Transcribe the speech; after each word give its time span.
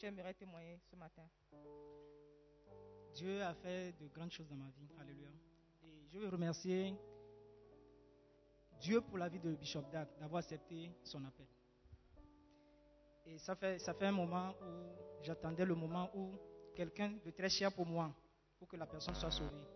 Tu 0.00 0.34
témoigner 0.34 0.78
ce 0.90 0.96
matin? 0.96 1.28
Dieu 3.12 3.42
a 3.42 3.52
fait 3.52 3.92
de 4.00 4.08
grandes 4.08 4.30
choses 4.30 4.48
dans 4.48 4.56
ma 4.56 4.70
vie. 4.70 4.88
Alléluia. 4.98 5.28
Et 5.82 6.08
je 6.08 6.18
veux 6.18 6.28
remercier 6.28 6.94
Dieu 8.80 9.02
pour 9.02 9.18
la 9.18 9.28
vie 9.28 9.38
de 9.38 9.54
Bishop 9.54 9.82
Dag, 9.92 10.08
d'avoir 10.18 10.42
accepté 10.42 10.90
son 11.04 11.22
appel. 11.26 11.46
Et 13.26 13.36
ça 13.38 13.54
fait, 13.54 13.78
ça 13.78 13.92
fait 13.92 14.06
un 14.06 14.12
moment 14.12 14.54
où 14.62 15.22
j'attendais 15.22 15.66
le 15.66 15.74
moment 15.74 16.10
où 16.14 16.32
quelqu'un 16.74 17.12
de 17.22 17.30
très 17.30 17.50
cher 17.50 17.70
pour 17.70 17.84
moi, 17.84 18.10
pour 18.58 18.68
que 18.68 18.76
la 18.76 18.86
personne 18.86 19.14
soit 19.14 19.30
sauvée. 19.30 19.66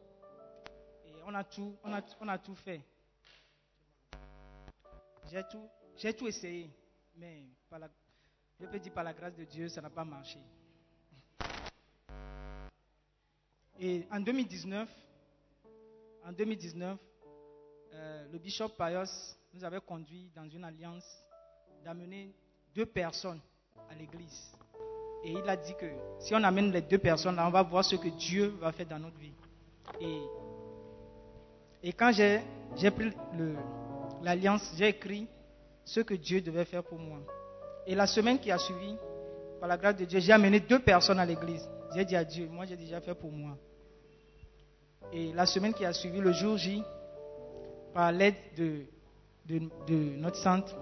Et 1.05 1.23
on 1.27 1.35
a 1.35 1.45
tout, 1.45 1.77
on 1.85 1.93
a, 1.93 2.01
on 2.19 2.29
a 2.29 2.39
tout 2.39 2.55
fait. 2.55 2.81
J'ai 5.31 5.43
tout, 5.51 5.69
j'ai 5.97 6.15
tout 6.15 6.27
essayé, 6.27 6.71
mais 7.15 7.45
par 7.69 7.79
la, 7.79 7.91
je 8.61 8.67
peux 8.67 8.79
dire 8.79 8.93
par 8.93 9.05
la 9.05 9.13
grâce 9.13 9.35
de 9.35 9.45
Dieu, 9.45 9.69
ça 9.69 9.81
n'a 9.81 9.91
pas 9.91 10.05
marché. 10.05 10.39
Et 13.79 14.07
en 14.11 14.21
2019, 14.21 14.89
en 16.25 16.33
2019, 16.33 16.99
euh, 17.93 18.27
le 18.33 18.39
bishop 18.39 18.71
Payos 18.71 19.37
nous 19.53 19.65
avait 19.65 19.81
conduit 19.81 20.31
dans 20.35 20.49
une 20.49 20.65
alliance 20.65 21.25
d'amener 21.85 22.33
deux 22.75 22.87
personnes 22.87 23.41
à 23.91 23.95
l'église. 23.95 24.53
Et 25.25 25.33
il 25.33 25.49
a 25.49 25.57
dit 25.57 25.75
que 25.75 25.87
si 26.19 26.35
on 26.35 26.43
amène 26.43 26.71
les 26.71 26.83
deux 26.83 26.99
personnes 26.99 27.37
là, 27.37 27.47
on 27.47 27.51
va 27.51 27.63
voir 27.63 27.85
ce 27.85 27.97
que 27.97 28.09
Dieu 28.09 28.49
va 28.61 28.73
faire 28.73 28.87
dans 28.87 28.99
notre 28.99 29.19
vie. 29.19 29.35
Et, 31.83 31.93
quand 31.93 32.13
j'ai 32.13 32.91
pris 32.91 33.13
l'alliance, 34.23 34.73
j'ai 34.77 34.89
écrit 34.89 35.27
ce 35.85 36.01
que 36.01 36.15
Dieu 36.15 36.41
devait 36.41 36.65
faire 36.65 36.83
pour 36.83 36.99
moi. 36.99 37.21
Et 37.87 37.95
la 37.95 38.07
semaine 38.07 38.39
qui 38.39 38.51
a 38.51 38.59
suivi, 38.59 38.97
par 39.61 39.69
la 39.69 39.77
grâce 39.77 39.97
de 39.97 40.05
Dieu, 40.05 40.21
j'ai 40.21 40.33
amené 40.33 40.61
deux 40.61 40.79
personnes 40.79 41.19
à 41.19 41.27
l'église. 41.27 41.69
J'ai 41.95 42.05
dit 42.05 42.17
à 42.17 42.25
Dieu, 42.25 42.49
moi 42.51 42.65
j'ai 42.65 42.77
déjà 42.77 43.01
fait 43.01 43.15
pour 43.15 43.31
moi. 43.31 43.57
Et 45.13 45.33
la 45.33 45.47
semaine 45.47 45.73
qui 45.75 45.85
a 45.85 45.93
suivi, 45.93 46.19
le 46.19 46.33
jour 46.33 46.57
J, 46.57 46.83
par 47.93 48.11
l'aide 48.11 48.35
de, 48.57 48.87
notre 50.19 50.37
centre, 50.37 50.75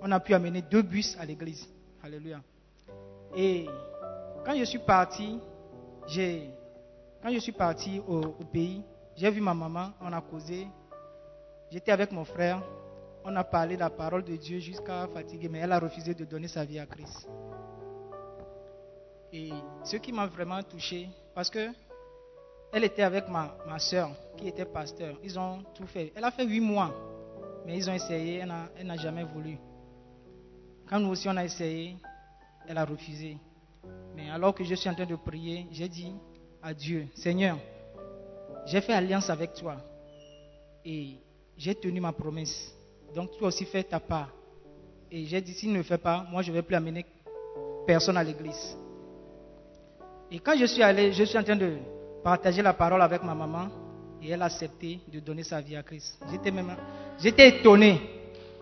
on 0.00 0.10
a 0.10 0.20
pu 0.20 0.34
amener 0.34 0.62
deux 0.62 0.82
bus 0.82 1.16
à 1.20 1.24
l'église. 1.24 1.68
Alléluia. 2.02 2.40
Et 3.36 3.66
quand 4.44 4.56
je 4.56 4.64
suis 4.64 4.78
parti, 4.78 5.38
quand 6.06 7.30
je 7.32 7.38
suis 7.38 7.52
parti 7.52 8.00
au 8.06 8.20
pays, 8.52 8.82
j'ai 9.16 9.30
vu 9.30 9.40
ma 9.40 9.54
maman, 9.54 9.90
on 10.00 10.12
a 10.12 10.20
causé. 10.20 10.66
J'étais 11.70 11.92
avec 11.92 12.10
mon 12.12 12.24
frère, 12.24 12.62
on 13.28 13.36
a 13.36 13.44
parlé 13.44 13.74
de 13.74 13.80
la 13.80 13.90
parole 13.90 14.24
de 14.24 14.36
Dieu 14.36 14.58
jusqu'à 14.58 15.06
fatiguer, 15.08 15.48
mais 15.50 15.58
elle 15.58 15.72
a 15.72 15.78
refusé 15.78 16.14
de 16.14 16.24
donner 16.24 16.48
sa 16.48 16.64
vie 16.64 16.78
à 16.78 16.86
Christ. 16.86 17.28
Et 19.32 19.50
ce 19.84 19.96
qui 19.98 20.12
m'a 20.12 20.26
vraiment 20.26 20.62
touché, 20.62 21.08
parce 21.34 21.50
que 21.50 21.68
elle 22.72 22.84
était 22.84 23.02
avec 23.02 23.28
ma, 23.28 23.54
ma 23.66 23.78
soeur 23.78 24.10
qui 24.36 24.48
était 24.48 24.64
pasteur. 24.64 25.16
Ils 25.22 25.38
ont 25.38 25.62
tout 25.74 25.86
fait. 25.86 26.12
Elle 26.14 26.24
a 26.24 26.30
fait 26.30 26.46
huit 26.46 26.60
mois, 26.60 26.90
mais 27.66 27.76
ils 27.76 27.88
ont 27.90 27.94
essayé, 27.94 28.36
elle 28.38 28.48
n'a- 28.48 28.68
elle 28.78 28.86
n'a 28.86 28.96
jamais 28.96 29.24
voulu. 29.24 29.58
Quand 30.88 30.98
nous 30.98 31.10
aussi 31.10 31.28
on 31.28 31.36
a 31.36 31.44
essayé, 31.44 31.96
elle 32.66 32.78
a 32.78 32.84
refusé. 32.86 33.36
Mais 34.14 34.30
alors 34.30 34.54
que 34.54 34.64
je 34.64 34.74
suis 34.74 34.88
en 34.88 34.94
train 34.94 35.06
de 35.06 35.16
prier, 35.16 35.66
j'ai 35.70 35.88
dit 35.88 36.14
à 36.62 36.72
Dieu, 36.72 37.06
Seigneur, 37.14 37.58
j'ai 38.66 38.80
fait 38.80 38.94
alliance 38.94 39.28
avec 39.28 39.52
toi 39.52 39.76
et 40.84 41.16
j'ai 41.58 41.74
tenu 41.74 42.00
ma 42.00 42.12
promesse. 42.12 42.74
Donc 43.14 43.36
toi 43.38 43.48
aussi 43.48 43.64
fais 43.64 43.82
ta 43.82 44.00
part. 44.00 44.28
Et 45.10 45.24
j'ai 45.24 45.40
dit, 45.40 45.54
s'il 45.54 45.72
ne 45.72 45.78
le 45.78 45.82
fait 45.82 45.98
pas, 45.98 46.26
moi 46.30 46.42
je 46.42 46.50
ne 46.50 46.56
vais 46.56 46.62
plus 46.62 46.76
amener 46.76 47.04
personne 47.86 48.16
à 48.16 48.22
l'église. 48.22 48.76
Et 50.30 50.38
quand 50.40 50.56
je 50.58 50.66
suis 50.66 50.82
allé, 50.82 51.12
je 51.12 51.24
suis 51.24 51.38
en 51.38 51.42
train 51.42 51.56
de 51.56 51.78
partager 52.22 52.60
la 52.60 52.74
parole 52.74 53.00
avec 53.00 53.22
ma 53.22 53.34
maman 53.34 53.68
et 54.22 54.30
elle 54.30 54.42
a 54.42 54.46
accepté 54.46 55.00
de 55.10 55.20
donner 55.20 55.42
sa 55.42 55.60
vie 55.60 55.76
à 55.76 55.82
Christ. 55.82 56.18
J'étais 56.30 56.50
même, 56.50 56.76
j'étais 57.18 57.48
étonné. 57.48 58.00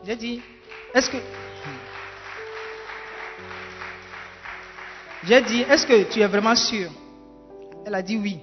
J'ai 0.05 0.15
dit, 0.15 0.41
est-ce 0.95 1.11
que, 1.11 1.17
j'ai 5.25 5.43
dit, 5.43 5.63
est-ce 5.63 5.87
que 5.87 6.13
tu 6.13 6.21
es 6.21 6.27
vraiment 6.29 6.55
sûr? 6.55 6.91
Elle 7.85 7.95
a 7.95 8.03
dit 8.03 8.17
oui. 8.17 8.39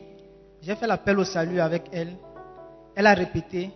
J'ai 0.62 0.76
fait 0.76 0.88
l'appel 0.88 1.20
au 1.20 1.24
salut 1.24 1.60
avec 1.60 1.84
elle. 1.92 2.16
Elle 2.96 3.08
a 3.08 3.14
répété. 3.14 3.70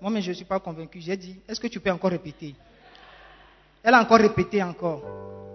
Moi, 0.00 0.10
mais 0.10 0.22
je 0.22 0.30
ne 0.30 0.34
suis 0.34 0.44
pas 0.44 0.60
convaincu. 0.60 1.00
J'ai 1.00 1.16
dit, 1.16 1.40
est-ce 1.48 1.60
que 1.60 1.66
tu 1.66 1.80
peux 1.80 1.90
encore 1.90 2.10
répéter? 2.10 2.54
Elle 3.82 3.94
a 3.94 4.00
encore 4.00 4.18
répété 4.18 4.62
encore. 4.62 5.02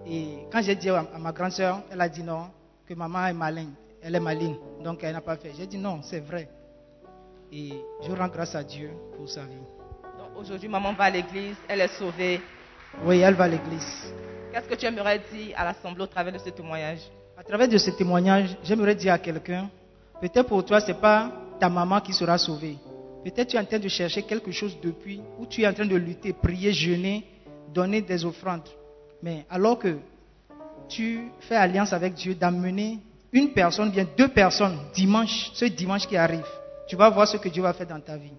Et 0.06 0.38
quand 0.52 0.60
j'ai 0.62 0.74
dit 0.74 0.90
à 0.90 1.06
ma 1.18 1.32
grande 1.32 1.52
sœur, 1.52 1.82
elle 1.90 2.00
a 2.00 2.08
dit 2.08 2.22
non, 2.22 2.48
que 2.86 2.94
maman 2.94 3.26
est 3.26 3.32
maligne. 3.32 3.72
Elle 4.02 4.14
est 4.16 4.20
maligne, 4.20 4.56
donc 4.82 5.02
elle 5.02 5.14
n'a 5.14 5.22
pas 5.22 5.36
fait. 5.36 5.52
J'ai 5.56 5.66
dit 5.66 5.78
non, 5.78 6.00
c'est 6.02 6.20
vrai. 6.20 6.48
Et 7.50 7.72
je 8.02 8.12
rends 8.12 8.28
grâce 8.28 8.54
à 8.54 8.62
Dieu 8.62 8.90
pour 9.16 9.28
sa 9.28 9.42
vie. 9.44 9.54
Donc 10.18 10.36
aujourd'hui, 10.36 10.68
maman 10.68 10.92
va 10.92 11.04
à 11.04 11.10
l'église, 11.10 11.56
elle 11.68 11.80
est 11.80 11.96
sauvée. 11.96 12.40
Oui, 13.04 13.20
elle 13.20 13.34
va 13.34 13.44
à 13.44 13.48
l'église. 13.48 14.12
Qu'est-ce 14.52 14.68
que 14.68 14.74
tu 14.74 14.84
aimerais 14.84 15.20
dire 15.32 15.54
à 15.56 15.64
l'assemblée 15.64 16.02
au 16.02 16.06
travers 16.06 16.32
de 16.32 16.38
ce 16.38 16.50
témoignage? 16.50 17.00
À 17.36 17.42
travers 17.42 17.68
de 17.68 17.78
ce 17.78 17.90
témoignage, 17.90 18.56
j'aimerais 18.62 18.94
dire 18.94 19.14
à 19.14 19.18
quelqu'un, 19.18 19.70
peut-être 20.20 20.48
pour 20.48 20.64
toi, 20.64 20.80
ce 20.80 20.88
n'est 20.88 21.00
pas 21.00 21.30
ta 21.58 21.68
maman 21.68 22.00
qui 22.00 22.12
sera 22.12 22.36
sauvée. 22.36 22.76
Peut-être 23.24 23.48
tu 23.48 23.56
es 23.56 23.58
en 23.58 23.64
train 23.64 23.78
de 23.78 23.88
chercher 23.88 24.22
quelque 24.22 24.52
chose 24.52 24.76
depuis, 24.82 25.20
ou 25.38 25.46
tu 25.46 25.62
es 25.62 25.66
en 25.66 25.72
train 25.72 25.86
de 25.86 25.96
lutter, 25.96 26.34
prier, 26.34 26.72
jeûner, 26.72 27.24
donner 27.72 28.02
des 28.02 28.24
offrandes. 28.24 28.68
Mais 29.22 29.46
alors 29.48 29.78
que 29.78 29.96
tu 30.88 31.28
fais 31.40 31.56
alliance 31.56 31.94
avec 31.94 32.12
Dieu 32.14 32.34
d'amener 32.34 32.98
une 33.32 33.52
personne, 33.52 33.90
bien 33.90 34.06
deux 34.16 34.28
personnes, 34.28 34.78
dimanche, 34.94 35.50
ce 35.54 35.64
dimanche 35.64 36.06
qui 36.06 36.16
arrive, 36.16 36.46
tu 36.86 36.96
vas 36.96 37.08
voir 37.08 37.26
ce 37.26 37.38
que 37.38 37.48
Dieu 37.48 37.62
va 37.62 37.72
faire 37.72 37.86
dans 37.86 38.00
ta 38.00 38.18
vie. 38.18 38.30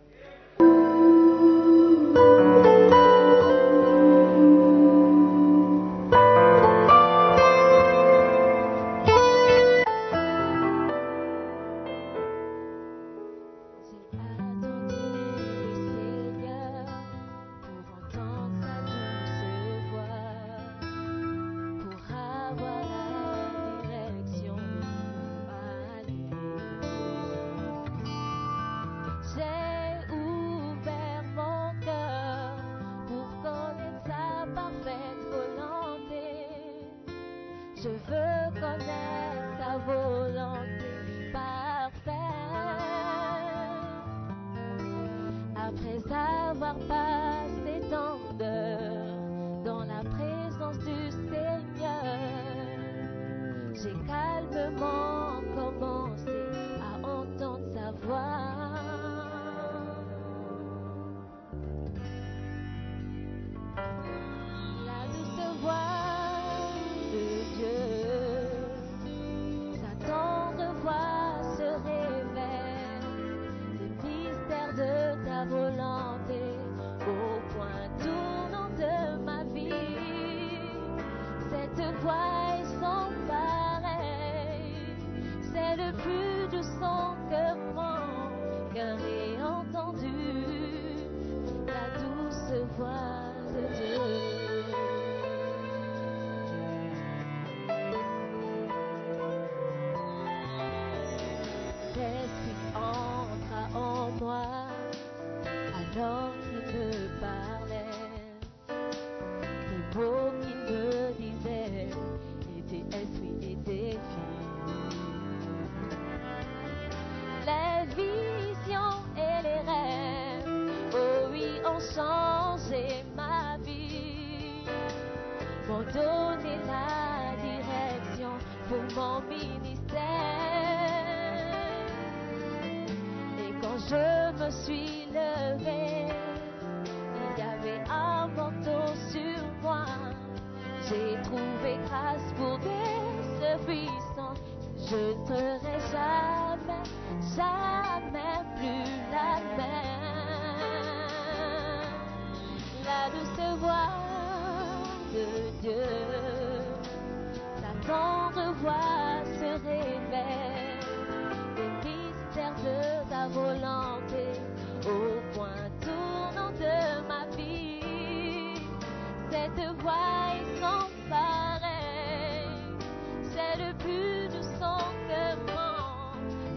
C'est 173.33 173.57
le 173.63 173.71
plus 173.77 174.27
doux 174.29 174.47
son 174.59 174.79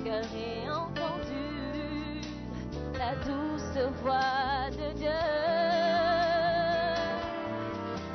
que 0.02 0.18
ait 0.34 0.70
entendu, 0.70 2.22
la 2.96 3.14
douce 3.26 3.78
voix 4.02 4.70
de 4.70 4.92
Dieu. 4.96 5.20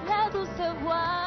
La 0.08 0.30
douce 0.32 0.64
voix 0.82 1.23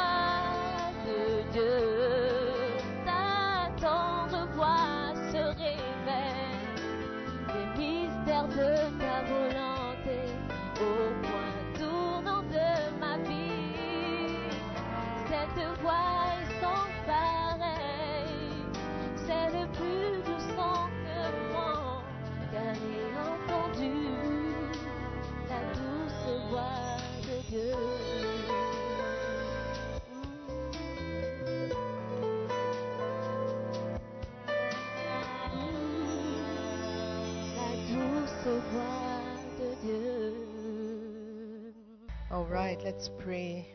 Right, 42.49 42.81
let's 42.85 43.09
pray. 43.09 43.67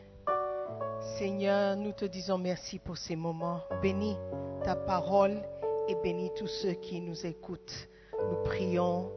Seigneur, 1.18 1.76
nous 1.76 1.92
te 1.92 2.06
disons 2.06 2.38
merci 2.38 2.78
pour 2.78 2.96
ces 2.96 3.16
moments. 3.16 3.60
Bénis 3.82 4.16
ta 4.64 4.74
parole 4.74 5.42
et 5.88 5.94
bénis 5.96 6.30
tous 6.38 6.46
ceux 6.46 6.72
qui 6.72 6.98
nous 7.02 7.26
écoutent. 7.26 7.88
Nous 8.18 8.42
prions 8.44 9.12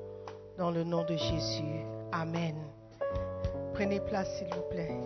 dans 0.57 0.71
le 0.71 0.83
nom 0.83 1.05
de 1.05 1.15
Jésus. 1.15 1.85
Amen. 2.11 2.55
Prenez 3.73 4.01
place, 4.01 4.37
s'il 4.37 4.53
vous 4.53 4.69
plaît. 4.69 4.99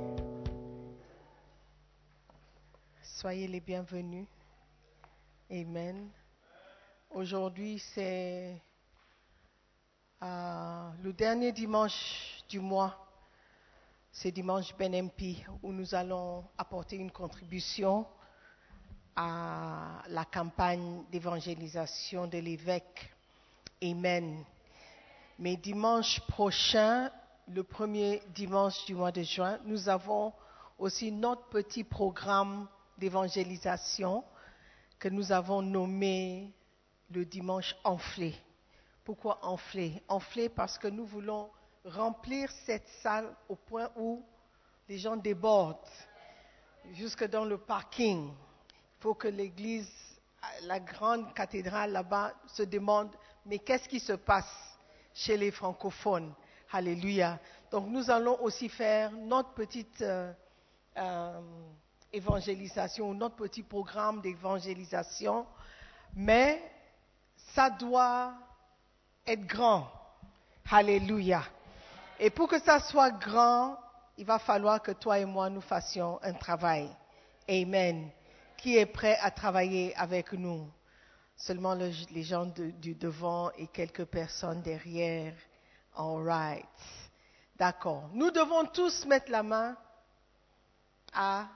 Soyez 3.04 3.48
les 3.48 3.60
bienvenus. 3.60 4.26
Amen. 5.52 6.10
Aujourd'hui, 7.12 7.78
c'est 7.94 8.60
euh, 10.24 10.90
le 11.04 11.14
dernier 11.14 11.52
dimanche 11.52 12.44
du 12.50 12.60
mois. 12.60 13.09
C'est 14.12 14.32
dimanche 14.32 14.76
Ben 14.76 14.94
MP 15.06 15.46
où 15.62 15.72
nous 15.72 15.94
allons 15.94 16.44
apporter 16.58 16.96
une 16.96 17.12
contribution 17.12 18.06
à 19.16 20.02
la 20.08 20.26
campagne 20.26 21.04
d'évangélisation 21.12 22.28
de 22.28 22.40
l'évêque. 22.40 23.14
Amen. 23.84 24.44
Mais 25.38 25.56
dimanche 25.56 26.20
prochain, 26.22 27.12
le 27.48 27.64
premier 27.64 28.22
dimanche 28.34 28.84
du 28.86 28.96
mois 28.96 29.12
de 29.12 29.22
juin, 29.22 29.60
nous 29.66 29.88
avons 29.88 30.34
aussi 30.80 31.12
notre 31.12 31.48
petit 31.50 31.84
programme 31.84 32.68
d'évangélisation 32.98 34.24
que 34.98 35.08
nous 35.08 35.32
avons 35.32 35.62
nommé 35.62 36.52
le 37.12 37.26
dimanche 37.26 37.76
enflé. 37.84 38.36
Pourquoi 39.06 39.40
enflé? 39.46 40.02
Enflé 40.08 40.50
parce 40.50 40.78
que 40.78 40.88
nous 40.88 41.06
voulons 41.06 41.50
remplir 41.86 42.52
cette 42.66 42.88
salle 43.02 43.34
au 43.48 43.56
point 43.56 43.90
où 43.96 44.24
les 44.88 44.98
gens 44.98 45.16
débordent, 45.16 45.78
jusque 46.94 47.26
dans 47.30 47.46
le 47.46 47.58
parking. 47.58 48.28
Il 48.28 49.02
faut 49.02 49.14
que 49.14 49.28
l'église, 49.28 49.90
la 50.64 50.80
grande 50.80 51.34
cathédrale 51.34 51.92
là-bas, 51.92 52.34
se 52.48 52.64
demande, 52.64 53.16
mais 53.46 53.60
qu'est-ce 53.60 53.88
qui 53.88 54.00
se 54.00 54.14
passe 54.14 54.78
chez 55.14 55.38
les 55.38 55.52
francophones? 55.52 56.34
Alléluia. 56.72 57.40
Donc 57.72 57.88
nous 57.88 58.10
allons 58.10 58.42
aussi 58.42 58.70
faire 58.70 59.12
notre 59.12 59.54
petite 59.54 60.02
euh, 60.02 60.32
euh, 60.98 61.42
évangélisation, 62.12 63.14
notre 63.14 63.36
petit 63.36 63.64
programme 63.64 64.22
d'évangélisation, 64.22 65.46
mais 66.16 66.62
ça 67.54 67.70
doit 67.70 68.34
être 69.26 69.46
grand. 69.46 69.88
Alléluia. 70.72 71.44
Et 72.20 72.30
pour 72.30 72.48
que 72.50 72.60
ça 72.60 72.80
soit 72.80 73.12
grand, 73.12 73.78
il 74.18 74.26
va 74.26 74.40
falloir 74.40 74.82
que 74.82 74.92
toi 74.92 75.20
et 75.20 75.26
moi 75.26 75.50
nous 75.50 75.62
fassions 75.62 76.20
un 76.22 76.34
travail. 76.34 76.90
Amen. 77.48 78.12
Qui 78.58 78.78
est 78.78 78.86
prêt 78.86 79.18
à 79.22 79.32
travailler 79.32 79.96
avec 79.96 80.34
nous? 80.34 80.70
Seulement 81.38 81.74
le- 81.76 81.92
les 82.12 82.24
gens 82.24 82.46
du 82.46 82.94
devant 82.96 83.52
et 83.52 83.68
quelques 83.68 84.04
personnes 84.06 84.62
derrière. 84.62 85.34
All 85.96 86.22
right. 86.22 86.66
D'accord. 87.56 88.10
Nous 88.14 88.30
devons 88.32 88.66
tous 88.66 89.06
mettre 89.06 89.32
la 89.32 89.44
main 89.44 89.78
à 91.14 91.48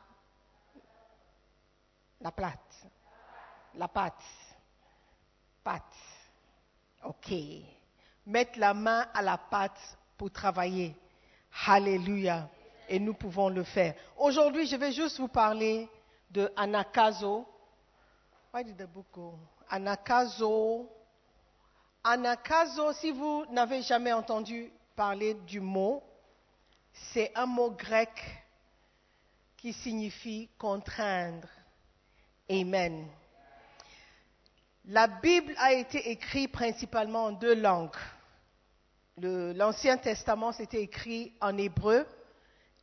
La 2.22 2.32
plate. 2.32 2.88
La 3.75 3.89
pâte. 3.89 4.24
Pâte. 5.62 5.84
OK. 7.03 7.34
Mettre 8.25 8.58
la 8.60 8.74
main 8.74 9.05
à 9.13 9.22
la 9.22 9.38
pâte 9.38 9.98
pour 10.17 10.32
travailler. 10.32 10.96
Alléluia. 11.65 12.50
Et 12.89 13.00
nous 13.00 13.13
pouvons 13.13 13.50
le 13.50 13.63
faire. 13.63 13.96
Aujourd'hui, 14.17 14.67
je 14.67 14.75
vais 14.75 14.91
juste 14.91 15.20
vous 15.20 15.27
parler 15.27 15.88
de 16.29 16.51
Anakazo. 16.55 17.46
Why 18.53 18.63
did 18.63 18.77
the? 18.77 18.88
Anakazo. 19.70 20.89
Anakazo, 22.03 22.91
si 22.93 23.12
vous 23.12 23.46
n'avez 23.50 23.82
jamais 23.82 24.12
entendu 24.12 24.72
parler 24.96 25.34
du 25.34 25.60
mot, 25.60 26.03
c'est 27.13 27.32
un 27.36 27.46
mot 27.46 27.72
grec 27.72 28.12
qui 29.58 29.74
signifie 29.74 30.50
contraindre. 30.58 31.48
Amen. 32.50 33.08
La 34.86 35.08
Bible 35.08 35.55
a 35.58 35.72
été 35.72 36.12
écrite 36.12 36.51
principalement 36.51 37.25
en 37.25 37.32
deux 37.32 37.55
langues. 37.55 37.96
L'Ancien 39.17 39.98
Testament, 39.98 40.51
c'était 40.51 40.82
écrit 40.82 41.34
en 41.39 41.55
hébreu 41.58 42.05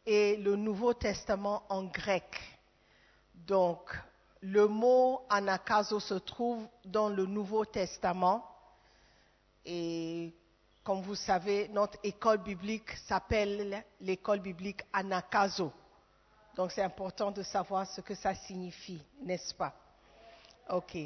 et 0.06 0.36
le 0.36 0.54
Nouveau 0.54 0.94
Testament 0.94 1.64
en 1.68 1.84
grec. 1.84 2.40
Donc, 3.34 3.98
le 4.40 4.68
mot 4.68 5.22
anakazo 5.28 5.98
se 5.98 6.14
trouve 6.14 6.66
dans 6.84 7.08
le 7.08 7.26
Nouveau 7.26 7.64
Testament. 7.64 8.46
Et 9.66 10.32
comme 10.84 11.02
vous 11.02 11.16
savez, 11.16 11.68
notre 11.68 11.98
école 12.04 12.38
biblique 12.38 12.90
s'appelle 13.08 13.84
l'école 14.00 14.40
biblique 14.40 14.82
anakazo. 14.92 15.72
Donc, 16.54 16.70
c'est 16.70 16.82
important 16.82 17.32
de 17.32 17.42
savoir 17.42 17.86
ce 17.88 18.00
que 18.00 18.14
ça 18.14 18.34
signifie, 18.34 19.02
n'est-ce 19.22 19.52
pas? 19.52 19.74
OK. 20.70 20.96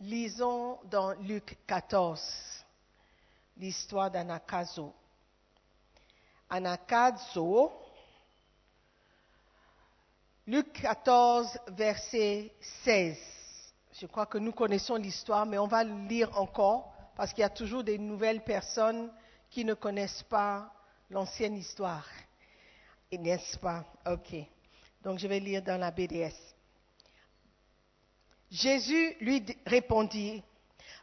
Lisons 0.00 0.78
dans 0.84 1.12
Luc 1.12 1.56
14 1.66 2.65
l'histoire 3.56 4.10
d'Anakazo. 4.10 4.92
Anakazo, 6.48 7.72
Luc 10.46 10.72
14, 10.80 11.58
verset 11.68 12.52
16. 12.84 13.18
Je 14.00 14.06
crois 14.06 14.26
que 14.26 14.38
nous 14.38 14.52
connaissons 14.52 14.96
l'histoire, 14.96 15.46
mais 15.46 15.58
on 15.58 15.66
va 15.66 15.82
lire 15.82 16.38
encore 16.38 16.92
parce 17.16 17.32
qu'il 17.32 17.40
y 17.40 17.44
a 17.44 17.50
toujours 17.50 17.82
des 17.82 17.98
nouvelles 17.98 18.44
personnes 18.44 19.10
qui 19.50 19.64
ne 19.64 19.74
connaissent 19.74 20.22
pas 20.24 20.72
l'ancienne 21.10 21.56
histoire. 21.56 22.06
N'est-ce 23.10 23.58
pas? 23.58 23.84
OK. 24.06 24.36
Donc 25.02 25.18
je 25.18 25.26
vais 25.26 25.40
lire 25.40 25.62
dans 25.62 25.80
la 25.80 25.90
BDS. 25.90 26.34
Jésus 28.50 29.16
lui 29.20 29.44
répondit, 29.64 30.42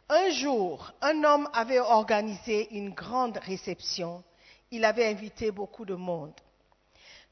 Un 0.08 0.28
jour, 0.28 0.92
un 1.00 1.24
homme 1.24 1.48
avait 1.54 1.80
organisé 1.80 2.76
une 2.76 2.90
grande 2.90 3.38
réception. 3.38 4.22
Il 4.70 4.84
avait 4.84 5.06
invité 5.06 5.50
beaucoup 5.50 5.86
de 5.86 5.94
monde. 5.94 6.34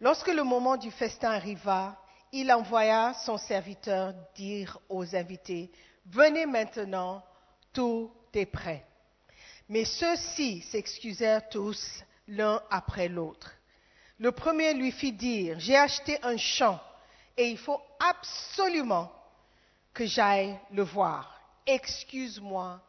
Lorsque 0.01 0.33
le 0.33 0.43
moment 0.43 0.79
du 0.79 0.91
festin 0.91 1.33
arriva, 1.33 2.01
il 2.33 2.51
envoya 2.51 3.13
son 3.27 3.37
serviteur 3.37 4.15
dire 4.35 4.79
aux 4.89 5.15
invités, 5.15 5.71
Venez 6.07 6.47
maintenant, 6.47 7.23
tout 7.75 8.11
est 8.33 8.47
prêt. 8.47 8.87
Mais 9.69 9.85
ceux-ci 9.85 10.63
s'excusèrent 10.63 11.51
tous 11.51 12.03
l'un 12.27 12.63
après 12.71 13.09
l'autre. 13.09 13.53
Le 14.19 14.33
premier 14.33 14.73
lui 14.73 14.93
fit 14.93 15.13
dire, 15.13 15.61
J'ai 15.61 15.77
acheté 15.77 16.19
un 16.23 16.39
champ 16.39 16.81
et 17.37 17.51
il 17.51 17.59
faut 17.59 17.81
absolument 18.01 19.13
que 19.93 20.07
j'aille 20.07 20.59
le 20.71 20.85
voir. 20.85 21.42
Excuse-moi, 21.67 22.81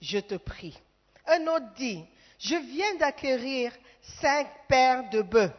je 0.00 0.18
te 0.18 0.34
prie. 0.34 0.78
Un 1.26 1.46
autre 1.46 1.72
dit, 1.76 2.04
je 2.38 2.54
viens 2.54 2.94
d'acquérir 2.96 3.72
cinq 4.20 4.48
paires 4.68 5.08
de 5.10 5.22
bœufs 5.22 5.52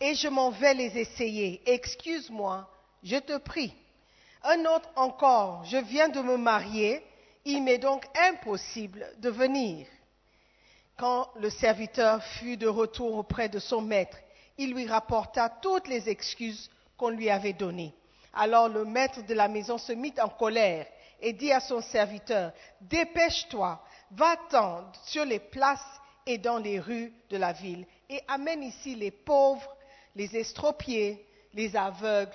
et 0.00 0.14
je 0.14 0.28
m'en 0.28 0.50
vais 0.50 0.74
les 0.74 0.98
essayer. 0.98 1.62
Excuse-moi, 1.66 2.68
je 3.02 3.16
te 3.16 3.38
prie. 3.38 3.74
Un 4.42 4.64
autre 4.66 4.88
encore, 4.96 5.64
je 5.64 5.76
viens 5.76 6.08
de 6.08 6.20
me 6.20 6.36
marier, 6.36 7.02
il 7.44 7.62
m'est 7.62 7.78
donc 7.78 8.04
impossible 8.28 9.06
de 9.18 9.30
venir. 9.30 9.86
Quand 10.96 11.28
le 11.36 11.50
serviteur 11.50 12.22
fut 12.22 12.56
de 12.56 12.68
retour 12.68 13.16
auprès 13.16 13.48
de 13.48 13.58
son 13.58 13.80
maître, 13.80 14.16
il 14.58 14.72
lui 14.72 14.86
rapporta 14.86 15.48
toutes 15.48 15.88
les 15.88 16.08
excuses 16.08 16.70
qu'on 16.96 17.10
lui 17.10 17.28
avait 17.28 17.52
données. 17.52 17.94
Alors 18.32 18.68
le 18.68 18.84
maître 18.84 19.22
de 19.22 19.34
la 19.34 19.48
maison 19.48 19.78
se 19.78 19.92
mit 19.92 20.14
en 20.22 20.28
colère 20.28 20.86
et 21.20 21.32
dit 21.32 21.52
à 21.52 21.60
son 21.60 21.80
serviteur, 21.80 22.52
Dépêche-toi, 22.80 23.82
va-t'en 24.10 24.92
sur 25.04 25.24
les 25.24 25.40
places 25.40 26.00
et 26.26 26.38
dans 26.38 26.58
les 26.58 26.80
rues 26.80 27.12
de 27.30 27.36
la 27.36 27.52
ville 27.52 27.86
et 28.08 28.20
amène 28.28 28.62
ici 28.62 28.94
les 28.94 29.10
pauvres, 29.10 29.76
les 30.14 30.36
estropiés, 30.36 31.26
les 31.54 31.76
aveugles, 31.76 32.34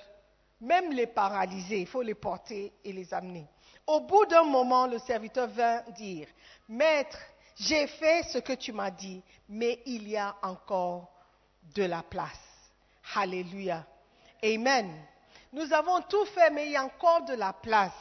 même 0.61 0.91
les 0.91 1.07
paralysés, 1.07 1.81
il 1.81 1.87
faut 1.87 2.01
les 2.01 2.15
porter 2.15 2.71
et 2.83 2.93
les 2.93 3.13
amener. 3.13 3.47
Au 3.87 4.01
bout 4.01 4.25
d'un 4.27 4.43
moment, 4.43 4.87
le 4.87 4.99
serviteur 4.99 5.47
vint 5.47 5.81
dire, 5.97 6.27
Maître, 6.69 7.19
j'ai 7.55 7.87
fait 7.87 8.23
ce 8.23 8.37
que 8.37 8.53
tu 8.53 8.71
m'as 8.71 8.91
dit, 8.91 9.21
mais 9.49 9.81
il 9.85 10.07
y 10.07 10.17
a 10.17 10.35
encore 10.43 11.11
de 11.75 11.83
la 11.83 12.03
place. 12.03 12.39
Alléluia. 13.15 13.85
Amen. 14.43 14.91
Nous 15.51 15.73
avons 15.73 16.01
tout 16.01 16.25
fait, 16.25 16.49
mais 16.51 16.67
il 16.67 16.71
y 16.71 16.77
a 16.77 16.85
encore 16.85 17.25
de 17.25 17.33
la 17.33 17.53
place. 17.53 17.91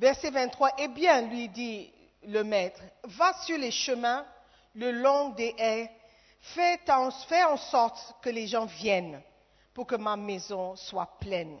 Verset 0.00 0.30
23, 0.30 0.70
Eh 0.78 0.88
bien, 0.88 1.20
lui 1.28 1.50
dit 1.50 1.92
le 2.26 2.42
maître, 2.42 2.80
va 3.04 3.34
sur 3.42 3.58
les 3.58 3.70
chemins 3.70 4.24
le 4.74 4.92
long 4.92 5.28
des 5.30 5.54
haies, 5.58 5.90
fais 6.40 6.80
en, 6.90 7.10
sorte 7.10 8.16
que 8.22 8.30
les 8.30 8.46
gens 8.46 8.64
viennent 8.64 9.20
pour 9.74 9.86
que 9.86 9.96
ma 9.96 10.16
maison 10.16 10.74
soit 10.74 11.18
pleine. 11.20 11.58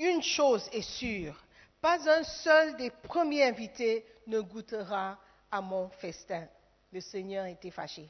Une 0.00 0.20
chose 0.20 0.68
est 0.72 0.82
sûre, 0.82 1.36
pas 1.80 1.98
un 2.10 2.24
seul 2.24 2.76
des 2.76 2.90
premiers 2.90 3.44
invités 3.44 4.04
ne 4.26 4.40
goûtera 4.40 5.16
à 5.48 5.60
mon 5.60 5.88
festin. 5.90 6.48
Le 6.92 7.00
Seigneur 7.00 7.46
était 7.46 7.70
fâché, 7.70 8.08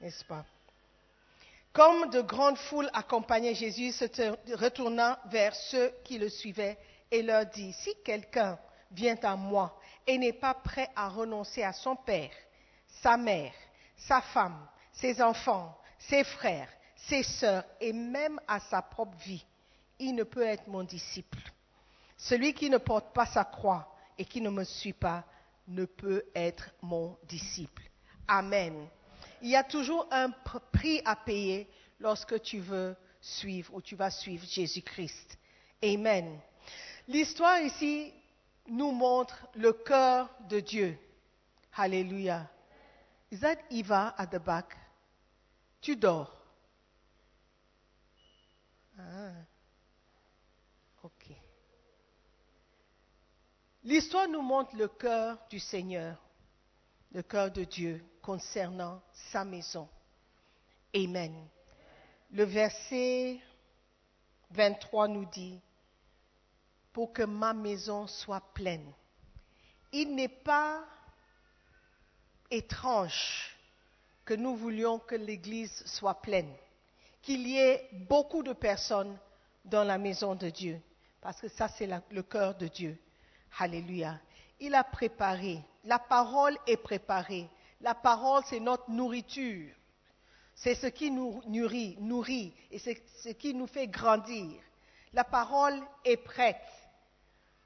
n'est-ce 0.00 0.24
pas? 0.24 0.44
Comme 1.72 2.10
de 2.10 2.22
grandes 2.22 2.58
foules 2.58 2.90
accompagnaient 2.92 3.54
Jésus, 3.54 3.92
se 3.92 4.54
retournant 4.56 5.16
vers 5.26 5.54
ceux 5.54 5.92
qui 6.02 6.18
le 6.18 6.28
suivaient 6.28 6.76
et 7.14 7.22
leur 7.22 7.46
dit, 7.46 7.72
si 7.72 7.94
quelqu'un 8.04 8.58
vient 8.90 9.16
à 9.22 9.36
moi 9.36 9.78
et 10.04 10.18
n'est 10.18 10.32
pas 10.32 10.52
prêt 10.52 10.90
à 10.96 11.08
renoncer 11.08 11.62
à 11.62 11.72
son 11.72 11.94
père, 11.94 12.32
sa 12.88 13.16
mère, 13.16 13.52
sa 13.96 14.20
femme, 14.20 14.66
ses 14.92 15.22
enfants, 15.22 15.78
ses 15.96 16.24
frères, 16.24 16.68
ses 16.96 17.22
sœurs 17.22 17.64
et 17.80 17.92
même 17.92 18.40
à 18.48 18.58
sa 18.58 18.82
propre 18.82 19.16
vie, 19.18 19.46
il 20.00 20.16
ne 20.16 20.24
peut 20.24 20.42
être 20.42 20.66
mon 20.66 20.82
disciple. 20.82 21.38
Celui 22.16 22.52
qui 22.52 22.68
ne 22.68 22.78
porte 22.78 23.14
pas 23.14 23.26
sa 23.26 23.44
croix 23.44 23.94
et 24.18 24.24
qui 24.24 24.40
ne 24.40 24.50
me 24.50 24.64
suit 24.64 24.92
pas 24.92 25.22
ne 25.68 25.84
peut 25.84 26.24
être 26.34 26.68
mon 26.82 27.16
disciple. 27.28 27.82
Amen. 28.26 28.88
Il 29.40 29.50
y 29.50 29.56
a 29.56 29.62
toujours 29.62 30.08
un 30.10 30.30
pr- 30.30 30.60
prix 30.72 31.00
à 31.04 31.14
payer 31.14 31.70
lorsque 32.00 32.42
tu 32.42 32.58
veux 32.58 32.96
suivre 33.20 33.72
ou 33.72 33.80
tu 33.80 33.94
vas 33.94 34.10
suivre 34.10 34.44
Jésus-Christ. 34.44 35.38
Amen. 35.80 36.40
L'histoire 37.08 37.60
ici 37.60 38.12
nous 38.68 38.92
montre 38.92 39.46
le 39.54 39.72
cœur 39.72 40.30
de 40.48 40.60
Dieu. 40.60 40.98
Alléluia. 41.76 42.48
Is 43.30 43.40
that 43.40 43.58
Eva 43.70 44.14
at 44.16 44.26
the 44.28 44.38
back? 44.38 44.76
Tu 45.80 45.96
dors. 45.96 46.32
Ah. 48.98 49.32
Ok. 51.02 51.26
L'histoire 53.82 54.28
nous 54.28 54.40
montre 54.40 54.74
le 54.76 54.88
cœur 54.88 55.38
du 55.50 55.58
Seigneur, 55.58 56.16
le 57.12 57.22
cœur 57.22 57.50
de 57.50 57.64
Dieu 57.64 58.02
concernant 58.22 59.02
sa 59.12 59.44
maison. 59.44 59.86
Amen. 60.96 61.46
Le 62.30 62.44
verset 62.44 63.40
23 64.52 65.08
nous 65.08 65.26
dit, 65.26 65.60
pour 66.94 67.12
que 67.12 67.24
ma 67.24 67.52
maison 67.52 68.06
soit 68.06 68.40
pleine. 68.54 68.90
Il 69.92 70.14
n'est 70.14 70.28
pas 70.28 70.82
étrange 72.50 73.50
que 74.24 74.32
nous 74.32 74.56
voulions 74.56 75.00
que 75.00 75.16
l'Église 75.16 75.84
soit 75.84 76.22
pleine, 76.22 76.54
qu'il 77.20 77.46
y 77.46 77.58
ait 77.58 77.90
beaucoup 78.08 78.44
de 78.44 78.52
personnes 78.52 79.18
dans 79.64 79.82
la 79.82 79.98
maison 79.98 80.36
de 80.36 80.48
Dieu, 80.48 80.80
parce 81.20 81.40
que 81.40 81.48
ça 81.48 81.68
c'est 81.68 81.90
le 82.10 82.22
cœur 82.22 82.54
de 82.54 82.68
Dieu. 82.68 82.96
Alléluia. 83.58 84.18
Il 84.60 84.74
a 84.74 84.84
préparé, 84.84 85.60
la 85.84 85.98
parole 85.98 86.56
est 86.66 86.76
préparée. 86.76 87.48
La 87.80 87.94
parole 87.94 88.42
c'est 88.46 88.60
notre 88.60 88.88
nourriture. 88.88 89.74
C'est 90.54 90.76
ce 90.76 90.86
qui 90.86 91.10
nous 91.10 91.42
nourrit, 91.48 91.96
nourrit 91.98 92.54
et 92.70 92.78
c'est 92.78 93.02
ce 93.16 93.30
qui 93.30 93.52
nous 93.52 93.66
fait 93.66 93.88
grandir. 93.88 94.60
La 95.12 95.24
parole 95.24 95.80
est 96.04 96.16
prête. 96.16 96.56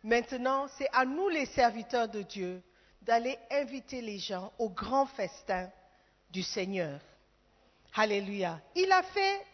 Maintenant, 0.02 0.68
c'est 0.76 0.88
à 0.92 1.04
nous 1.04 1.28
les 1.28 1.46
serviteurs 1.46 2.08
de 2.08 2.22
Dieu 2.22 2.62
d'aller 3.02 3.38
inviter 3.50 4.00
les 4.00 4.18
gens 4.18 4.52
au 4.58 4.68
grand 4.68 5.06
festin 5.06 5.70
du 6.30 6.42
Seigneur. 6.42 7.00
Alléluia. 7.94 8.60
Il 8.76 8.92
a 8.92 9.02
fait, 9.02 9.44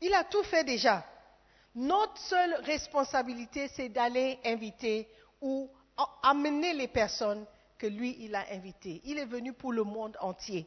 il 0.00 0.12
a 0.14 0.24
tout 0.24 0.42
fait 0.44 0.64
déjà. 0.64 1.04
Notre 1.74 2.18
seule 2.18 2.54
responsabilité, 2.62 3.68
c'est 3.68 3.88
d'aller 3.88 4.38
inviter 4.44 5.08
ou 5.40 5.68
amener 6.22 6.74
les 6.74 6.88
personnes 6.88 7.44
que 7.78 7.86
lui, 7.86 8.16
il 8.20 8.34
a 8.34 8.44
invitées. 8.52 9.00
Il 9.04 9.18
est 9.18 9.26
venu 9.26 9.52
pour 9.52 9.72
le 9.72 9.82
monde 9.82 10.16
entier. 10.20 10.66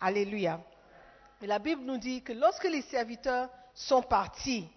Alléluia. 0.00 0.60
Et 1.42 1.46
la 1.46 1.58
Bible 1.58 1.82
nous 1.82 1.98
dit 1.98 2.22
que 2.22 2.32
lorsque 2.32 2.64
les 2.64 2.82
serviteurs 2.82 3.50
sont 3.74 4.02
partis, 4.02 4.68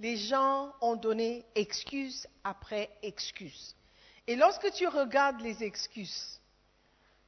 les 0.00 0.16
gens 0.16 0.72
ont 0.80 0.96
donné 0.96 1.44
excuse 1.54 2.26
après 2.44 2.90
excuse. 3.02 3.74
Et 4.26 4.36
lorsque 4.36 4.70
tu 4.72 4.86
regardes 4.86 5.40
les 5.40 5.62
excuses, 5.62 6.40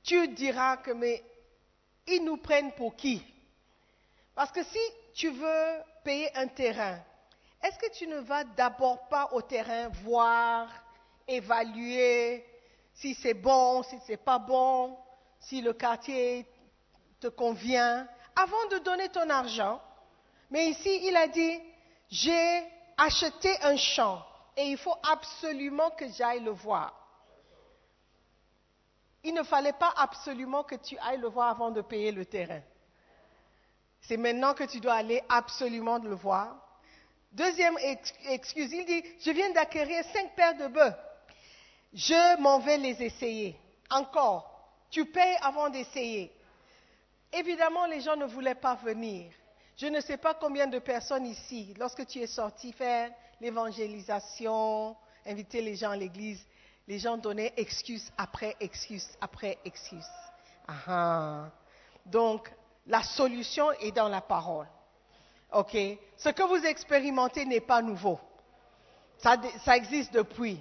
tu 0.02 0.28
diras 0.28 0.76
que 0.76 0.90
mais 0.90 1.22
ils 2.06 2.24
nous 2.24 2.36
prennent 2.36 2.72
pour 2.72 2.94
qui? 2.96 3.22
Parce 4.34 4.50
que 4.52 4.62
si 4.62 4.78
tu 5.14 5.30
veux 5.30 5.80
payer 6.04 6.36
un 6.36 6.48
terrain, 6.48 6.98
est-ce 7.62 7.78
que 7.78 7.90
tu 7.92 8.06
ne 8.06 8.18
vas 8.18 8.44
d'abord 8.44 9.08
pas 9.08 9.30
au 9.32 9.40
terrain 9.40 9.88
voir, 10.04 10.68
évaluer 11.26 12.44
si 12.92 13.14
c'est 13.14 13.34
bon, 13.34 13.82
si 13.82 13.96
c'est 14.06 14.18
pas 14.18 14.38
bon, 14.38 14.96
si 15.40 15.62
le 15.62 15.72
quartier 15.72 16.46
te 17.20 17.28
convient, 17.28 18.06
avant 18.36 18.66
de 18.70 18.78
donner 18.78 19.08
ton 19.08 19.28
argent? 19.30 19.80
Mais 20.50 20.68
ici, 20.68 21.00
il 21.04 21.16
a 21.16 21.26
dit, 21.26 21.58
j'ai 22.14 22.62
acheté 22.96 23.50
un 23.62 23.76
champ 23.76 24.24
et 24.56 24.62
il 24.70 24.78
faut 24.78 24.94
absolument 25.02 25.90
que 25.90 26.08
j'aille 26.12 26.44
le 26.44 26.52
voir. 26.52 26.94
Il 29.24 29.34
ne 29.34 29.42
fallait 29.42 29.72
pas 29.72 29.92
absolument 29.96 30.62
que 30.62 30.76
tu 30.76 30.96
ailles 30.98 31.18
le 31.18 31.26
voir 31.26 31.48
avant 31.48 31.72
de 31.72 31.80
payer 31.80 32.12
le 32.12 32.24
terrain. 32.24 32.60
C'est 34.02 34.16
maintenant 34.16 34.54
que 34.54 34.62
tu 34.62 34.78
dois 34.78 34.94
aller 34.94 35.24
absolument 35.28 35.98
le 35.98 36.14
voir. 36.14 36.54
Deuxième 37.32 37.76
ex- 37.78 38.14
excuse, 38.28 38.70
il 38.72 38.86
dit, 38.86 39.02
je 39.18 39.32
viens 39.32 39.50
d'acquérir 39.50 40.04
cinq 40.12 40.36
paires 40.36 40.56
de 40.56 40.68
bœufs. 40.68 40.94
Je 41.94 42.40
m'en 42.40 42.60
vais 42.60 42.76
les 42.76 43.02
essayer. 43.02 43.58
Encore, 43.90 44.70
tu 44.88 45.04
payes 45.06 45.36
avant 45.40 45.68
d'essayer. 45.68 46.30
Évidemment, 47.32 47.86
les 47.86 48.02
gens 48.02 48.14
ne 48.14 48.26
voulaient 48.26 48.54
pas 48.54 48.76
venir. 48.76 49.32
Je 49.76 49.86
ne 49.86 50.00
sais 50.00 50.16
pas 50.16 50.34
combien 50.34 50.66
de 50.66 50.78
personnes 50.78 51.26
ici, 51.26 51.74
lorsque 51.78 52.06
tu 52.06 52.20
es 52.20 52.26
sorti 52.26 52.72
faire 52.72 53.10
l'évangélisation, 53.40 54.96
inviter 55.26 55.62
les 55.62 55.74
gens 55.74 55.90
à 55.90 55.96
l'église, 55.96 56.44
les 56.86 56.98
gens 56.98 57.16
donnaient 57.16 57.52
excuse 57.56 58.10
après 58.16 58.56
excuse 58.60 59.08
après 59.20 59.58
excuse. 59.64 60.06
Ah 60.68 60.74
ah. 60.86 61.50
Donc, 62.06 62.52
la 62.86 63.02
solution 63.02 63.72
est 63.72 63.92
dans 63.92 64.08
la 64.08 64.20
parole. 64.20 64.66
OK? 65.52 65.76
Ce 66.16 66.28
que 66.28 66.42
vous 66.42 66.64
expérimentez 66.66 67.44
n'est 67.44 67.60
pas 67.60 67.82
nouveau. 67.82 68.20
Ça, 69.18 69.36
ça 69.64 69.76
existe 69.76 70.12
depuis. 70.12 70.60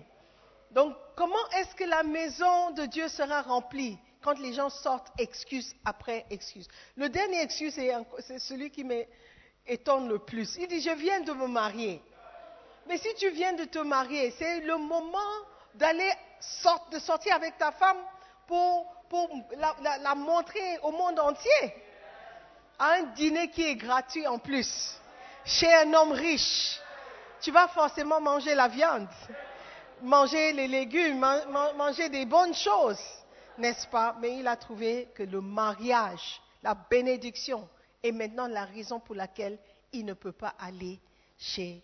Donc, 0.72 0.96
comment 1.16 1.50
est-ce 1.58 1.76
que 1.76 1.84
la 1.84 2.04
maison 2.04 2.72
de 2.72 2.86
Dieu 2.86 3.08
sera 3.10 3.42
remplie? 3.42 3.98
Quand 4.24 4.40
les 4.40 4.54
gens 4.54 4.70
sortent 4.70 5.12
excuse 5.18 5.76
après 5.86 6.26
excuse 6.30 6.68
Le 6.96 7.10
dernier 7.10 7.42
excuse, 7.42 7.76
c'est 8.20 8.40
celui 8.40 8.72
qui 8.72 8.84
m'étonne 8.84 10.08
le 10.08 10.20
plus. 10.20 10.56
Il 10.60 10.68
dit, 10.68 10.82
je 10.82 10.92
viens 10.92 11.22
de 11.22 11.34
me 11.34 11.48
marier. 11.48 12.02
Mais 12.88 12.98
si 12.98 13.14
tu 13.16 13.30
viens 13.30 13.54
de 13.54 13.66
te 13.66 13.80
marier, 13.80 14.32
c'est 14.38 14.62
le 14.62 14.78
moment 14.78 15.34
d'aller 15.76 16.12
de 16.92 17.00
sortir 17.00 17.36
avec 17.36 17.58
ta 17.58 17.72
femme 17.72 17.98
pour, 18.48 18.86
la, 19.58 19.76
la- 20.00 20.16
montrer 20.16 20.78
au 20.84 20.92
monde 20.92 21.20
entier. 21.20 21.74
À 22.80 22.94
un 22.94 23.04
dîner 23.16 23.50
qui 23.50 23.64
est 23.64 23.76
gratuit 23.76 24.28
en 24.28 24.40
plus, 24.40 24.98
chez 25.46 25.72
un 25.74 25.94
homme 25.94 26.12
riche. 26.12 26.80
Tu 27.42 27.52
vas 27.52 27.68
forcément 27.68 28.20
manger 28.20 28.56
la 28.56 28.68
viande, 28.68 29.08
manger 30.02 30.52
les 30.54 30.68
légumes, 30.68 31.20
man- 31.20 31.50
man- 31.50 31.76
manger 31.78 32.10
des 32.10 32.26
bonnes 32.26 32.54
choses, 32.56 33.00
n'est-ce 33.58 33.88
pas? 33.88 34.16
Mais 34.20 34.38
il 34.40 34.48
a 34.48 34.56
trouvé 34.56 35.10
que 35.16 35.24
le 35.24 35.42
mariage, 35.42 36.42
la 36.62 36.76
bénédiction, 36.76 37.68
est 38.02 38.12
maintenant 38.12 38.48
la 38.48 38.66
raison 38.66 39.00
pour 39.00 39.16
laquelle 39.16 39.58
il 39.92 40.06
ne 40.06 40.14
peut 40.14 40.32
pas 40.32 40.56
aller 40.60 41.00
chez 41.38 41.82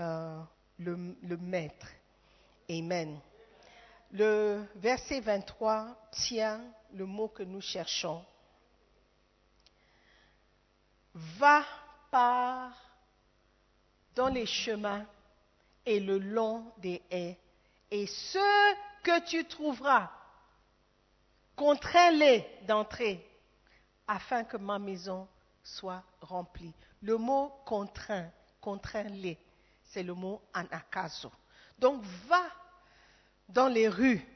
euh, 0.00 0.40
le, 0.78 1.16
le 1.22 1.36
maître. 1.36 1.88
Amen. 2.70 3.18
Le 4.12 4.64
verset 4.76 5.20
23 5.20 5.96
tient 6.12 6.60
le 6.92 7.06
mot 7.06 7.28
que 7.28 7.42
nous 7.42 7.60
cherchons. 7.60 8.24
Va 11.14 11.64
par 12.10 12.72
dans 14.14 14.28
les 14.28 14.46
chemins 14.46 15.06
et 15.84 16.00
le 16.00 16.18
long 16.18 16.64
des 16.78 17.02
haies, 17.10 17.38
et 17.90 18.06
ceux 18.06 18.74
que 19.02 19.24
tu 19.26 19.44
trouveras, 19.46 20.10
contrains-les 21.56 22.46
d'entrer, 22.66 23.26
afin 24.06 24.44
que 24.44 24.56
ma 24.56 24.78
maison 24.78 25.26
soit 25.62 26.02
remplie. 26.20 26.72
Le 27.02 27.16
mot 27.16 27.52
contraint, 27.64 28.30
contrains-les, 28.60 29.38
c'est 29.84 30.02
le 30.02 30.14
mot 30.14 30.42
anakazo. 30.52 31.30
Donc 31.78 32.02
va 32.28 32.42
dans 33.48 33.68
les 33.68 33.88
rues, 33.88 34.26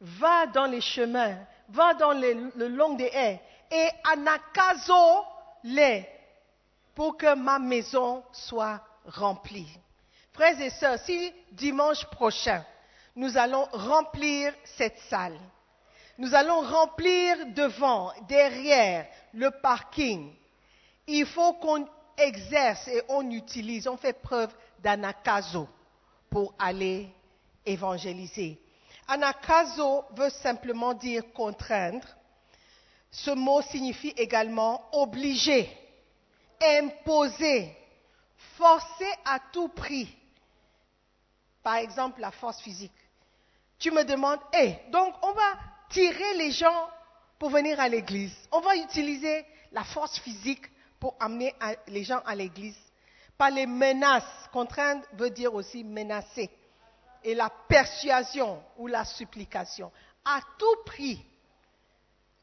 va 0.00 0.46
dans 0.46 0.66
les 0.66 0.80
chemins, 0.80 1.38
va 1.68 1.94
dans 1.94 2.12
le 2.12 2.68
long 2.68 2.94
des 2.94 3.10
haies 3.12 3.40
et 3.70 3.88
anakazo-les 4.04 6.08
pour 6.94 7.16
que 7.16 7.34
ma 7.34 7.58
maison 7.58 8.22
soit 8.32 8.80
remplie. 9.06 9.78
Frères 10.32 10.60
et 10.60 10.70
sœurs, 10.70 10.98
si 11.00 11.32
dimanche 11.50 12.04
prochain, 12.06 12.64
nous 13.16 13.36
allons 13.36 13.66
remplir 13.72 14.54
cette 14.64 14.98
salle, 15.10 15.38
nous 16.22 16.36
allons 16.36 16.60
remplir 16.60 17.46
devant, 17.48 18.12
derrière, 18.28 19.08
le 19.34 19.50
parking, 19.50 20.32
il 21.08 21.26
faut 21.26 21.54
qu'on 21.54 21.84
exerce 22.16 22.86
et 22.86 23.02
on 23.08 23.28
utilise, 23.28 23.88
on 23.88 23.96
fait 23.96 24.12
preuve 24.12 24.54
d'anakazo 24.78 25.68
pour 26.30 26.54
aller 26.60 27.08
évangéliser. 27.66 28.56
Anakazo 29.08 30.04
veut 30.12 30.30
simplement 30.30 30.94
dire 30.94 31.24
contraindre. 31.32 32.06
Ce 33.10 33.32
mot 33.32 33.60
signifie 33.60 34.14
également 34.16 34.80
obliger, 34.92 35.76
imposer, 36.62 37.76
forcer 38.56 39.12
à 39.24 39.40
tout 39.52 39.70
prix. 39.70 40.16
Par 41.64 41.74
exemple, 41.74 42.20
la 42.20 42.30
force 42.30 42.60
physique. 42.60 42.92
Tu 43.80 43.90
me 43.90 44.04
demandes, 44.04 44.38
hé, 44.52 44.78
donc 44.92 45.16
on 45.20 45.32
va 45.32 45.71
tirer 45.92 46.34
les 46.34 46.50
gens 46.50 46.88
pour 47.38 47.50
venir 47.50 47.78
à 47.78 47.88
l'église. 47.88 48.34
On 48.50 48.60
va 48.60 48.76
utiliser 48.76 49.44
la 49.70 49.84
force 49.84 50.18
physique 50.18 50.64
pour 50.98 51.16
amener 51.20 51.54
les 51.88 52.04
gens 52.04 52.20
à 52.24 52.34
l'église. 52.34 52.78
Par 53.36 53.50
les 53.50 53.66
menaces, 53.66 54.24
contraindre 54.52 55.04
veut 55.14 55.30
dire 55.30 55.54
aussi 55.54 55.84
menacer. 55.84 56.50
Et 57.24 57.34
la 57.34 57.50
persuasion 57.68 58.62
ou 58.78 58.86
la 58.86 59.04
supplication. 59.04 59.92
À 60.24 60.40
tout 60.58 60.76
prix, 60.84 61.24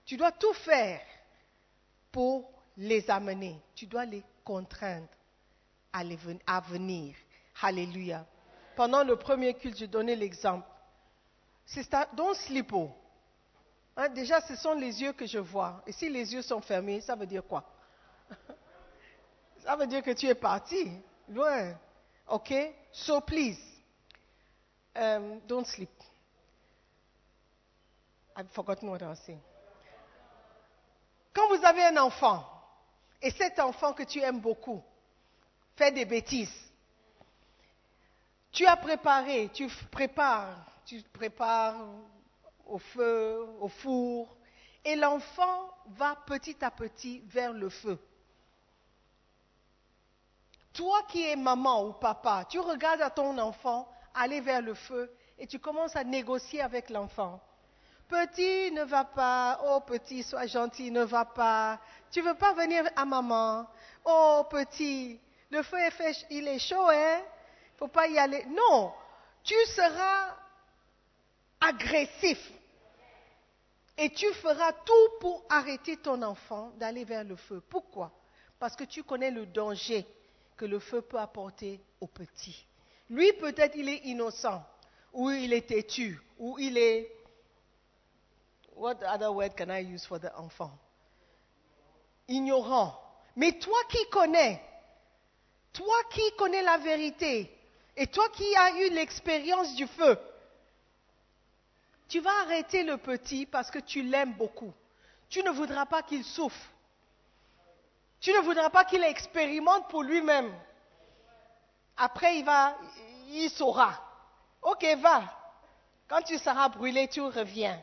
tu 0.05 0.17
dois 0.17 0.31
tout 0.31 0.53
faire 0.53 1.01
pour 2.11 2.49
les 2.77 3.09
amener. 3.09 3.61
Tu 3.75 3.87
dois 3.87 4.05
les 4.05 4.23
contraindre 4.43 5.07
à, 5.91 6.59
venir. 6.61 7.15
Alléluia. 7.61 8.25
Pendant 8.75 9.03
le 9.03 9.15
premier 9.15 9.53
culte, 9.53 9.77
je 9.77 9.85
donnais 9.85 10.15
l'exemple. 10.15 10.67
C'est 11.65 11.83
sleep. 12.45 12.73
oh. 12.73 12.91
Hein, 13.95 14.09
déjà, 14.09 14.41
ce 14.41 14.55
sont 14.55 14.73
les 14.73 15.01
yeux 15.01 15.13
que 15.13 15.25
je 15.25 15.39
vois. 15.39 15.81
Et 15.85 15.91
si 15.91 16.09
les 16.09 16.33
yeux 16.33 16.41
sont 16.41 16.61
fermés, 16.61 17.01
ça 17.01 17.15
veut 17.15 17.25
dire 17.25 17.43
quoi? 17.45 17.63
Ça 19.63 19.75
veut 19.75 19.87
dire 19.87 20.01
que 20.01 20.11
tu 20.11 20.25
es 20.25 20.35
parti, 20.35 20.89
loin. 21.27 21.77
OK? 22.27 22.53
So 22.93 23.19
please, 23.19 23.59
um, 24.95 25.41
don't 25.45 25.65
sleep. 25.65 25.89
I've 28.35 28.49
forgotten 28.51 28.89
what 28.89 29.01
I 29.01 29.07
was 29.07 29.19
saying. 29.25 29.41
Quand 31.33 31.47
vous 31.49 31.63
avez 31.65 31.83
un 31.83 31.97
enfant, 31.97 32.45
et 33.21 33.31
cet 33.31 33.59
enfant 33.59 33.93
que 33.93 34.03
tu 34.03 34.19
aimes 34.21 34.39
beaucoup 34.39 34.81
fait 35.75 35.91
des 35.91 36.05
bêtises, 36.05 36.53
tu 38.51 38.65
as 38.65 38.77
préparé, 38.77 39.49
tu 39.53 39.67
prépares, 39.91 40.55
tu 40.85 41.01
prépares 41.13 41.75
au 42.69 42.77
feu, 42.77 43.45
au 43.59 43.67
four, 43.67 44.35
et 44.85 44.95
l'enfant 44.95 45.69
va 45.87 46.15
petit 46.25 46.63
à 46.63 46.71
petit 46.71 47.21
vers 47.25 47.53
le 47.53 47.69
feu. 47.69 47.99
Toi 50.73 51.01
qui 51.09 51.25
es 51.25 51.35
maman 51.35 51.85
ou 51.85 51.93
papa, 51.93 52.45
tu 52.47 52.59
regardes 52.59 53.01
à 53.01 53.09
ton 53.09 53.37
enfant 53.37 53.91
aller 54.13 54.39
vers 54.39 54.61
le 54.61 54.73
feu 54.73 55.11
et 55.37 55.47
tu 55.47 55.59
commences 55.59 55.95
à 55.95 56.03
négocier 56.03 56.61
avec 56.61 56.89
l'enfant. 56.89 57.41
Petit, 58.07 58.71
ne 58.71 58.83
va 58.83 59.03
pas. 59.03 59.59
Oh, 59.65 59.81
petit, 59.81 60.23
sois 60.23 60.47
gentil, 60.47 60.89
ne 60.89 61.03
va 61.03 61.25
pas. 61.25 61.79
Tu 62.11 62.21
veux 62.21 62.33
pas 62.33 62.53
venir 62.53 62.83
à 62.95 63.05
maman. 63.05 63.67
Oh, 64.03 64.45
petit, 64.49 65.19
le 65.51 65.61
feu 65.61 65.77
est 65.77 65.91
fait, 65.91 66.25
il 66.31 66.47
est 66.47 66.59
chaud, 66.59 66.89
hein? 66.89 67.21
Faut 67.77 67.87
pas 67.87 68.07
y 68.07 68.17
aller. 68.17 68.45
Non, 68.45 68.91
tu 69.43 69.53
seras 69.67 70.35
agressif. 71.61 72.39
Et 74.01 74.09
tu 74.11 74.31
feras 74.35 74.71
tout 74.71 75.09
pour 75.19 75.43
arrêter 75.49 75.97
ton 75.97 76.21
enfant 76.21 76.71
d'aller 76.77 77.03
vers 77.03 77.25
le 77.25 77.35
feu. 77.35 77.61
Pourquoi? 77.69 78.13
Parce 78.57 78.73
que 78.73 78.85
tu 78.85 79.03
connais 79.03 79.29
le 79.29 79.45
danger 79.45 80.05
que 80.55 80.63
le 80.63 80.79
feu 80.79 81.01
peut 81.01 81.19
apporter 81.19 81.81
au 81.99 82.07
petit. 82.07 82.65
Lui, 83.09 83.33
peut-être, 83.33 83.75
il 83.75 83.89
est 83.89 84.05
innocent, 84.05 84.63
ou 85.11 85.29
il 85.31 85.51
est 85.51 85.67
têtu, 85.67 86.17
ou 86.37 86.57
il 86.59 86.77
est. 86.77 87.11
What 88.77 89.03
other 89.05 89.33
word 89.33 89.55
can 89.57 89.69
I 89.69 89.81
use 89.81 90.05
for 90.05 90.17
the 90.17 90.31
enfant? 90.37 90.71
Ignorant. 92.29 92.97
Mais 93.35 93.59
toi 93.59 93.79
qui 93.89 94.09
connais, 94.09 94.61
toi 95.73 95.97
qui 96.11 96.21
connais 96.37 96.61
la 96.61 96.77
vérité, 96.77 97.53
et 97.97 98.07
toi 98.07 98.29
qui 98.29 98.55
as 98.55 98.77
eu 98.77 98.91
l'expérience 98.91 99.75
du 99.75 99.87
feu, 99.87 100.17
tu 102.09 102.19
vas 102.19 102.41
arrêter 102.41 102.83
le 102.83 102.97
petit 102.97 103.45
parce 103.45 103.71
que 103.71 103.79
tu 103.79 104.01
l'aimes 104.01 104.33
beaucoup. 104.33 104.73
Tu 105.29 105.43
ne 105.43 105.51
voudras 105.51 105.85
pas 105.85 106.01
qu'il 106.01 106.23
souffre. 106.25 106.69
Tu 108.19 108.33
ne 108.33 108.39
voudras 108.39 108.69
pas 108.69 108.83
qu'il 108.83 109.03
expérimente 109.03 109.87
pour 109.89 110.03
lui-même. 110.03 110.51
Après, 111.95 112.39
il 112.39 112.45
va, 112.45 112.75
il 113.27 113.49
saura. 113.49 113.93
Ok, 114.61 114.85
va. 114.97 115.23
Quand 116.07 116.21
tu 116.23 116.37
seras 116.37 116.67
brûlé, 116.69 117.07
tu 117.07 117.21
reviens. 117.21 117.81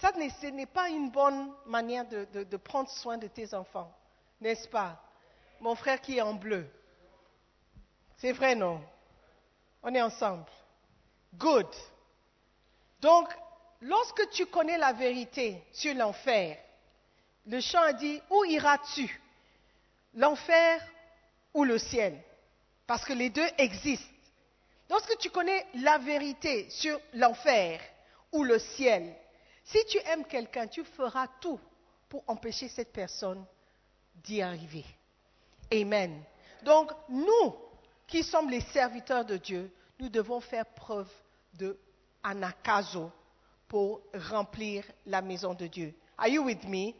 Ça, 0.00 0.10
ce 0.14 0.46
n'est 0.46 0.66
pas 0.66 0.88
une 0.88 1.10
bonne 1.10 1.52
manière 1.66 2.08
de, 2.08 2.24
de, 2.32 2.44
de 2.44 2.56
prendre 2.56 2.88
soin 2.88 3.18
de 3.18 3.26
tes 3.26 3.52
enfants, 3.52 3.92
n'est-ce 4.40 4.68
pas? 4.68 5.02
Mon 5.60 5.74
frère 5.74 6.00
qui 6.00 6.18
est 6.18 6.22
en 6.22 6.34
bleu. 6.34 6.66
C'est 8.16 8.32
vrai, 8.32 8.54
non? 8.54 8.80
On 9.82 9.94
est 9.94 10.02
ensemble. 10.02 10.46
Good. 11.34 11.68
Donc, 13.00 13.28
lorsque 13.80 14.28
tu 14.30 14.46
connais 14.46 14.78
la 14.78 14.92
vérité 14.92 15.62
sur 15.72 15.94
l'enfer, 15.94 16.58
le 17.46 17.60
chant 17.60 17.82
a 17.82 17.92
dit, 17.92 18.20
où 18.30 18.44
iras-tu? 18.44 19.20
L'enfer 20.14 20.80
ou 21.54 21.64
le 21.64 21.78
ciel? 21.78 22.18
Parce 22.86 23.04
que 23.04 23.12
les 23.12 23.30
deux 23.30 23.46
existent. 23.58 24.06
Lorsque 24.90 25.16
tu 25.18 25.30
connais 25.30 25.66
la 25.74 25.98
vérité 25.98 26.68
sur 26.70 26.98
l'enfer 27.14 27.80
ou 28.32 28.42
le 28.42 28.58
ciel, 28.58 29.14
si 29.64 29.78
tu 29.86 29.98
aimes 30.06 30.24
quelqu'un, 30.24 30.66
tu 30.66 30.82
feras 30.84 31.28
tout 31.40 31.60
pour 32.08 32.24
empêcher 32.26 32.68
cette 32.68 32.92
personne 32.92 33.44
d'y 34.16 34.40
arriver. 34.40 34.84
Amen. 35.72 36.22
Donc, 36.62 36.90
nous 37.08 37.54
qui 38.06 38.22
sommes 38.22 38.48
les 38.48 38.62
serviteurs 38.62 39.26
de 39.26 39.36
Dieu, 39.36 39.70
nous 39.98 40.08
devons 40.08 40.40
faire 40.40 40.64
preuve 40.64 41.10
de 41.54 41.78
anakazo 42.22 43.10
pour 43.68 44.00
remplir 44.30 44.84
la 45.06 45.22
maison 45.22 45.54
de 45.54 45.66
Dieu. 45.66 45.94
Are 46.16 46.28
you 46.28 46.42
with 46.44 46.64
me? 46.64 46.94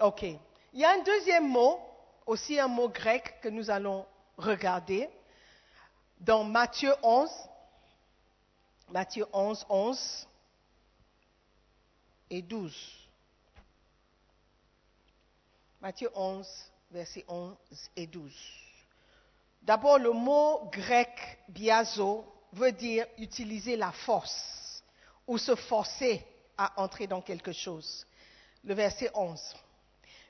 OK. 0.00 0.22
Il 0.22 0.80
y 0.80 0.84
a 0.84 0.90
un 0.90 1.02
deuxième 1.02 1.48
mot, 1.48 1.78
aussi 2.26 2.58
un 2.58 2.68
mot 2.68 2.88
grec 2.88 3.40
que 3.40 3.48
nous 3.48 3.70
allons 3.70 4.06
regarder 4.36 5.08
dans 6.20 6.42
Matthieu 6.44 6.92
11. 7.02 7.30
Matthieu 8.90 9.26
11, 9.32 9.66
11 9.68 10.28
et 12.30 12.42
12. 12.42 13.08
Matthieu 15.80 16.10
11, 16.14 16.48
versets 16.90 17.24
11 17.28 17.56
et 17.96 18.06
12. 18.06 18.32
D'abord, 19.62 19.98
le 19.98 20.12
mot 20.12 20.68
grec 20.72 21.38
biazo 21.48 22.24
veut 22.54 22.72
dire 22.72 23.06
utiliser 23.18 23.76
la 23.76 23.92
force 23.92 24.82
ou 25.26 25.38
se 25.38 25.54
forcer 25.54 26.24
à 26.56 26.80
entrer 26.80 27.06
dans 27.06 27.20
quelque 27.20 27.52
chose. 27.52 28.06
Le 28.64 28.74
verset 28.74 29.10
11. 29.14 29.40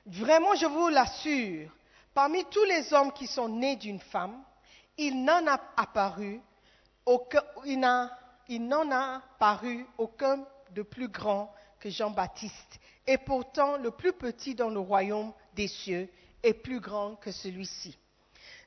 Vraiment, 0.07 0.55
je 0.55 0.65
vous 0.65 0.89
l'assure, 0.89 1.71
parmi 2.13 2.43
tous 2.45 2.63
les 2.65 2.93
hommes 2.93 3.11
qui 3.11 3.27
sont 3.27 3.49
nés 3.49 3.75
d'une 3.75 3.99
femme, 3.99 4.43
il 4.97 5.23
n'en 5.23 5.45
a 5.47 5.59
apparu 5.77 6.41
aucun, 7.05 7.41
il 8.47 8.67
n'en 8.67 8.91
a 8.91 9.21
paru 9.39 9.85
aucun 9.97 10.45
de 10.71 10.81
plus 10.81 11.07
grand 11.07 11.53
que 11.79 11.89
Jean-Baptiste. 11.89 12.79
Et 13.07 13.17
pourtant, 13.17 13.77
le 13.77 13.91
plus 13.91 14.13
petit 14.13 14.55
dans 14.55 14.69
le 14.69 14.79
royaume 14.79 15.31
des 15.53 15.67
cieux 15.67 16.09
est 16.41 16.53
plus 16.53 16.79
grand 16.79 17.15
que 17.15 17.31
celui-ci. 17.31 17.97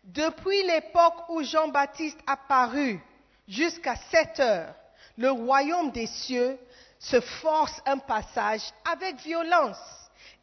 Depuis 0.05 0.63
l'époque 0.63 1.29
où 1.29 1.43
Jean-Baptiste 1.43 2.19
apparut 2.27 3.01
jusqu'à 3.49 3.97
sept 3.97 4.39
heures, 4.41 4.75
le 5.17 5.31
royaume 5.31 5.91
des 5.91 6.07
cieux 6.07 6.59
se 6.99 7.21
force 7.21 7.81
un 7.87 7.99
passage 7.99 8.63
avec 8.85 9.17
violence, 9.17 9.79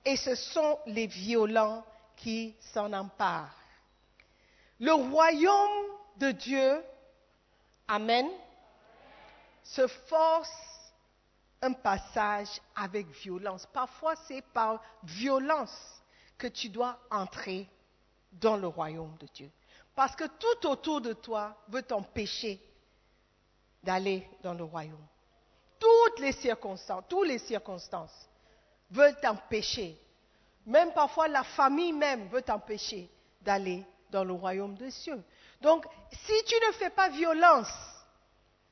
et 0.03 0.17
ce 0.17 0.35
sont 0.35 0.79
les 0.87 1.07
violents 1.07 1.85
qui 2.17 2.55
s'en 2.73 2.91
emparent. 2.91 3.55
Le 4.79 4.93
royaume 4.93 5.85
de 6.17 6.31
Dieu, 6.31 6.83
Amen, 7.87 8.27
se 9.63 9.85
force 9.87 10.51
un 11.61 11.73
passage 11.73 12.61
avec 12.75 13.07
violence. 13.07 13.67
Parfois, 13.71 14.15
c'est 14.27 14.41
par 14.41 14.81
violence 15.03 16.01
que 16.37 16.47
tu 16.47 16.69
dois 16.69 16.97
entrer 17.11 17.67
dans 18.31 18.57
le 18.57 18.67
royaume 18.67 19.15
de 19.19 19.27
Dieu. 19.33 19.51
Parce 19.93 20.15
que 20.15 20.25
tout 20.25 20.67
autour 20.67 20.99
de 20.99 21.13
toi 21.13 21.55
veut 21.69 21.83
t'empêcher 21.83 22.59
d'aller 23.85 24.27
dans 24.41 24.55
le 24.55 24.63
royaume. 24.63 25.07
Toutes 25.79 26.19
les 26.19 26.31
circonstances, 26.31 27.03
toutes 27.07 27.27
les 27.27 27.37
circonstances 27.37 28.27
veulent 28.89 29.19
t'empêcher. 29.21 29.97
Même 30.65 30.91
parfois 30.93 31.27
la 31.27 31.43
famille 31.43 31.93
même 31.93 32.27
veut 32.29 32.41
t'empêcher 32.41 33.09
d'aller 33.41 33.85
dans 34.09 34.23
le 34.23 34.33
royaume 34.33 34.75
des 34.75 34.89
cieux. 34.89 35.23
Donc, 35.61 35.85
si 36.11 36.33
tu 36.45 36.55
ne 36.67 36.73
fais 36.73 36.89
pas 36.89 37.09
violence, 37.09 37.71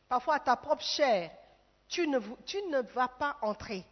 parfois 0.09 0.35
à 0.35 0.39
ta 0.39 0.55
propre 0.55 0.83
chair, 0.83 1.31
tu 1.87 2.07
ne, 2.07 2.81
vas 2.93 3.07
pas 3.07 3.37
entrer. 3.41 3.85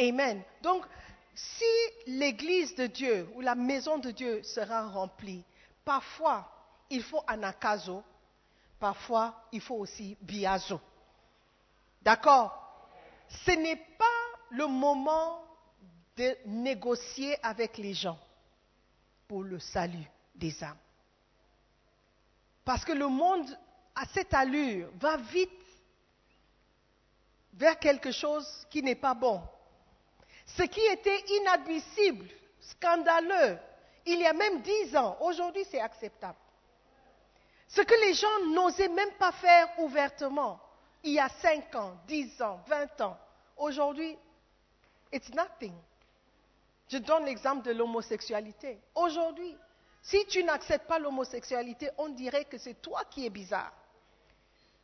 Amen. 0.00 0.42
Donc, 0.60 0.84
si 1.34 1.64
l'église 2.06 2.74
de 2.74 2.86
Dieu 2.86 3.28
ou 3.34 3.40
la 3.40 3.54
maison 3.54 3.98
de 3.98 4.10
Dieu 4.10 4.42
sera 4.42 4.88
remplie, 4.88 5.44
parfois 5.84 6.50
il 6.90 7.02
faut 7.02 7.22
anakazo, 7.28 8.02
parfois 8.78 9.34
il 9.52 9.60
faut 9.60 9.76
aussi 9.76 10.16
biazo. 10.20 10.80
D'accord? 12.02 12.54
Ce 13.28 13.50
n'est 13.50 13.76
pas 13.76 14.04
le 14.50 14.66
moment 14.66 15.42
de 16.16 16.36
négocier 16.46 17.36
avec 17.44 17.76
les 17.78 17.94
gens 17.94 18.18
pour 19.26 19.42
le 19.42 19.58
salut 19.58 20.08
des 20.34 20.62
âmes. 20.64 20.78
Parce 22.64 22.84
que 22.84 22.92
le 22.92 23.08
monde, 23.08 23.46
à 23.94 24.06
cette 24.06 24.32
allure, 24.34 24.90
va 24.94 25.16
vite 25.16 25.50
vers 27.54 27.78
quelque 27.78 28.12
chose 28.12 28.66
qui 28.70 28.82
n'est 28.82 28.94
pas 28.94 29.14
bon. 29.14 29.42
Ce 30.46 30.62
qui 30.62 30.80
était 30.80 31.24
inadmissible, 31.40 32.28
scandaleux, 32.60 33.58
il 34.06 34.20
y 34.20 34.26
a 34.26 34.32
même 34.32 34.62
dix 34.62 34.96
ans, 34.96 35.16
aujourd'hui 35.20 35.64
c'est 35.70 35.80
acceptable. 35.80 36.38
Ce 37.68 37.82
que 37.82 37.94
les 38.06 38.14
gens 38.14 38.46
n'osaient 38.46 38.88
même 38.88 39.12
pas 39.12 39.32
faire 39.32 39.68
ouvertement, 39.78 40.58
il 41.02 41.12
y 41.12 41.20
a 41.20 41.28
cinq 41.28 41.74
ans, 41.74 41.96
dix 42.06 42.40
ans, 42.40 42.60
vingt 42.66 43.00
ans, 43.00 43.16
aujourd'hui, 43.56 44.16
it's 45.12 45.28
nothing. 45.34 45.74
Je 46.88 46.98
donne 46.98 47.26
l'exemple 47.26 47.62
de 47.62 47.72
l'homosexualité. 47.72 48.80
Aujourd'hui, 48.94 49.54
si 50.02 50.24
tu 50.26 50.42
n'acceptes 50.42 50.86
pas 50.86 50.98
l'homosexualité, 50.98 51.90
on 51.98 52.08
dirait 52.08 52.46
que 52.46 52.56
c'est 52.56 52.80
toi 52.80 53.02
qui 53.10 53.26
es 53.26 53.30
bizarre. 53.30 53.72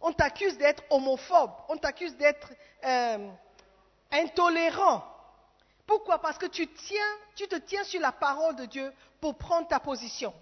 On 0.01 0.13
t'accuse 0.13 0.59
d'être 0.59 0.83
homophobe, 0.91 1.53
on 1.69 1.79
t'accuse 1.79 2.15
d'être 2.17 2.53
euh, 2.85 3.31
intolérant. 4.13 5.03
Pourquoi? 5.87 6.19
Parce 6.19 6.37
que 6.37 6.47
tu, 6.47 6.69
tu 7.35 7.49
te 7.49 7.57
tiens 7.57 7.85
sur 7.85 8.01
la 8.01 8.13
parole 8.13 8.57
de 8.57 8.67
Dieu 8.67 8.93
pour 9.21 9.37
prendre 9.37 9.67
ta 9.67 9.81
position. 9.81 10.35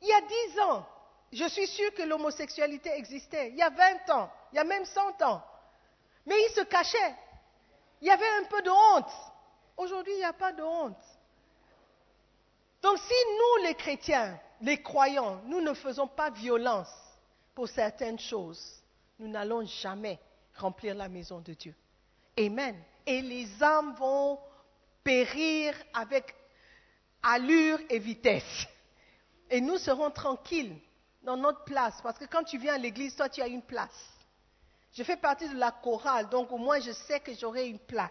Il 0.00 0.08
y 0.08 0.12
a 0.12 0.20
dix 0.22 0.60
ans, 0.60 0.86
je 1.34 1.48
suis 1.48 1.66
sûr 1.66 1.92
que 1.94 2.02
l'homosexualité 2.02 2.90
existait. 2.96 3.50
Il 3.50 3.56
y 3.56 3.62
a 3.62 3.70
vingt 3.70 4.10
ans, 4.10 4.30
il 4.52 4.56
y 4.56 4.58
a 4.58 4.64
même 4.64 4.84
cent 4.84 5.20
ans. 5.22 5.42
Mais 6.26 6.36
il 6.48 6.54
se 6.54 6.60
cachait. 6.62 7.14
Il 8.00 8.06
y 8.06 8.10
avait 8.10 8.28
un 8.40 8.44
peu 8.44 8.62
de 8.62 8.70
honte. 8.70 9.12
Aujourd'hui, 9.76 10.12
il 10.12 10.18
n'y 10.18 10.24
a 10.24 10.32
pas 10.32 10.52
de 10.52 10.62
honte. 10.62 11.02
Donc 12.82 12.98
si 12.98 13.14
nous, 13.38 13.64
les 13.64 13.74
chrétiens, 13.74 14.38
les 14.60 14.80
croyants, 14.80 15.40
nous 15.46 15.60
ne 15.60 15.74
faisons 15.74 16.06
pas 16.06 16.30
violence 16.30 16.92
pour 17.54 17.68
certaines 17.68 18.18
choses, 18.18 18.82
nous 19.18 19.28
n'allons 19.28 19.64
jamais 19.64 20.18
remplir 20.56 20.94
la 20.94 21.08
maison 21.08 21.40
de 21.40 21.54
Dieu. 21.54 21.74
Amen. 22.38 22.80
Et 23.06 23.22
les 23.22 23.62
âmes 23.62 23.94
vont 23.96 24.38
périr 25.02 25.74
avec 25.92 26.34
allure 27.22 27.78
et 27.90 27.98
vitesse. 27.98 28.66
Et 29.50 29.60
nous 29.60 29.78
serons 29.78 30.10
tranquilles 30.10 30.78
dans 31.24 31.36
notre 31.36 31.64
place. 31.64 31.94
Parce 32.02 32.18
que 32.18 32.26
quand 32.26 32.44
tu 32.44 32.58
viens 32.58 32.74
à 32.74 32.78
l'église, 32.78 33.16
toi, 33.16 33.28
tu 33.28 33.42
as 33.42 33.46
une 33.48 33.62
place. 33.62 34.08
Je 34.92 35.02
fais 35.02 35.16
partie 35.16 35.48
de 35.48 35.56
la 35.56 35.72
chorale, 35.72 36.28
donc 36.28 36.52
au 36.52 36.56
moins 36.58 36.78
je 36.78 36.92
sais 36.92 37.18
que 37.18 37.34
j'aurai 37.34 37.66
une 37.66 37.80
place. 37.80 38.10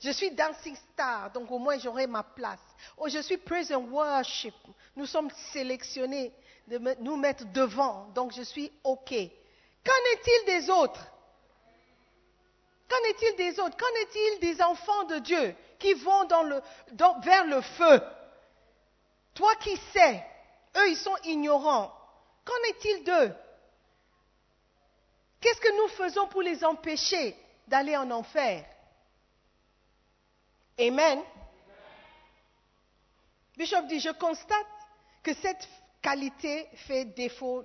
Je 0.00 0.10
suis 0.10 0.30
dancing 0.30 0.76
star, 0.92 1.30
donc 1.32 1.50
au 1.50 1.58
moins 1.58 1.78
j'aurai 1.78 2.06
ma 2.06 2.22
place. 2.22 2.60
Oh, 2.98 3.08
je 3.08 3.18
suis 3.20 3.38
praise 3.38 3.72
and 3.72 3.88
worship. 3.90 4.54
Nous 4.94 5.06
sommes 5.06 5.30
sélectionnés 5.52 6.32
de 6.68 6.78
nous 7.00 7.16
mettre 7.16 7.44
devant, 7.52 8.06
donc 8.14 8.32
je 8.32 8.42
suis 8.42 8.70
OK. 8.84 9.10
Qu'en 9.10 10.02
est-il 10.12 10.46
des 10.46 10.70
autres? 10.70 11.04
Qu'en 12.88 13.08
est-il 13.08 13.36
des 13.36 13.58
autres? 13.60 13.76
Qu'en 13.76 14.00
est-il 14.02 14.40
des 14.40 14.62
enfants 14.62 15.04
de 15.04 15.18
Dieu 15.18 15.54
qui 15.78 15.94
vont 15.94 16.24
dans 16.24 16.42
le- 16.42 16.62
vers 17.22 17.44
le 17.46 17.60
feu? 17.60 18.02
Toi 19.34 19.54
qui 19.56 19.76
sais, 19.92 20.24
eux 20.76 20.88
ils 20.90 20.96
sont 20.96 21.16
ignorants. 21.24 21.92
Qu'en 22.44 22.68
est-il 22.68 23.04
d'eux? 23.04 23.34
Qu'est-ce 25.40 25.60
que 25.60 25.76
nous 25.82 25.88
faisons 25.96 26.26
pour 26.28 26.42
les 26.42 26.64
empêcher 26.64 27.36
d'aller 27.66 27.96
en 27.96 28.10
enfer? 28.10 28.64
Amen. 30.78 31.20
Bishop 33.56 33.82
dit, 33.88 34.00
je 34.00 34.10
constate 34.10 34.66
que 35.22 35.32
cette 35.34 35.68
qualité 36.02 36.66
fait 36.86 37.04
défaut, 37.06 37.64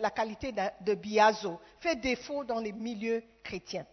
la- 0.00 0.10
qualité 0.10 0.52
de 0.80 0.94
biazo 0.94 1.60
fait 1.80 1.96
défaut 1.96 2.44
dans 2.44 2.58
les 2.60 2.72
milieux 2.72 3.22
chrétiens. 3.44 3.86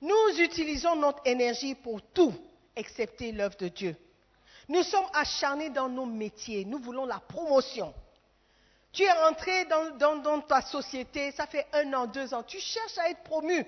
Nous 0.00 0.38
utilisons 0.38 0.96
notre 0.96 1.20
énergie 1.26 1.74
pour 1.74 2.00
tout, 2.12 2.32
excepté 2.76 3.32
l'œuvre 3.32 3.56
de 3.56 3.68
Dieu. 3.68 3.96
Nous 4.68 4.82
sommes 4.84 5.08
acharnés 5.12 5.68
dans 5.70 5.88
nos 5.88 6.06
métiers, 6.06 6.64
nous 6.64 6.78
voulons 6.78 7.04
la 7.04 7.18
promotion. 7.18 7.92
Tu 8.92 9.02
es 9.02 9.12
rentré 9.12 9.66
dans, 9.66 10.40
ta 10.40 10.62
société, 10.62 11.30
ça 11.32 11.46
fait 11.46 11.66
un 11.72 11.92
an, 11.94 12.06
deux 12.06 12.34
ans, 12.34 12.42
tu 12.42 12.58
cherches 12.58 12.98
à 12.98 13.10
être 13.10 13.22
promu. 13.22 13.64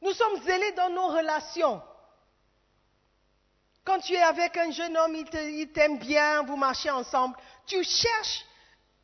Nous 0.00 0.12
sommes 0.12 0.42
zélés 0.42 0.72
dans 0.72 0.90
nos 0.90 1.08
relations. 1.08 1.82
Quand 3.84 3.98
tu 4.00 4.14
es 4.14 4.22
avec 4.22 4.56
un 4.56 4.70
jeune 4.70 4.96
homme, 4.96 5.14
il 5.14 5.72
t'aime 5.72 5.98
bien, 5.98 6.42
vous 6.42 6.56
marchez 6.56 6.90
ensemble, 6.90 7.36
tu 7.66 7.82
cherches 7.84 8.44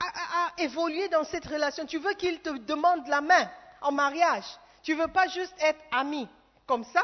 à 0.00 0.60
évoluer 0.62 1.08
dans 1.08 1.24
cette 1.24 1.46
relation. 1.46 1.86
Tu 1.86 1.98
veux 1.98 2.14
qu'il 2.14 2.40
te 2.40 2.50
demande 2.50 3.06
la 3.06 3.20
main 3.20 3.50
en 3.80 3.92
mariage. 3.92 4.44
Tu 4.82 4.96
ne 4.96 5.02
veux 5.02 5.08
pas 5.08 5.28
juste 5.28 5.54
être 5.60 5.80
ami 5.92 6.28
comme 6.66 6.84
ça. 6.84 7.02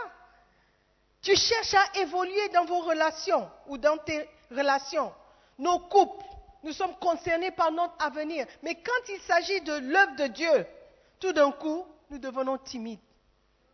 Tu 1.23 1.37
cherches 1.37 1.75
à 1.75 1.99
évoluer 2.01 2.49
dans 2.49 2.65
vos 2.65 2.81
relations 2.81 3.51
ou 3.67 3.79
dans 3.79 3.99
tes 3.99 4.29
relations. 4.51 5.13
Nos 5.59 5.79
couples, 5.81 6.25
nous 6.63 6.73
sommes 6.73 6.95
concernés 6.97 7.51
par 7.51 7.71
notre 7.71 7.95
avenir. 8.05 8.47
Mais 8.63 8.75
quand 8.75 9.13
il 9.13 9.21
s'agit 9.21 9.61
de 9.61 9.73
l'œuvre 9.73 10.17
de 10.17 10.27
Dieu, 10.27 10.67
tout 11.21 11.33
d'un 11.33 11.51
coup, 11.53 11.85
nous 12.11 12.19
devenons 12.19 12.59
timides. 12.59 13.01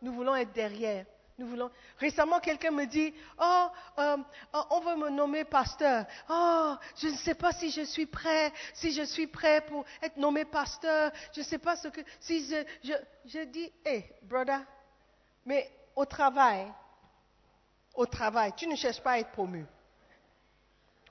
Nous 0.01 0.13
voulons 0.13 0.35
être 0.35 0.53
derrière. 0.53 1.05
Nous 1.37 1.47
voulons. 1.47 1.69
Récemment, 1.99 2.39
quelqu'un 2.39 2.71
me 2.71 2.85
dit 2.85 3.13
Oh, 3.37 3.67
euh, 3.99 4.17
oh, 4.53 4.61
on 4.69 4.79
veut 4.79 4.95
me 4.95 5.09
nommer 5.09 5.43
pasteur. 5.43 6.05
Oh, 6.29 6.75
je 6.95 7.09
ne 7.09 7.15
sais 7.15 7.35
pas 7.35 7.51
si 7.51 7.71
je 7.71 7.81
suis 7.81 8.05
prêt, 8.05 8.53
si 8.73 8.93
je 8.93 9.01
suis 9.03 9.27
prêt 9.27 9.61
pour 9.61 9.83
être 10.01 10.15
nommé 10.15 10.45
pasteur. 10.45 11.11
Je 11.33 11.41
ne 11.41 11.45
sais 11.45 11.57
pas 11.57 11.75
ce 11.75 11.89
que. 11.89 11.99
Si 12.21 12.45
je, 12.45 12.63
je, 12.83 12.93
je 13.25 13.39
dis 13.45 13.69
Hey, 13.83 14.05
brother, 14.21 14.61
mais 15.45 15.69
au 15.93 16.05
travail, 16.05 16.71
au 17.95 18.05
travail, 18.05 18.53
tu 18.55 18.67
ne 18.67 18.75
cherches 18.75 19.01
pas 19.01 19.11
à 19.11 19.19
être 19.19 19.31
promu. 19.31 19.65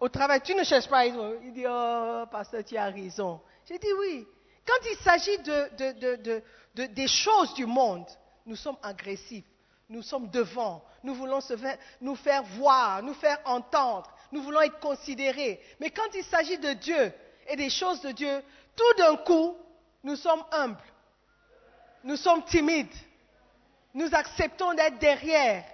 Au 0.05 0.09
travail, 0.11 0.43
tu 0.43 0.55
ne 0.55 0.63
cherches 0.65 0.87
pas. 0.87 1.07
Il 1.07 1.51
dit 1.55 1.65
Oh, 1.67 2.25
pasteur, 2.31 2.63
tu 2.63 2.77
as 2.77 2.91
raison. 2.91 3.41
J'ai 3.67 3.79
dit 3.79 3.91
oui. 3.99 4.29
Quand 4.67 4.87
il 4.91 4.97
s'agit 4.99 5.39
de, 5.39 5.77
de- 5.79 5.93
de- 5.99 6.17
de- 6.17 6.43
de- 6.75 6.87
des 6.93 7.09
choses 7.09 7.55
du 7.55 7.65
monde, 7.65 8.05
nous 8.45 8.55
sommes 8.55 8.77
agressifs. 8.83 9.47
Nous 9.89 10.03
sommes 10.03 10.29
devant. 10.29 10.85
Nous 11.03 11.15
voulons 11.15 11.41
se 11.41 11.55
nous 12.03 12.17
faire 12.17 12.43
voir, 12.43 13.03
nous 13.03 13.15
faire 13.15 13.39
entendre. 13.47 14.13
Nous 14.31 14.43
voulons 14.43 14.61
être 14.61 14.79
considérés. 14.79 15.59
Mais 15.81 15.89
quand 15.89 16.15
il 16.15 16.25
s'agit 16.25 16.59
de 16.59 16.75
Dieu 16.75 17.11
et 17.49 17.57
des 17.57 17.71
choses 17.71 18.03
de 18.03 18.11
Dieu, 18.11 18.43
tout 18.77 18.95
d'un 18.99 19.17
coup, 19.17 19.57
nous 20.03 20.17
sommes 20.17 20.45
humbles. 20.53 20.77
Nous 22.03 22.17
sommes 22.17 22.45
timides. 22.45 22.93
Nous 23.95 24.15
acceptons 24.15 24.75
d'être 24.75 24.99
derrière. 24.99 25.65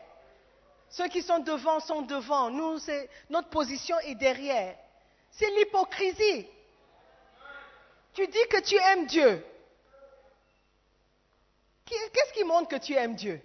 Ceux 0.91 1.09
qui 1.09 1.23
sont 1.23 1.39
devant 1.39 1.79
sont 1.81 2.03
devant. 2.03 2.51
Nous, 2.51 2.79
notre 3.31 3.49
position 3.49 3.97
est 4.01 4.17
derrière. 4.17 4.77
C'est 5.31 5.51
l'hypocrisie. 5.51 6.47
Tu 8.13 8.27
dis 8.27 8.47
que 8.51 8.61
tu 8.61 8.75
aimes 8.75 9.07
Dieu. 9.07 9.45
Qu'est-ce 11.87 12.33
qui 12.33 12.45
montre 12.45 12.69
que 12.69 12.77
tu 12.77 12.95
aimes 12.95 13.15
Dieu? 13.15 13.41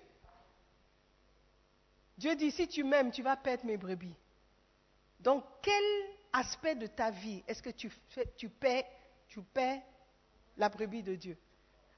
Dieu 2.17 2.35
dit, 2.35 2.51
si 2.51 2.67
tu 2.67 2.83
m'aimes, 2.83 3.11
tu 3.11 3.21
vas 3.21 3.35
perdre 3.35 3.65
mes 3.65 3.77
brebis. 3.77 4.15
Donc, 5.19 5.43
quel 5.61 5.83
aspect 6.33 6.75
de 6.75 6.87
ta 6.87 7.11
vie 7.11 7.43
est-ce 7.47 7.61
que 7.61 7.71
tu, 7.71 7.89
fais, 8.09 8.31
tu, 8.37 8.49
tu 9.27 9.41
paies 9.41 9.81
la 10.57 10.69
brebis 10.69 11.03
de 11.03 11.15
Dieu? 11.15 11.37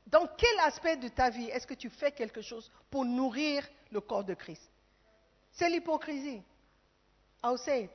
Dans 0.07 0.27
quel 0.37 0.59
aspect 0.61 0.97
de 0.97 1.09
ta 1.09 1.29
vie 1.29 1.49
est-ce 1.49 1.67
que 1.67 1.73
tu 1.73 1.89
fais 1.89 2.11
quelque 2.11 2.41
chose 2.41 2.71
pour 2.89 3.05
nourrir 3.05 3.67
le 3.91 4.01
corps 4.01 4.23
de 4.23 4.33
Christ? 4.33 4.71
C'est 5.57 5.69
l'hypocrisie. 5.69 6.41
I'll 7.43 7.57
say. 7.57 7.89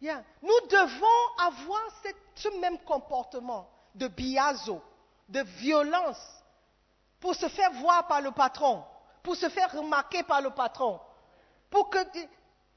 Yeah. 0.00 0.22
Nous 0.42 0.68
devons 0.68 1.38
avoir 1.38 1.80
ce 2.34 2.48
même 2.60 2.78
comportement 2.80 3.68
de 3.94 4.08
biazo, 4.08 4.82
de 5.28 5.40
violence, 5.58 6.20
pour 7.20 7.34
se 7.34 7.48
faire 7.48 7.72
voir 7.72 8.06
par 8.06 8.20
le 8.20 8.30
patron, 8.30 8.84
pour 9.22 9.36
se 9.36 9.48
faire 9.48 9.72
remarquer 9.72 10.22
par 10.22 10.42
le 10.42 10.50
patron. 10.50 11.00
Pour 11.70 11.88
que, 11.88 11.98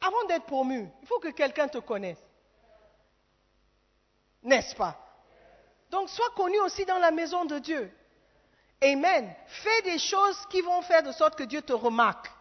avant 0.01 0.23
d'être 0.27 0.45
promu, 0.45 0.89
il 1.01 1.07
faut 1.07 1.19
que 1.19 1.29
quelqu'un 1.29 1.67
te 1.67 1.79
connaisse. 1.79 2.23
N'est-ce 4.41 4.75
pas? 4.75 4.95
Donc 5.89 6.09
sois 6.09 6.29
connu 6.35 6.59
aussi 6.61 6.85
dans 6.85 6.99
la 6.99 7.11
maison 7.11 7.43
de 7.45 7.59
Dieu. 7.59 7.91
Amen. 8.81 9.35
Fais 9.47 9.81
des 9.81 9.99
choses 9.99 10.45
qui 10.49 10.61
vont 10.61 10.81
faire 10.83 11.03
de 11.03 11.11
sorte 11.11 11.35
que 11.35 11.43
Dieu 11.43 11.61
te 11.61 11.73
remarque. 11.73 12.31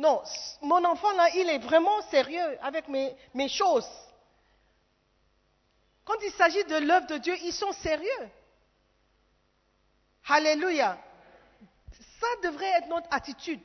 Non, 0.00 0.22
mon 0.62 0.82
enfant 0.86 1.12
là, 1.12 1.28
il 1.34 1.50
est 1.50 1.58
vraiment 1.58 2.00
sérieux 2.08 2.58
avec 2.62 2.88
mes, 2.88 3.48
choses. 3.48 3.86
Quand 6.06 6.14
il 6.22 6.32
s'agit 6.32 6.64
de 6.64 6.76
l'œuvre 6.76 7.06
de 7.06 7.18
Dieu, 7.18 7.34
ils 7.42 7.52
sont 7.52 7.72
sérieux. 7.72 8.30
Alléluia. 10.26 10.96
Ça 12.18 12.48
devrait 12.48 12.70
être 12.78 12.88
notre 12.88 13.08
attitude. 13.10 13.60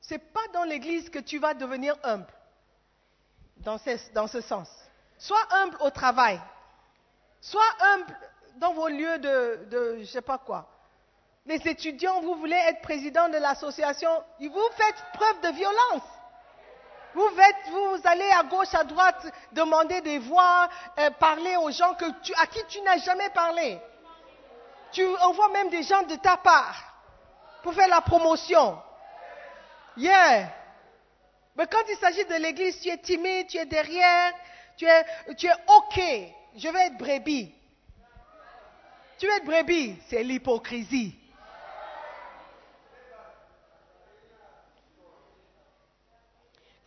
Ce 0.00 0.14
n'est 0.14 0.18
pas 0.18 0.48
dans 0.52 0.64
l'église 0.64 1.10
que 1.10 1.20
tu 1.20 1.38
vas 1.38 1.54
devenir 1.54 1.94
humble. 2.02 2.26
Dans 3.58 3.78
ce, 3.78 4.40
sens. 4.40 4.68
Sois 5.16 5.46
humble 5.52 5.76
au 5.80 5.90
travail. 5.90 6.40
Sois 7.40 7.70
humble 7.80 8.18
dans 8.56 8.72
vos 8.72 8.88
lieux 8.88 9.18
de 9.20 9.68
je 9.70 10.00
ne 10.00 10.04
sais 10.06 10.22
pas 10.22 10.38
quoi. 10.38 10.77
Les 11.48 11.66
étudiants, 11.66 12.20
vous 12.20 12.34
voulez 12.34 12.60
être 12.68 12.82
président 12.82 13.26
de 13.30 13.38
l'association, 13.38 14.10
vous 14.38 14.68
faites 14.76 15.04
preuve 15.14 15.40
de 15.40 15.56
violence. 15.56 16.02
Vous, 17.14 18.00
allez 18.04 18.30
à 18.38 18.42
gauche, 18.42 18.74
à 18.74 18.84
droite, 18.84 19.26
demander 19.52 20.02
des 20.02 20.18
voix, 20.18 20.68
euh, 20.98 21.10
parler 21.12 21.56
aux 21.56 21.70
gens 21.70 21.94
que 21.94 22.04
à 22.36 22.46
qui 22.48 22.58
tu 22.68 22.82
n'as 22.82 22.98
jamais 22.98 23.30
parlé. 23.30 23.78
Tu 24.92 25.02
envoies 25.22 25.48
même 25.48 25.70
des 25.70 25.82
gens 25.84 26.02
de 26.02 26.16
ta 26.16 26.36
part 26.36 26.76
pour 27.62 27.72
faire 27.72 27.88
la 27.88 28.02
promotion. 28.02 28.78
Yeah. 29.96 30.50
Mais 31.56 31.66
quand 31.66 31.82
il 31.88 31.96
s'agit 31.96 32.26
de 32.26 32.34
l'église, 32.34 32.78
tu 32.78 32.90
es 32.90 32.98
timide, 32.98 33.46
tu 33.46 33.56
es 33.56 33.64
derrière, 33.64 34.32
tu 34.76 34.84
es, 34.84 35.34
tu 35.34 35.48
OK. 35.48 36.00
Je 36.56 36.68
vais 36.68 36.88
être 36.88 36.98
brebis. 36.98 37.54
Tu 39.18 39.26
veux 39.26 39.32
être 39.32 39.46
brebis, 39.46 39.96
c'est 40.10 40.22
l'hypocrisie. 40.22 41.18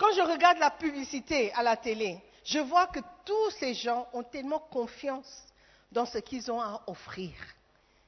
Quand 0.02 0.14
je 0.16 0.22
regarde 0.22 0.58
la 0.58 0.72
publicité 0.72 1.54
à 1.54 1.62
la 1.62 1.78
télé, 1.78 2.18
je 2.44 2.58
vois 2.58 2.88
que 2.88 3.02
tous 3.24 3.52
ces 3.60 3.76
gens 3.76 4.08
ont 4.14 4.24
tellement 4.24 4.58
confiance 4.58 5.46
dans 5.92 6.08
ce 6.08 6.18
qu'ils 6.18 6.52
ont 6.52 6.60
à 6.60 6.82
offrir 6.88 7.32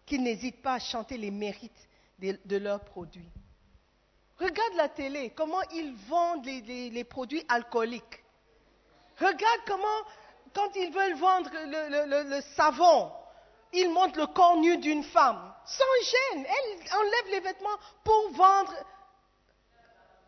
qu'ils 0.04 0.24
n'hésitent 0.24 0.64
pas 0.64 0.74
à 0.74 0.80
chanter 0.80 1.18
les 1.18 1.30
mérites 1.30 1.88
de, 2.18 2.58
leurs 2.58 2.80
produits. 2.84 3.30
Regarde 4.40 4.74
la 4.76 4.90
télé, 4.90 5.34
comment 5.36 5.62
ils 5.72 5.94
vendent 6.10 6.44
les, 6.48 7.04
produits 7.04 7.46
alcooliques. 7.48 8.24
Regarde 9.20 9.62
comment, 9.68 10.02
quand 10.56 10.76
ils 10.76 10.92
veulent 10.92 11.18
vendre 11.18 11.52
le, 11.54 12.36
le- 12.36 12.42
savon, 12.56 13.12
il 13.72 13.92
montre 13.92 14.18
le 14.18 14.26
corps 14.26 14.58
nu 14.58 14.80
d'une 14.80 15.04
femme, 15.04 15.54
sans 15.64 16.10
gêne. 16.34 16.44
Elle 16.48 16.98
enlève 16.98 17.32
les 17.34 17.40
vêtements 17.42 17.78
pour 18.04 18.32
vendre 18.32 18.74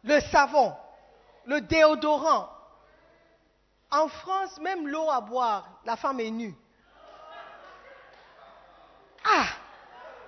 le 0.04 0.20
savon, 0.32 0.72
le 1.46 1.62
déodorant. 1.62 2.50
En 3.92 4.08
France, 4.08 4.60
même 4.60 4.88
l'eau 4.88 5.10
à 5.10 5.22
boire, 5.22 5.68
la 5.86 5.96
femme 5.96 6.20
est 6.20 6.32
nue. 6.32 6.56
Ah, 9.24 9.48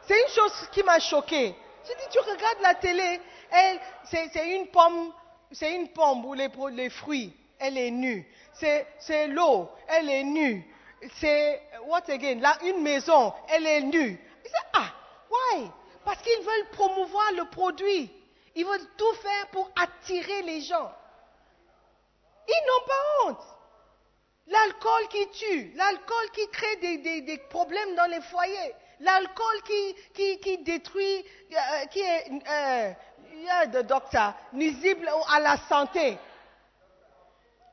c'est 0.08 0.20
une 0.20 0.30
chose 0.30 0.70
qui 0.72 0.84
m'a 0.84 1.00
choquée. 1.00 1.56
J'ai 1.86 1.96
dit, 1.96 2.10
tu 2.12 2.20
regardes 2.20 2.62
la 2.62 2.76
télé, 2.76 3.22
c'est, 4.06 4.56
une 4.56 4.68
pomme, 4.68 5.14
c'est 5.52 5.74
une 5.74 5.90
pomme 5.90 6.26
ou 6.26 6.34
les, 6.34 6.90
fruits, 6.90 7.34
elle 7.60 7.78
est 7.78 7.92
nue. 7.92 8.28
C'est, 8.54 9.28
l'eau, 9.28 9.70
elle 9.88 10.10
est 10.10 10.24
nue. 10.24 10.66
C'est, 11.16 11.62
what 11.86 12.10
again, 12.10 12.40
là, 12.40 12.58
une 12.64 12.82
maison, 12.82 13.34
elle 13.50 13.68
est 13.68 13.82
nue. 13.82 14.20
Je 14.44 14.50
dis, 14.50 14.56
ah, 14.74 14.92
why? 15.30 15.70
Parce 16.04 16.22
qu'ils 16.22 16.40
veulent 16.40 16.70
promouvoir 16.72 17.32
le 17.34 17.46
produit. 17.50 18.12
Ils 18.56 18.66
veulent 18.66 18.90
tout 18.98 19.14
faire 19.16 19.48
pour 19.52 19.70
attirer 19.76 20.42
les 20.42 20.62
gens. 20.62 20.92
Ils 22.48 22.64
n'ont 22.68 22.88
pas 22.88 23.04
honte. 23.26 23.58
L'alcool 24.48 25.08
qui 25.10 25.30
tue, 25.32 25.74
l'alcool 25.76 26.30
qui 26.34 26.48
crée 26.50 26.76
des, 26.78 27.38
problèmes 27.50 27.96
dans 27.96 28.06
les 28.06 28.22
foyers, 28.22 28.74
l'alcool 29.02 29.62
qui, 29.66 29.96
qui, 30.14 30.40
qui 30.40 30.58
détruit, 30.60 31.26
euh, 31.52 31.86
qui 31.88 32.00
est, 32.00 32.32
euh, 32.50 32.94
yeah, 33.44 33.66
doctor, 33.84 34.34
nuisible 34.54 35.10
à 35.30 35.40
la 35.42 35.58
santé. 35.68 36.18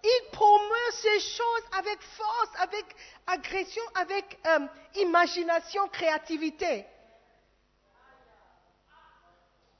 Il 0.02 0.30
promeut 0.32 0.90
ces 0.92 1.20
choses 1.20 1.64
avec 1.78 2.02
force, 2.02 2.50
avec 2.58 2.84
agression, 3.26 3.82
avec 3.94 4.38
euh, 4.46 4.66
imagination, 4.96 5.88
créativité. 5.88 6.84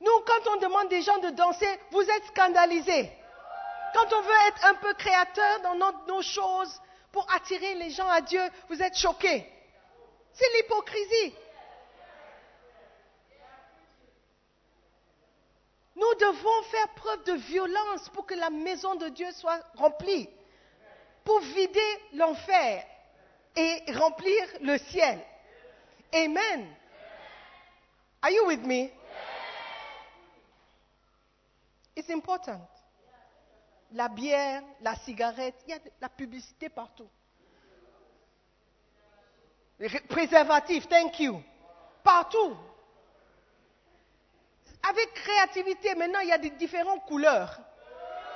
Nous, 0.01 0.21
quand 0.27 0.53
on 0.53 0.57
demande 0.61 0.89
des 0.89 1.03
gens 1.03 1.19
de 1.19 1.31
danser, 1.31 1.81
vous 1.91 2.03
êtes 2.03 2.27
scandalisés. 2.27 3.11
Quand 3.95 4.13
on 4.13 4.23
veut 4.23 4.49
être 4.49 4.65
un 4.65 4.75
peu 4.75 4.93
créateur 4.95 5.61
dans 5.61 5.77
nos, 6.09 6.23
choses 6.23 6.83
pour 7.13 7.33
attirer 7.33 7.75
les 7.77 7.91
gens 7.91 8.09
à 8.09 8.21
Dieu, 8.21 8.43
vous 8.69 8.83
êtes 8.83 8.97
choqués. 8.97 9.49
C'est 10.33 10.53
l'hypocrisie. 10.57 11.35
Nous 15.95 16.15
devons 16.21 16.63
faire 16.65 16.89
preuve 16.97 17.23
de 17.23 17.33
violence 17.35 18.09
pour 18.09 18.27
que 18.27 18.35
la 18.35 18.51
maison 18.51 18.97
de 18.97 19.09
Dieu 19.11 19.31
soit 19.31 19.61
remplie, 19.77 20.29
pour 21.23 21.39
vider 21.39 22.01
l'enfer 22.15 22.85
et 23.55 23.85
remplir 23.93 24.45
le 24.61 24.77
ciel. 24.79 25.25
Amen. 26.13 26.67
Are 28.23 28.33
you 28.33 28.45
with 28.49 28.67
me? 28.67 28.91
It's 31.95 32.11
important. 32.11 32.74
La 33.95 34.09
bière, 34.09 34.63
la 34.81 34.97
cigarette, 34.97 35.55
il 35.67 35.71
y 35.71 35.73
a 35.73 35.79
de 35.79 35.91
la 36.01 36.09
publicité 36.09 36.69
partout. 36.69 37.09
Ré- 39.79 40.01
Préservatif, 40.09 40.89
thank 40.89 41.21
you. 41.21 41.41
Partout. 42.03 42.57
Avec 44.89 45.15
créativité, 45.15 45.95
maintenant, 45.95 46.19
il 46.21 46.29
y 46.29 46.33
a 46.33 46.39
des 46.39 46.51
différentes 46.51 47.05
couleurs 47.07 47.57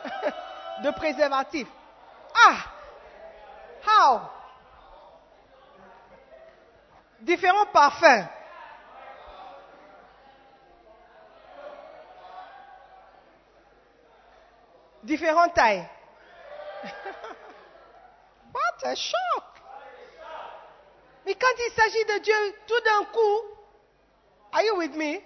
de 0.84 0.90
préservatifs. 0.92 1.68
Ah! 2.46 2.56
How? 3.84 4.20
Différents 7.20 7.66
parfums. 7.66 8.28
Différentes 15.08 15.54
tailles. 15.54 15.88
What 18.52 18.84
a 18.84 18.94
shock! 18.94 19.44
Mais 21.24 21.34
quand 21.34 21.48
il 21.66 21.72
s'agit 21.72 22.04
de 22.04 22.18
Dieu, 22.18 22.34
tout 22.66 22.80
d'un 22.84 23.04
coup, 23.04 23.40
are 24.52 24.62
you 24.62 24.76
with 24.76 24.94
me? 24.94 25.22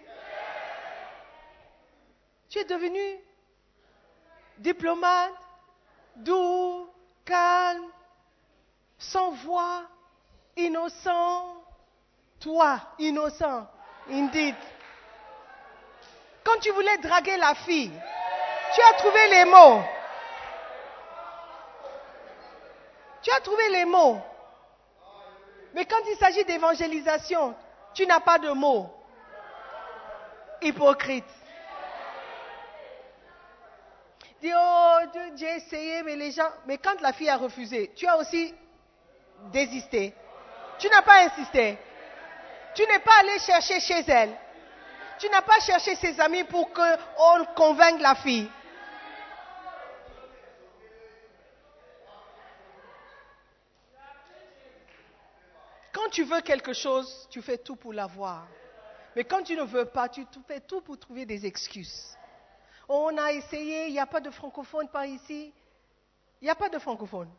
Tu 2.48 2.60
es 2.60 2.64
devenu 2.64 3.18
diplomate, 4.58 5.34
doux, 6.14 6.88
calme, 7.24 7.90
sans 8.98 9.32
voix, 9.32 9.82
innocent. 10.56 11.56
Toi, 12.38 12.80
innocent, 13.00 13.66
indeed. 14.08 14.54
Quand 16.44 16.60
tu 16.60 16.70
voulais 16.70 16.98
draguer 16.98 17.36
la 17.36 17.56
fille, 17.56 17.92
tu 18.74 18.80
as 18.80 18.92
trouvé 18.94 19.28
les 19.28 19.44
mots. 19.44 19.82
Tu 23.22 23.30
as 23.30 23.40
trouvé 23.40 23.68
les 23.68 23.84
mots. 23.84 24.20
Mais 25.74 25.84
quand 25.84 26.00
il 26.08 26.16
s'agit 26.16 26.44
d'évangélisation, 26.44 27.54
tu 27.94 28.06
n'as 28.06 28.20
pas 28.20 28.38
de 28.38 28.50
mots. 28.50 28.90
Hypocrite. 30.60 31.24
Dis, 34.40 34.52
oh, 34.54 34.98
Dieu, 35.12 35.22
j'ai 35.36 35.56
essayé, 35.56 36.02
mais 36.02 36.16
les 36.16 36.32
gens. 36.32 36.48
Mais 36.66 36.78
quand 36.78 37.00
la 37.00 37.12
fille 37.12 37.28
a 37.28 37.36
refusé, 37.36 37.92
tu 37.94 38.06
as 38.06 38.16
aussi 38.16 38.52
désisté. 39.52 40.14
Tu 40.78 40.88
n'as 40.88 41.02
pas 41.02 41.24
insisté. 41.26 41.78
Tu 42.74 42.82
n'es 42.86 42.98
pas 42.98 43.12
allé 43.20 43.38
chercher 43.38 43.80
chez 43.80 44.04
elle. 44.08 44.36
Tu 45.18 45.28
n'as 45.28 45.42
pas 45.42 45.60
cherché 45.60 45.94
ses 45.94 46.18
amis 46.20 46.42
pour 46.44 46.72
qu'on 46.72 47.44
convainque 47.54 48.00
la 48.00 48.16
fille. 48.16 48.50
Tu 56.12 56.24
veux 56.24 56.42
quelque 56.42 56.72
chose, 56.72 57.26
tu 57.30 57.42
fais 57.42 57.58
tout 57.58 57.74
pour 57.74 57.92
l'avoir. 57.92 58.46
Mais 59.16 59.24
quand 59.24 59.42
tu 59.42 59.56
ne 59.56 59.62
veux 59.62 59.86
pas, 59.86 60.08
tu 60.08 60.24
fais 60.46 60.60
tout 60.60 60.80
pour 60.82 60.98
trouver 60.98 61.26
des 61.26 61.44
excuses. 61.44 62.16
On 62.88 63.16
a 63.16 63.32
essayé, 63.32 63.86
il 63.86 63.92
n'y 63.92 63.98
a 63.98 64.06
pas 64.06 64.20
de 64.20 64.30
francophone 64.30 64.88
par 64.88 65.06
ici. 65.06 65.52
Il 66.40 66.44
n'y 66.44 66.50
a 66.50 66.54
pas 66.54 66.68
de 66.68 66.78
francophone. 66.78 67.30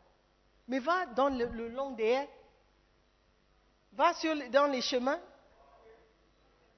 Mais 0.66 0.80
va 0.80 1.06
dans 1.06 1.28
le, 1.28 1.68
long 1.68 1.90
des 1.92 2.04
haies. 2.04 2.28
Va 3.92 4.12
sur, 4.14 4.34
dans 4.50 4.66
les 4.66 4.80
chemins. 4.80 5.20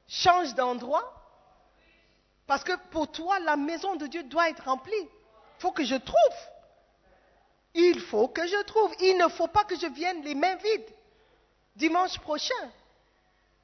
Change 0.07 0.55
d'endroit. 0.55 1.13
Parce 2.47 2.63
que 2.63 2.77
pour 2.91 3.11
toi, 3.11 3.39
la 3.41 3.57
maison 3.57 3.97
de 3.97 4.07
Dieu 4.07 4.23
doit 4.25 4.51
être 4.51 4.65
remplie. 4.65 4.93
Il 5.01 5.61
faut 5.61 5.73
que 5.73 5.85
je 5.85 5.97
trouve. 5.97 6.37
Il 7.75 8.01
faut 8.01 8.29
que 8.29 8.47
je 8.47 8.63
trouve. 8.65 8.95
Il 9.01 9.17
ne 9.19 9.29
faut 9.29 9.49
pas 9.49 9.65
que 9.65 9.77
je 9.77 9.87
vienne 9.87 10.23
les 10.23 10.35
mains 10.35 10.57
vides. 10.57 10.96
Dimanche 11.77 12.19
prochain. 12.21 12.73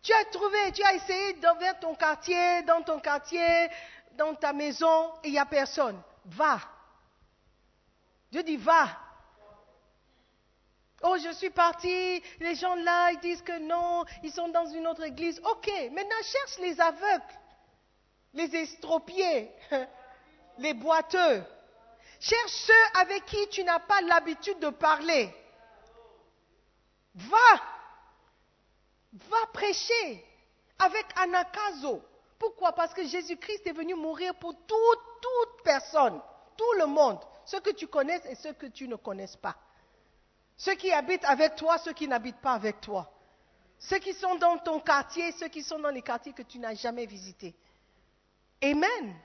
Tu 0.03 0.13
as 0.13 0.25
trouvé, 0.27 0.73
tu 0.73 0.83
as 0.83 0.95
essayé 0.95 1.35
dans 1.35 1.57
ton 1.81 1.95
quartier, 1.95 2.63
dans 2.63 2.83
ton 2.83 3.01
quartier, 3.01 3.69
dans 4.13 4.35
ta 4.35 4.53
maison, 4.53 5.13
et 5.25 5.29
il 5.29 5.33
n'y 5.33 5.39
a 5.39 5.47
personne. 5.47 6.01
Va. 6.27 6.61
Dieu 8.31 8.43
dit 8.43 8.57
va. 8.57 8.89
Oh, 11.05 11.17
je 11.19 11.33
suis 11.33 11.51
parti, 11.51 12.23
les 12.39 12.55
gens 12.55 12.75
là, 12.77 13.11
ils 13.13 13.21
disent 13.21 13.43
que 13.43 13.59
non, 13.59 14.05
ils 14.23 14.31
sont 14.31 14.49
dans 14.49 14.67
une 14.67 14.87
autre 14.87 15.03
église. 15.03 15.41
Ok, 15.45 15.69
maintenant 15.91 16.23
cherche 16.23 16.59
les 16.59 16.81
aveugles, 16.81 17.25
les 18.35 18.55
estropiés, 18.55 19.51
les 20.59 20.75
boiteux. 20.75 21.43
Cherche 22.21 22.53
ceux 22.53 23.01
avec 23.01 23.25
qui 23.27 23.49
tu 23.49 23.65
n'as 23.65 23.81
pas 23.81 24.01
l'habitude 24.03 24.61
de 24.61 24.71
parler. 24.71 25.35
Va. 27.15 27.61
Va 29.13 29.47
prêcher 29.53 30.25
avec 30.79 31.07
anakazo. 31.17 32.03
Pourquoi? 32.39 32.73
Parce 32.73 32.95
que 32.95 33.07
Jésus-Christ 33.07 33.67
est 33.67 33.73
venu 33.73 33.95
mourir 33.95 34.35
pour 34.37 34.55
toute, 34.55 34.99
toute 35.21 35.63
personne, 35.63 36.21
tout 36.57 36.73
le 36.79 36.87
monde, 36.87 37.19
ceux 37.45 37.61
que 37.61 37.71
tu 37.71 37.87
connaisses 37.87 38.25
et 38.27 38.35
ceux 38.35 38.53
que 38.53 38.67
tu 38.67 38.89
ne 38.89 38.97
connaisses 38.97 39.37
pas. 39.37 39.57
Ceux 40.57 40.75
qui 40.75 40.91
habitent 40.93 41.25
avec 41.25 41.57
toi, 41.57 41.79
ceux 41.79 41.93
qui 41.93 42.09
n'habitent 42.09 42.41
pas 42.41 42.53
avec 42.53 42.81
toi. 42.81 43.11
Ceux 43.79 43.99
qui 43.99 44.15
sont 44.15 44.37
dans 44.37 44.59
ton 44.59 44.81
quartier, 44.81 45.33
ceux 45.33 45.49
qui 45.49 45.63
sont 45.63 45.79
dans 45.79 45.91
les 45.91 46.03
quartiers 46.03 46.33
que 46.33 46.43
tu 46.43 46.59
n'as 46.59 46.75
jamais 46.75 47.07
visités. 47.07 47.55
Amen. 48.63 49.17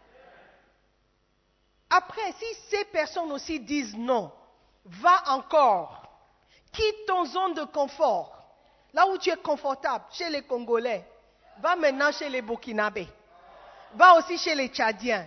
Après, 1.89 2.31
si 2.33 2.45
ces 2.69 2.85
personnes 2.85 3.31
aussi 3.31 3.59
disent 3.59 3.95
non, 3.95 4.31
va 4.85 5.23
encore. 5.31 6.03
Quitte 6.71 7.05
ton 7.05 7.25
zone 7.25 7.53
de 7.53 7.63
confort. 7.65 8.36
Là 8.97 9.05
où 9.05 9.17
tu 9.19 9.29
es 9.29 9.37
confortable, 9.37 10.05
chez 10.11 10.27
les 10.27 10.41
Congolais. 10.41 11.05
Va 11.59 11.75
maintenant 11.75 12.11
chez 12.11 12.29
les 12.29 12.41
Burkinabés. 12.41 13.07
Va 13.93 14.15
aussi 14.15 14.39
chez 14.39 14.55
les 14.55 14.69
Tchadiens. 14.69 15.23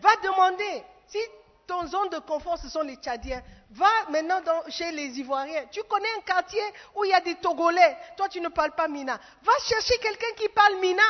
Va 0.00 0.16
demander. 0.16 0.82
Si 1.06 1.18
ton 1.66 1.86
zone 1.86 2.08
de 2.08 2.20
confort, 2.20 2.56
ce 2.56 2.70
sont 2.70 2.80
les 2.80 2.96
Tchadiens, 2.96 3.42
Va 3.72 3.90
maintenant 4.08 4.40
chez 4.70 4.90
les 4.92 5.18
Ivoiriens. 5.20 5.66
Tu 5.70 5.82
connais 5.82 6.08
un 6.16 6.22
quartier 6.22 6.62
où 6.94 7.04
il 7.04 7.10
y 7.10 7.12
a 7.12 7.20
des 7.20 7.34
Togolais. 7.34 7.98
Toi, 8.16 8.30
tu 8.30 8.40
ne 8.40 8.48
parles 8.48 8.72
pas 8.72 8.88
Mina. 8.88 9.20
Va 9.42 9.52
chercher 9.68 9.98
quelqu'un 9.98 10.32
qui 10.34 10.48
parle 10.48 10.76
Mina, 10.76 11.02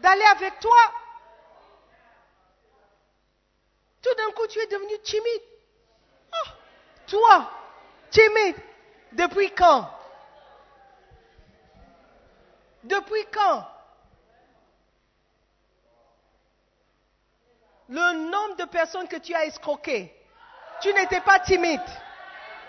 d'aller 0.00 0.24
avec 0.32 0.58
toi. 0.58 0.82
Tout 4.02 4.14
d'un 4.16 4.32
coup, 4.32 4.48
tu 4.48 4.58
es 4.58 4.66
devenu 4.66 4.98
timide. 5.04 5.42
Oh, 6.32 6.50
toi, 7.06 7.50
timide. 8.10 8.56
Depuis 9.12 9.52
quand? 9.52 9.99
Depuis 12.84 13.26
quand 13.32 13.66
Le 17.90 18.30
nombre 18.30 18.56
de 18.56 18.64
personnes 18.66 19.08
que 19.08 19.16
tu 19.16 19.34
as 19.34 19.46
escroquées. 19.46 20.14
Tu 20.80 20.92
n'étais 20.94 21.20
pas 21.20 21.40
timide 21.40 21.82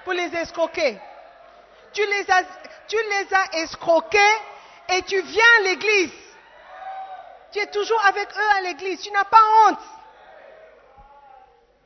pour 0.03 0.13
les 0.13 0.35
escroquer. 0.35 0.99
Tu 1.93 2.03
les 2.05 2.31
as, 2.31 2.43
tu 2.87 2.97
escroqués 3.53 4.17
et 4.89 5.03
tu 5.03 5.21
viens 5.21 5.45
à 5.59 5.61
l'église. 5.63 6.11
Tu 7.51 7.59
es 7.59 7.67
toujours 7.67 8.03
avec 8.05 8.29
eux 8.35 8.57
à 8.57 8.61
l'église. 8.61 9.01
Tu 9.01 9.11
n'as 9.11 9.25
pas 9.25 9.43
honte. 9.67 9.79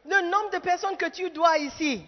Le 0.06 0.22
nombre 0.30 0.52
de 0.52 0.60
personnes 0.60 0.96
que 0.96 1.10
tu 1.10 1.30
dois 1.32 1.58
ici. 1.58 2.06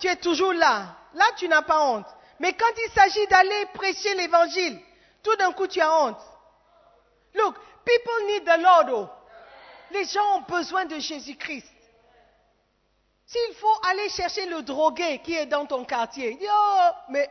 Tu 0.00 0.06
es 0.08 0.16
toujours 0.16 0.52
là. 0.52 0.96
Là, 1.14 1.24
tu 1.36 1.48
n'as 1.48 1.62
pas 1.62 1.80
honte. 1.80 2.06
Mais 2.40 2.52
quand 2.54 2.72
il 2.86 2.92
s'agit 2.92 3.26
d'aller 3.28 3.66
prêcher 3.74 4.14
l'évangile, 4.14 4.78
tout 5.22 5.36
d'un 5.36 5.52
coup, 5.52 5.66
tu 5.66 5.80
as 5.80 5.92
honte. 6.04 6.20
Look, 7.34 7.56
people 7.84 8.26
need 8.26 8.44
the 8.44 8.60
Lord. 8.60 8.88
oh. 8.90 9.08
Les 9.92 10.04
gens 10.04 10.38
ont 10.38 10.42
besoin 10.42 10.84
de 10.86 10.98
Jésus-Christ. 10.98 11.68
S'il 13.26 13.54
faut 13.54 13.76
aller 13.88 14.08
chercher 14.10 14.46
le 14.46 14.62
drogué 14.62 15.20
qui 15.20 15.34
est 15.34 15.46
dans 15.46 15.64
ton 15.66 15.84
quartier, 15.84 16.34
dis, 16.34 16.46
oh, 16.50 16.88
mais 17.08 17.28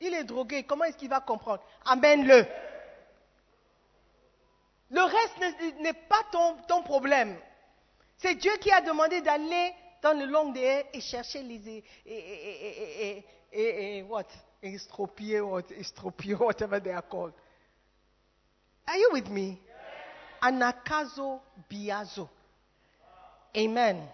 il 0.00 0.14
est 0.14 0.24
drogué, 0.24 0.62
comment 0.64 0.84
est-ce 0.84 0.96
qu'il 0.96 1.08
va 1.08 1.20
comprendre? 1.20 1.62
Amène-le. 1.84 2.46
Le 4.90 5.02
reste 5.02 5.38
n'est- 5.80 5.92
pas 5.92 6.22
ton, 6.32 6.82
problème. 6.82 7.38
C'est 8.18 8.34
Dieu 8.34 8.52
qui 8.60 8.70
a 8.72 8.80
demandé 8.80 9.20
d'aller 9.20 9.72
dans 10.02 10.18
le 10.18 10.26
long 10.26 10.50
des 10.50 10.60
haies 10.60 10.86
et 10.92 11.00
chercher 11.00 11.42
les 11.42 11.84
et- 13.52 13.98
et- 13.98 14.02
what? 14.02 14.26
Estropier, 14.62 15.40
what? 15.42 15.70
Estropier, 15.72 16.36
whatever 16.40 16.80
they 16.80 16.92
are 16.92 17.02
called. 17.02 17.32
Are 18.86 18.96
you 18.98 19.10
with 19.12 19.28
me? 19.28 19.58
Anakazo 20.42 21.40
biazo. 21.70 22.28
Amen. 23.56 24.06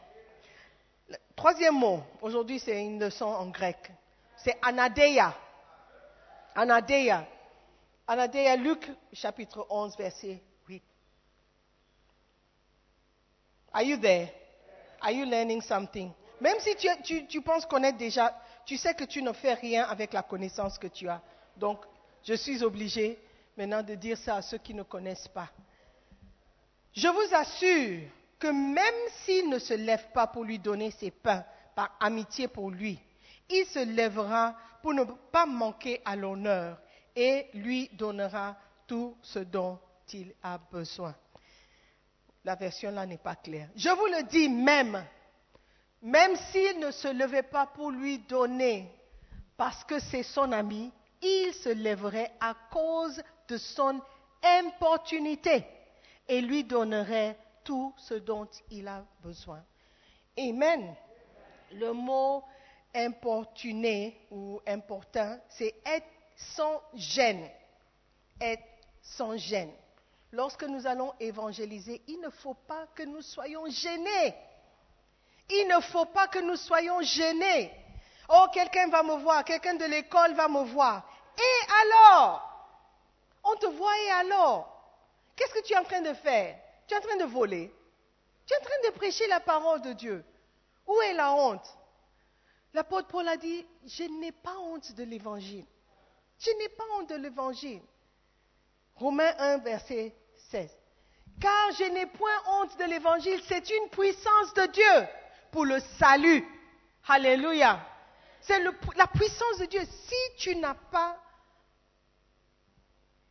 Troisième 1.36 1.74
mot, 1.78 2.02
aujourd'hui 2.22 2.58
c'est 2.58 2.82
une 2.84 2.98
leçon 2.98 3.26
en 3.26 3.46
grec. 3.50 3.90
C'est 4.36 4.56
anadeia. 4.62 5.34
Anadeia. 6.54 7.26
Anadeia, 8.08 8.56
Luc 8.56 8.88
chapitre 9.12 9.66
11, 9.68 9.96
verset 9.96 10.40
8. 10.68 10.82
Are 13.72 13.82
you 13.82 13.96
there? 13.98 14.30
Are 15.02 15.12
you 15.12 15.26
learning 15.26 15.60
something? 15.60 16.12
Même 16.40 16.58
si 16.60 16.74
tu, 16.76 16.88
tu- 17.02 17.26
tu 17.26 17.42
penses 17.42 17.66
connaître 17.66 17.98
déjà, 17.98 18.32
tu 18.66 18.76
sais 18.76 18.94
que 18.94 19.04
tu 19.04 19.22
ne 19.22 19.32
fais 19.32 19.54
rien 19.54 19.84
avec 19.84 20.12
la 20.12 20.22
connaissance 20.22 20.76
que 20.76 20.88
tu 20.88 21.08
as. 21.08 21.22
Donc, 21.56 21.84
je 22.24 22.34
suis 22.34 22.62
obligé 22.62 23.18
maintenant 23.56 23.82
de 23.82 23.94
dire 23.94 24.18
ça 24.18 24.36
à 24.36 24.42
ceux 24.42 24.58
qui 24.58 24.74
ne 24.74 24.82
connaissent 24.82 25.28
pas. 25.28 25.48
Je 26.92 27.08
vous 27.08 27.34
assure 27.34 28.08
que 28.38 28.48
même 28.48 29.10
s'il 29.24 29.48
ne 29.48 29.58
se 29.58 29.74
lève 29.74 30.10
pas 30.12 30.26
pour 30.26 30.44
lui 30.44 30.58
donner 30.58 30.90
ses 30.90 31.12
pains 31.12 31.44
par 31.74 31.96
amitié 32.00 32.48
pour 32.48 32.70
lui, 32.70 32.98
il 33.48 33.64
se 33.66 33.78
lèvera 33.78 34.56
pour 34.82 34.92
ne 34.92 35.04
pas 35.04 35.46
manquer 35.46 36.02
à 36.04 36.16
l'honneur 36.16 36.78
et 37.14 37.46
lui 37.54 37.88
donnera 37.92 38.56
tout 38.86 39.16
ce 39.22 39.38
dont 39.38 39.78
il 40.12 40.34
a 40.42 40.58
besoin. 40.58 41.14
La 42.44 42.56
version 42.56 42.90
là 42.90 43.06
n'est 43.06 43.18
pas 43.18 43.36
claire. 43.36 43.68
Je 43.76 43.88
vous 43.88 44.06
le 44.06 44.24
dis 44.24 44.48
même, 44.48 45.04
même 46.06 46.36
s'il 46.36 46.78
ne 46.78 46.92
se 46.92 47.08
levait 47.08 47.42
pas 47.42 47.66
pour 47.66 47.90
lui 47.90 48.20
donner 48.20 48.88
parce 49.56 49.82
que 49.82 49.98
c'est 49.98 50.22
son 50.22 50.52
ami, 50.52 50.92
il 51.20 51.52
se 51.52 51.70
lèverait 51.70 52.30
à 52.38 52.54
cause 52.70 53.20
de 53.48 53.56
son 53.56 54.00
importunité 54.40 55.66
et 56.28 56.40
lui 56.40 56.62
donnerait 56.62 57.36
tout 57.64 57.92
ce 57.96 58.14
dont 58.14 58.46
il 58.70 58.86
a 58.86 59.04
besoin. 59.20 59.64
Amen. 60.38 60.94
Le 61.72 61.92
mot 61.92 62.44
importuné 62.94 64.16
ou 64.30 64.60
important, 64.64 65.36
c'est 65.48 65.74
être 65.84 66.06
sans 66.36 66.80
gêne. 66.94 67.50
Être 68.40 68.62
sans 69.02 69.36
gêne. 69.36 69.72
Lorsque 70.30 70.62
nous 70.62 70.86
allons 70.86 71.14
évangéliser, 71.18 72.00
il 72.06 72.20
ne 72.20 72.30
faut 72.30 72.54
pas 72.54 72.86
que 72.94 73.02
nous 73.02 73.22
soyons 73.22 73.66
gênés. 73.66 74.36
Il 75.50 75.68
ne 75.68 75.80
faut 75.80 76.06
pas 76.06 76.28
que 76.28 76.40
nous 76.40 76.56
soyons 76.56 77.00
gênés. 77.02 77.72
Oh, 78.28 78.46
quelqu'un 78.52 78.88
va 78.88 79.02
me 79.02 79.16
voir, 79.16 79.44
quelqu'un 79.44 79.74
de 79.74 79.84
l'école 79.84 80.34
va 80.34 80.48
me 80.48 80.64
voir. 80.64 81.08
Et 81.38 81.72
alors? 81.82 82.42
On 83.44 83.54
te 83.56 83.66
voit 83.66 83.98
et 84.00 84.10
alors? 84.10 84.72
Qu'est-ce 85.36 85.54
que 85.54 85.62
tu 85.62 85.74
es 85.74 85.78
en 85.78 85.84
train 85.84 86.00
de 86.00 86.14
faire? 86.14 86.58
Tu 86.88 86.94
es 86.94 86.98
en 86.98 87.00
train 87.00 87.16
de 87.16 87.24
voler. 87.24 87.72
Tu 88.46 88.54
es 88.54 88.56
en 88.56 88.64
train 88.64 88.90
de 88.90 88.96
prêcher 88.96 89.26
la 89.28 89.40
parole 89.40 89.82
de 89.82 89.92
Dieu. 89.92 90.24
Où 90.86 91.00
est 91.02 91.12
la 91.12 91.32
honte? 91.32 91.66
L'apôtre 92.74 93.08
Paul 93.08 93.28
a 93.28 93.36
dit, 93.36 93.64
je 93.86 94.04
n'ai 94.04 94.32
pas 94.32 94.56
honte 94.58 94.92
de 94.92 95.04
l'évangile. 95.04 95.66
Je 96.38 96.50
n'ai 96.58 96.68
pas 96.70 96.84
honte 96.94 97.08
de 97.08 97.16
l'évangile. 97.16 97.82
Romains 98.96 99.34
1, 99.38 99.58
verset 99.58 100.14
16. 100.50 100.70
Car 101.40 101.72
je 101.72 101.84
n'ai 101.84 102.06
point 102.06 102.42
honte 102.48 102.76
de 102.78 102.84
l'évangile, 102.84 103.40
c'est 103.46 103.70
une 103.70 103.88
puissance 103.90 104.54
de 104.54 104.66
Dieu 104.66 105.08
pour 105.56 105.64
le 105.64 105.80
salut. 105.98 106.44
Alléluia. 107.08 107.80
C'est 108.42 108.62
la 108.62 109.06
puissance 109.06 109.58
de 109.58 109.64
Dieu. 109.64 109.80
Si 109.86 110.36
tu 110.36 110.54
n'as 110.54 110.74
pas 110.74 111.18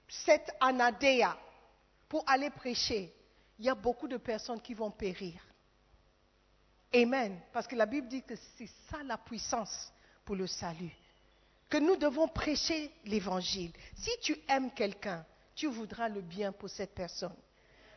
cette 0.08 0.50
anadéa 0.60 1.38
pour 2.10 2.24
aller 2.28 2.50
prêcher, 2.50 3.14
il 3.60 3.66
y 3.66 3.70
a 3.70 3.76
beaucoup 3.76 4.08
de 4.08 4.18
personnes 4.18 4.60
qui 4.60 4.74
vont 4.74 4.90
périr. 4.90 5.40
Amen. 6.96 7.40
Parce 7.54 7.68
que 7.68 7.76
la 7.76 7.86
Bible 7.86 8.08
dit 8.08 8.24
que 8.24 8.34
c'est 8.58 8.72
ça 8.90 9.04
la 9.04 9.20
puissance 9.20 9.94
pour 10.26 10.36
le 10.36 10.48
salut. 10.48 10.98
Que 11.70 11.78
nous 11.78 11.96
devons 11.96 12.28
prêcher 12.28 12.92
l'évangile. 13.04 13.72
Si 13.94 14.10
tu 14.24 14.36
aimes 14.48 14.72
quelqu'un, 14.72 15.24
tu 15.54 15.68
voudras 15.68 16.10
le 16.10 16.22
bien 16.22 16.52
pour 16.52 16.72
cette 16.72 16.96
personne. 16.96 17.38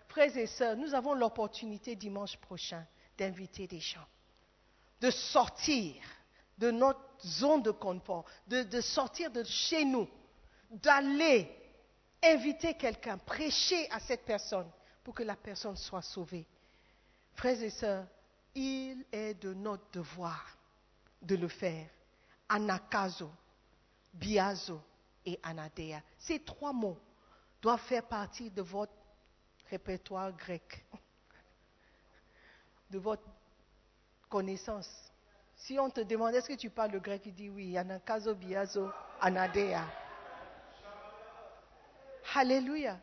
Frères 0.08 0.36
et 0.36 0.46
sœurs, 0.46 0.76
nous 0.76 0.92
avons 0.92 1.14
l'opportunité 1.14 1.96
dimanche 1.96 2.36
prochain 2.36 2.84
d'inviter 3.18 3.66
des 3.66 3.80
gens, 3.80 4.06
de 5.00 5.10
sortir 5.10 5.94
de 6.56 6.70
notre 6.70 7.00
zone 7.24 7.62
de 7.62 7.70
confort, 7.70 8.24
de, 8.46 8.80
sortir 8.80 9.30
de 9.30 9.44
chez 9.44 9.84
nous, 9.84 10.08
d'aller 10.70 11.50
inviter 12.22 12.74
quelqu'un, 12.74 13.18
prêcher 13.18 13.90
à 13.90 14.00
cette 14.00 14.24
personne 14.24 14.68
pour 15.04 15.14
que 15.14 15.22
la 15.22 15.36
personne 15.36 15.76
soit 15.76 16.02
sauvée. 16.02 16.46
Frères 17.34 17.62
et 17.62 17.70
sœurs, 17.70 18.06
il 18.54 19.04
est 19.12 19.34
de 19.34 19.54
notre 19.54 19.88
devoir 19.92 20.58
de 21.22 21.36
le 21.36 21.48
faire. 21.48 21.88
Anakazo, 22.48 23.30
biazo 24.12 24.80
et 25.24 25.38
anadea. 25.42 26.00
Ces 26.18 26.40
trois 26.40 26.72
mots 26.72 26.98
doivent 27.60 27.80
faire 27.80 28.06
partie 28.06 28.50
de 28.50 28.62
votre 28.62 28.92
répertoire 29.70 30.32
grec, 30.32 30.84
de 32.90 32.98
votre 32.98 33.22
connaissance. 34.28 35.12
Si 35.56 35.78
on 35.78 35.90
te 35.90 36.00
demande 36.00 36.34
est-ce 36.34 36.48
que 36.48 36.54
tu 36.54 36.70
parles 36.70 36.92
le 36.92 37.00
grec, 37.00 37.22
tu 37.22 37.32
dis 37.32 37.50
oui, 37.50 37.76
anakazo, 37.76 38.34
biazo, 38.34 38.88
anadea. 39.20 39.82
Alléluia. 42.34 42.98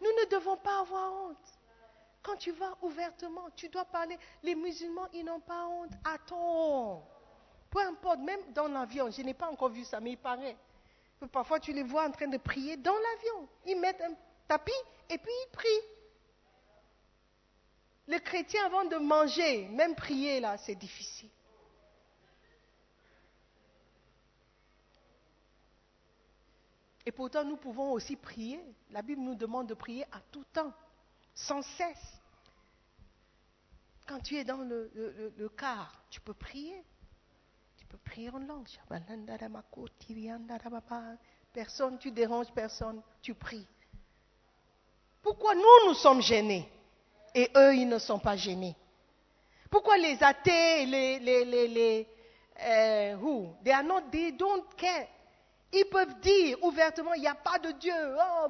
Nous 0.00 0.10
ne 0.10 0.30
devons 0.30 0.56
pas 0.56 0.80
avoir 0.80 1.12
honte. 1.12 1.58
Quand 2.22 2.36
tu 2.36 2.52
vas 2.52 2.76
ouvertement, 2.82 3.48
tu 3.56 3.68
dois 3.68 3.84
parler. 3.84 4.18
Les 4.42 4.54
musulmans, 4.54 5.08
ils 5.12 5.24
n'ont 5.24 5.40
pas 5.40 5.66
honte. 5.66 5.92
Attends. 6.04 7.02
Peu 7.70 7.80
importe, 7.80 8.20
même 8.20 8.40
dans 8.52 8.68
l'avion, 8.68 9.10
je 9.10 9.22
n'ai 9.22 9.34
pas 9.34 9.48
encore 9.48 9.70
vu 9.70 9.84
ça, 9.84 9.98
mais 9.98 10.12
il 10.12 10.18
paraît. 10.18 10.56
Parfois, 11.32 11.58
tu 11.58 11.72
les 11.72 11.82
vois 11.82 12.06
en 12.06 12.10
train 12.10 12.26
de 12.26 12.36
prier 12.36 12.76
dans 12.76 12.92
l'avion. 12.92 13.48
Ils 13.66 13.80
mettent 13.80 14.02
un 14.02 14.14
tapis 14.46 14.72
et 15.08 15.18
puis 15.18 15.32
ils 15.32 15.50
prient. 15.52 15.68
Les 18.08 18.20
chrétiens, 18.20 18.66
avant 18.66 18.84
de 18.84 18.96
manger, 18.96 19.68
même 19.68 19.94
prier, 19.94 20.40
là, 20.40 20.58
c'est 20.58 20.74
difficile. 20.74 21.30
Et 27.04 27.12
pourtant, 27.12 27.44
nous 27.44 27.56
pouvons 27.56 27.92
aussi 27.92 28.16
prier. 28.16 28.60
La 28.90 29.02
Bible 29.02 29.22
nous 29.22 29.34
demande 29.34 29.68
de 29.68 29.74
prier 29.74 30.04
à 30.12 30.20
tout 30.30 30.44
temps, 30.52 30.72
sans 31.34 31.62
cesse. 31.62 32.20
Quand 34.06 34.20
tu 34.20 34.36
es 34.36 34.44
dans 34.44 34.58
le, 34.58 34.90
le- 35.36 35.48
car, 35.48 36.02
tu 36.10 36.20
peux 36.20 36.34
prier. 36.34 36.84
Tu 37.76 37.86
peux 37.86 37.98
prier 37.98 38.30
en 38.30 38.38
langue. 38.38 38.68
Personne, 41.52 41.98
tu 41.98 42.10
déranges 42.10 42.52
personne, 42.52 43.02
tu 43.20 43.34
pries. 43.34 43.66
Pourquoi 45.22 45.54
nous, 45.54 45.86
nous 45.88 45.94
sommes 45.94 46.22
gênés? 46.22 46.68
Et 47.34 47.50
eux, 47.56 47.74
ils 47.74 47.88
ne 47.88 47.98
sont 47.98 48.18
pas 48.18 48.36
gênés 48.36 48.76
Pourquoi 49.70 49.96
les 49.96 50.22
athées, 50.22 50.86
les... 50.86 51.18
les, 51.18 51.44
les, 51.44 51.68
les 51.68 52.08
euh, 52.64 53.16
who? 53.16 53.56
They 53.64 53.72
are 53.72 53.82
not, 53.82 54.02
they. 54.12 54.34
Ils 55.74 55.86
peuvent 55.86 56.20
dire 56.20 56.62
ouvertement, 56.62 57.14
il 57.14 57.22
n'y 57.22 57.26
a 57.26 57.34
pas 57.34 57.58
de 57.58 57.70
Dieu. 57.72 57.94
Oh, 57.96 58.46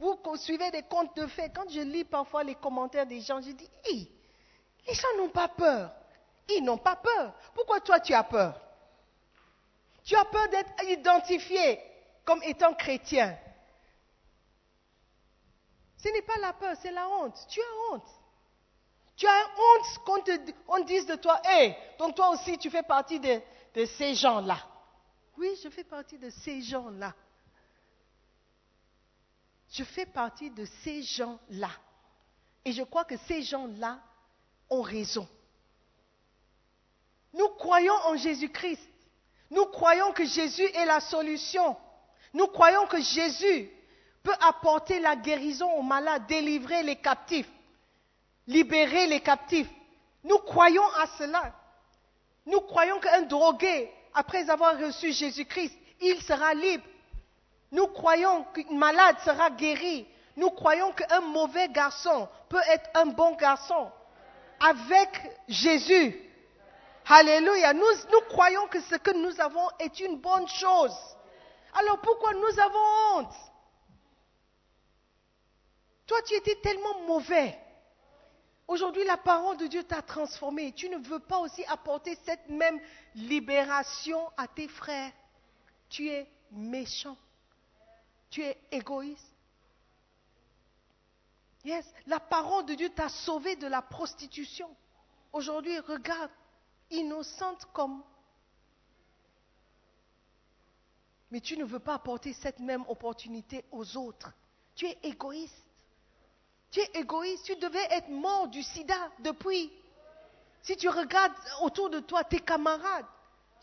vous 0.00 0.36
suivez 0.36 0.70
des 0.70 0.82
contes 0.82 1.16
de 1.16 1.26
fées. 1.26 1.50
Quand 1.52 1.68
je 1.68 1.80
lis 1.80 2.04
parfois 2.04 2.44
les 2.44 2.54
commentaires 2.54 3.06
des 3.06 3.20
gens, 3.20 3.40
je 3.40 3.50
dis, 3.50 3.68
Hi, 3.88 4.08
les 4.86 4.94
gens 4.94 5.08
n'ont 5.18 5.28
pas 5.28 5.48
peur. 5.48 5.90
Ils 6.48 6.62
n'ont 6.62 6.78
pas 6.78 6.94
peur. 6.94 7.34
Pourquoi 7.52 7.80
toi 7.80 7.98
tu 7.98 8.14
as 8.14 8.22
peur? 8.22 8.60
Tu 10.04 10.14
as 10.14 10.24
peur 10.24 10.48
d'être 10.48 10.70
identifié 10.88 11.80
comme 12.24 12.40
étant 12.44 12.74
chrétien. 12.74 13.36
Ce 16.06 16.12
n'est 16.12 16.22
pas 16.22 16.38
la 16.38 16.52
peur, 16.52 16.76
c'est 16.80 16.92
la 16.92 17.08
honte. 17.08 17.36
Tu 17.48 17.60
as 17.60 17.92
honte. 17.92 18.08
Tu 19.16 19.26
as 19.26 19.44
honte 19.58 20.04
qu'on 20.04 20.22
on 20.68 20.84
dise 20.84 21.04
de 21.04 21.16
toi, 21.16 21.40
hé, 21.50 21.74
donc 21.98 22.14
toi 22.14 22.30
aussi 22.30 22.56
tu 22.58 22.70
fais 22.70 22.84
partie 22.84 23.18
de, 23.18 23.40
de 23.74 23.84
ces 23.86 24.14
gens-là. 24.14 24.58
Oui, 25.36 25.58
je 25.64 25.68
fais 25.68 25.82
partie 25.82 26.16
de 26.16 26.30
ces 26.30 26.62
gens-là. 26.62 27.12
Je 29.72 29.82
fais 29.82 30.06
partie 30.06 30.48
de 30.50 30.64
ces 30.84 31.02
gens-là. 31.02 31.70
Et 32.64 32.70
je 32.70 32.84
crois 32.84 33.04
que 33.04 33.16
ces 33.26 33.42
gens-là 33.42 33.98
ont 34.70 34.82
raison. 34.82 35.26
Nous 37.32 37.48
croyons 37.48 37.96
en 38.04 38.16
Jésus-Christ. 38.16 38.88
Nous 39.50 39.66
croyons 39.66 40.12
que 40.12 40.24
Jésus 40.24 40.62
est 40.62 40.86
la 40.86 41.00
solution. 41.00 41.76
Nous 42.32 42.46
croyons 42.46 42.86
que 42.86 43.00
Jésus 43.00 43.72
peut 44.26 44.34
apporter 44.40 44.98
la 44.98 45.14
guérison 45.14 45.70
aux 45.74 45.82
malades, 45.82 46.26
délivrer 46.26 46.82
les 46.82 46.96
captifs, 46.96 47.48
libérer 48.48 49.06
les 49.06 49.20
captifs. 49.20 49.68
Nous 50.24 50.38
croyons 50.38 50.86
à 51.00 51.06
cela. 51.16 51.52
Nous 52.44 52.60
croyons 52.62 52.98
qu'un 52.98 53.22
drogué, 53.22 53.88
après 54.14 54.50
avoir 54.50 54.76
reçu 54.80 55.12
Jésus-Christ, 55.12 55.78
il 56.00 56.20
sera 56.22 56.54
libre. 56.54 56.82
Nous 57.70 57.86
croyons 57.86 58.44
qu'une 58.52 58.76
malade 58.76 59.16
sera 59.24 59.50
guérie. 59.50 60.08
Nous 60.36 60.50
croyons 60.50 60.90
qu'un 60.90 61.20
mauvais 61.20 61.68
garçon 61.68 62.28
peut 62.48 62.62
être 62.68 62.90
un 62.94 63.06
bon 63.06 63.36
garçon. 63.36 63.92
Avec 64.58 65.08
Jésus. 65.46 66.20
Alléluia. 67.06 67.72
Nous, 67.72 67.94
nous 68.12 68.20
croyons 68.28 68.66
que 68.66 68.80
ce 68.80 68.96
que 68.96 69.12
nous 69.12 69.40
avons 69.40 69.68
est 69.78 70.00
une 70.00 70.16
bonne 70.16 70.48
chose. 70.48 70.96
Alors 71.78 72.00
pourquoi 72.00 72.32
nous 72.34 72.58
avons 72.58 73.20
honte? 73.20 73.34
Toi, 76.06 76.22
tu 76.22 76.34
étais 76.34 76.56
tellement 76.56 77.00
mauvais. 77.06 77.58
Aujourd'hui, 78.68 79.04
la 79.04 79.16
parole 79.16 79.56
de 79.56 79.66
Dieu 79.66 79.84
t'a 79.84 80.02
transformé. 80.02 80.72
Tu 80.72 80.88
ne 80.88 80.98
veux 80.98 81.20
pas 81.20 81.38
aussi 81.38 81.64
apporter 81.66 82.16
cette 82.24 82.48
même 82.48 82.80
libération 83.14 84.30
à 84.36 84.48
tes 84.48 84.68
frères. 84.68 85.12
Tu 85.88 86.08
es 86.08 86.28
méchant. 86.50 87.16
Tu 88.30 88.42
es 88.42 88.58
égoïste. 88.70 89.32
Yes, 91.64 91.84
la 92.06 92.20
parole 92.20 92.66
de 92.66 92.74
Dieu 92.74 92.90
t'a 92.90 93.08
sauvé 93.08 93.56
de 93.56 93.66
la 93.66 93.82
prostitution. 93.82 94.68
Aujourd'hui, 95.32 95.78
regarde, 95.80 96.30
innocente 96.90 97.66
comme. 97.72 98.02
Mais 101.30 101.40
tu 101.40 101.56
ne 101.56 101.64
veux 101.64 101.80
pas 101.80 101.94
apporter 101.94 102.32
cette 102.32 102.60
même 102.60 102.84
opportunité 102.88 103.64
aux 103.72 103.96
autres. 103.96 104.32
Tu 104.76 104.86
es 104.86 104.98
égoïste. 105.02 105.65
Tu 106.76 106.82
es 106.82 107.00
égoïste. 107.00 107.46
Tu 107.46 107.56
devais 107.56 107.86
être 107.90 108.10
mort 108.10 108.48
du 108.48 108.62
sida 108.62 108.98
depuis. 109.20 109.72
Si 110.60 110.76
tu 110.76 110.90
regardes 110.90 111.32
autour 111.62 111.88
de 111.88 112.00
toi 112.00 112.22
tes 112.22 112.40
camarades, 112.40 113.06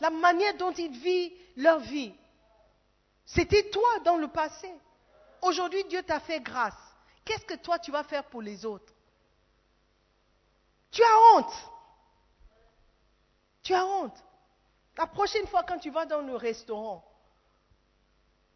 la 0.00 0.10
manière 0.10 0.56
dont 0.56 0.72
ils 0.72 0.90
vivent 0.90 1.32
leur 1.56 1.78
vie, 1.78 2.12
c'était 3.24 3.70
toi 3.70 4.00
dans 4.04 4.16
le 4.16 4.26
passé. 4.26 4.68
Aujourd'hui, 5.42 5.84
Dieu 5.84 6.02
t'a 6.02 6.18
fait 6.18 6.40
grâce. 6.40 6.74
Qu'est-ce 7.24 7.44
que 7.44 7.54
toi 7.54 7.78
tu 7.78 7.92
vas 7.92 8.02
faire 8.02 8.24
pour 8.24 8.42
les 8.42 8.66
autres? 8.66 8.92
Tu 10.90 11.00
as 11.00 11.36
honte. 11.36 11.54
Tu 13.62 13.74
as 13.74 13.86
honte. 13.86 14.24
La 14.98 15.06
prochaine 15.06 15.46
fois 15.46 15.62
quand 15.62 15.78
tu 15.78 15.90
vas 15.90 16.04
dans 16.04 16.22
le 16.22 16.34
restaurant, 16.34 17.04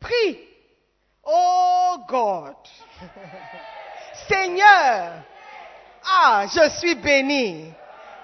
prie. 0.00 0.40
Oh 1.22 1.98
God. 2.08 2.56
Seigneur, 4.26 5.22
ah, 6.04 6.46
je 6.46 6.68
suis 6.78 6.94
béni. 6.94 7.72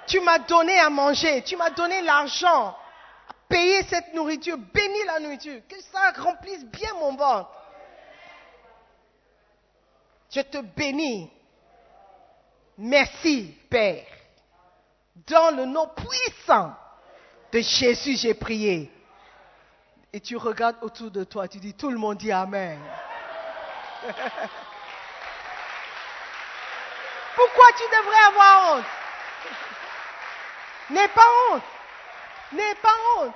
Tu 0.07 0.21
m'as 0.21 0.39
donné 0.39 0.79
à 0.79 0.91
manger, 0.91 1.43
tu 1.43 1.57
m'as 1.57 1.71
donné 1.71 2.03
l'argent 2.03 2.69
à 3.29 3.33
payer 3.49 3.83
cette 3.85 4.13
nourriture. 4.15 4.59
Bénis 4.59 5.05
la 5.07 5.21
nourriture, 5.21 5.61
que 5.69 5.81
ça 5.81 6.13
remplisse 6.23 6.65
bien 6.65 6.93
mon 6.95 7.17
ventre. 7.17 7.51
Je 10.31 10.41
te 10.41 10.59
bénis. 10.59 11.31
Merci, 12.77 13.57
Père. 13.71 14.05
Dans 15.29 15.55
le 15.57 15.65
nom 15.65 15.89
puissant 15.89 16.75
de 17.53 17.61
Jésus, 17.61 18.17
j'ai 18.17 18.35
prié. 18.35 18.91
Et 20.13 20.21
tu 20.21 20.37
regardes 20.37 20.77
autour 20.83 21.11
de 21.11 21.25
toi, 21.25 21.49
tu 21.49 21.59
dis, 21.59 21.75
tout 21.75 21.91
le 21.91 21.99
monde 21.99 22.19
dit 22.19 22.33
Amen. 22.33 22.79
Pourquoi 27.35 27.67
tu 27.77 27.85
devrais 27.85 28.25
avoir 28.27 28.77
honte? 28.77 28.85
N'aie 30.91 31.09
pas 31.09 31.27
honte. 31.51 31.63
N'aie 32.53 32.75
pas 32.77 32.97
honte. 33.17 33.35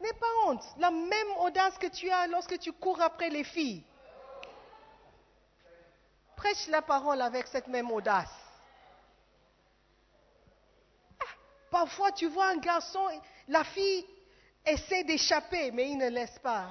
N'aie 0.00 0.12
pas 0.12 0.26
honte. 0.44 0.62
La 0.78 0.90
même 0.90 1.30
audace 1.40 1.78
que 1.78 1.86
tu 1.86 2.10
as 2.10 2.26
lorsque 2.26 2.58
tu 2.58 2.72
cours 2.72 3.00
après 3.00 3.28
les 3.28 3.44
filles. 3.44 3.84
Prêche 6.36 6.66
la 6.68 6.82
parole 6.82 7.22
avec 7.22 7.46
cette 7.46 7.66
même 7.66 7.90
audace. 7.90 8.30
Ah, 11.20 11.24
Parfois, 11.70 12.12
tu 12.12 12.26
vois 12.26 12.48
un 12.48 12.58
garçon, 12.58 13.08
la 13.48 13.64
fille 13.64 14.06
essaie 14.64 15.04
d'échapper, 15.04 15.70
mais 15.70 15.90
il 15.90 15.96
ne 15.96 16.08
laisse 16.08 16.38
pas. 16.40 16.68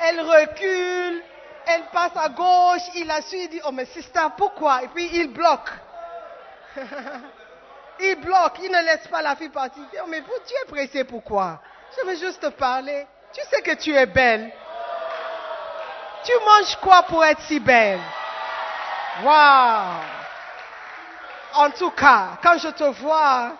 Elle 0.00 0.20
recule, 0.20 1.22
elle 1.66 1.84
passe 1.92 2.16
à 2.16 2.28
gauche, 2.28 2.82
il 2.94 3.06
la 3.06 3.20
suit, 3.22 3.44
il 3.44 3.48
dit, 3.48 3.60
oh 3.66 3.72
mais 3.72 3.86
sister, 3.86 4.26
pourquoi? 4.36 4.82
Et 4.84 4.88
puis 4.88 5.08
il 5.12 5.32
bloque. 5.32 5.70
il 8.00 8.16
bloque, 8.16 8.58
il 8.62 8.70
ne 8.70 8.84
laisse 8.84 9.08
pas 9.08 9.22
la 9.22 9.34
fille 9.36 9.48
partir. 9.48 9.82
Oh 10.02 10.06
mais 10.08 10.20
vous, 10.20 10.38
tu 10.46 10.54
es 10.54 10.70
pressé 10.70 11.04
pourquoi? 11.04 11.60
Je 11.96 12.06
veux 12.06 12.16
juste 12.16 12.40
te 12.40 12.48
parler. 12.48 13.06
Tu 13.32 13.40
sais 13.50 13.62
que 13.62 13.74
tu 13.74 13.94
es 13.94 14.06
belle. 14.06 14.52
Tu 16.24 16.32
manges 16.44 16.76
quoi 16.76 17.02
pour 17.04 17.24
être 17.24 17.40
si 17.42 17.60
belle? 17.60 18.00
Waouh 19.22 20.02
En 21.54 21.70
tout 21.70 21.90
cas, 21.90 22.38
quand 22.42 22.58
je 22.58 22.68
te 22.68 22.84
vois, 22.84 23.52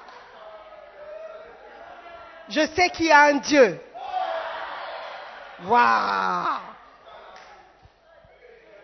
je 2.49 2.67
sais 2.75 2.91
qu'il 2.91 3.07
y 3.07 3.13
a 3.13 3.23
un 3.23 3.35
Dieu. 3.35 3.81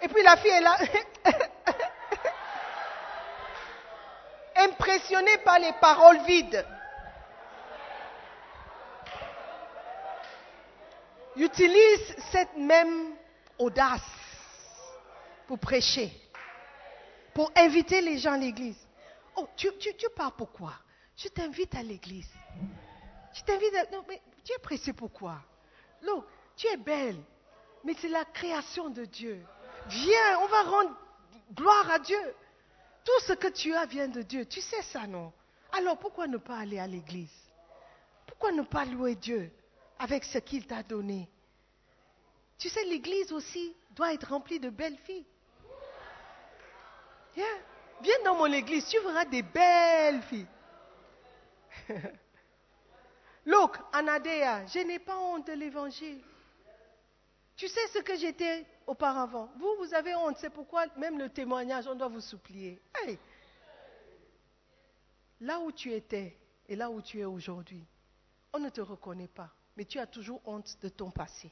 Et 0.03 0.09
puis 0.09 0.23
la 0.23 0.37
fille 0.37 0.51
est 0.51 0.61
là, 0.61 0.77
impressionnée 4.57 5.39
par 5.39 5.59
les 5.61 5.73
paroles 5.81 6.19
vides. 6.27 6.67
Utilise 11.37 12.17
cette 12.33 12.57
même 12.57 13.15
audace 13.59 14.03
pour 15.47 15.59
prêcher, 15.59 16.11
pour 17.35 17.53
inviter 17.57 18.01
les 18.01 18.19
gens 18.19 18.33
à 18.33 18.39
l'église. 18.39 18.79
Oh, 19.37 19.49
tu, 19.57 19.69
tu, 19.79 19.95
tu 19.97 20.09
pars 20.17 20.33
pourquoi 20.33 20.73
Je 21.17 21.29
t'invite 21.29 21.75
à 21.75 21.83
l'église. 21.83 22.31
Je 23.33 23.43
t'invite 23.43 23.75
à... 23.75 23.91
Non, 23.91 24.05
mais 24.09 24.21
tu 24.45 24.53
es 24.53 24.59
pressé 24.59 24.93
pourquoi 24.93 25.37
Look, 26.03 26.25
tu 26.57 26.67
es 26.69 26.77
belle, 26.77 27.21
mais 27.83 27.95
c'est 28.01 28.09
la 28.09 28.25
création 28.25 28.89
de 28.91 29.05
Dieu. 29.05 29.45
Viens, 29.89 30.39
on 30.41 30.47
va 30.47 30.63
rendre 30.63 30.97
gloire 31.53 31.91
à 31.91 31.99
Dieu. 31.99 32.35
Tout 33.05 33.21
ce 33.27 33.33
que 33.35 33.49
tu 33.49 33.75
as 33.75 33.87
vient 33.87 34.09
de 34.09 34.23
Dieu. 34.23 34.47
Tu 34.47 34.61
sais 34.61 34.83
ça, 34.83 35.07
non? 35.07 35.33
Alors 35.73 35.99
pourquoi 35.99 36.27
ne 36.27 36.39
pas 36.39 36.59
aller 36.59 36.79
à 36.79 36.87
l'église? 36.87 37.35
Pourquoi 38.27 38.53
ne 38.53 38.63
pas 38.63 38.85
louer 38.85 39.15
Dieu 39.15 39.51
avec 39.99 40.25
ce 40.25 40.39
qu'il 40.39 40.67
t'a 40.67 40.83
donné? 40.83 41.29
Tu 42.59 42.69
sais, 42.69 42.85
l'église 42.85 43.33
aussi 43.33 43.75
doit 43.91 44.15
être 44.15 44.29
remplie 44.31 44.61
de 44.61 44.71
belles 44.71 44.99
filles. 44.99 45.27
Yeah. 47.37 47.47
Viens 48.01 48.23
dans 48.25 48.37
mon 48.37 48.53
église, 48.53 48.89
tu 48.89 48.99
verras 49.01 49.25
des 49.25 49.43
belles 49.43 50.23
filles. 50.23 50.47
Look, 53.47 53.77
Anadea, 53.93 54.67
je 54.67 54.79
n'ai 54.81 54.99
pas 54.99 55.17
honte 55.19 55.47
de 55.47 55.53
l'évangile. 55.53 56.23
Tu 57.57 57.69
sais 57.69 57.87
ce 57.93 57.99
que 57.99 58.17
j'étais 58.17 58.67
auparavant. 58.87 59.49
Vous, 59.59 59.77
vous 59.79 59.95
avez 59.95 60.15
honte. 60.15 60.37
C'est 60.39 60.51
pourquoi 60.51 60.87
même 60.97 61.19
le 61.19 61.29
témoignage, 61.29 61.87
on 61.87 61.95
doit 61.95 62.09
vous 62.09 62.21
supplier. 62.21 62.81
Là 65.41 65.61
où 65.61 65.71
tu 65.71 65.93
étais 65.93 66.37
et 66.69 66.77
là 66.77 66.91
où 66.91 67.01
tu 67.01 67.21
es 67.21 67.25
aujourd'hui, 67.25 67.85
on 68.53 68.59
ne 68.59 68.71
te 68.71 68.81
reconnaît 68.81 69.29
pas. 69.29 69.51
Mais 69.77 69.85
tu 69.85 69.99
as 69.99 70.07
toujours 70.07 70.41
honte 70.45 70.77
de 70.83 70.89
ton 70.89 71.11
passé. 71.11 71.51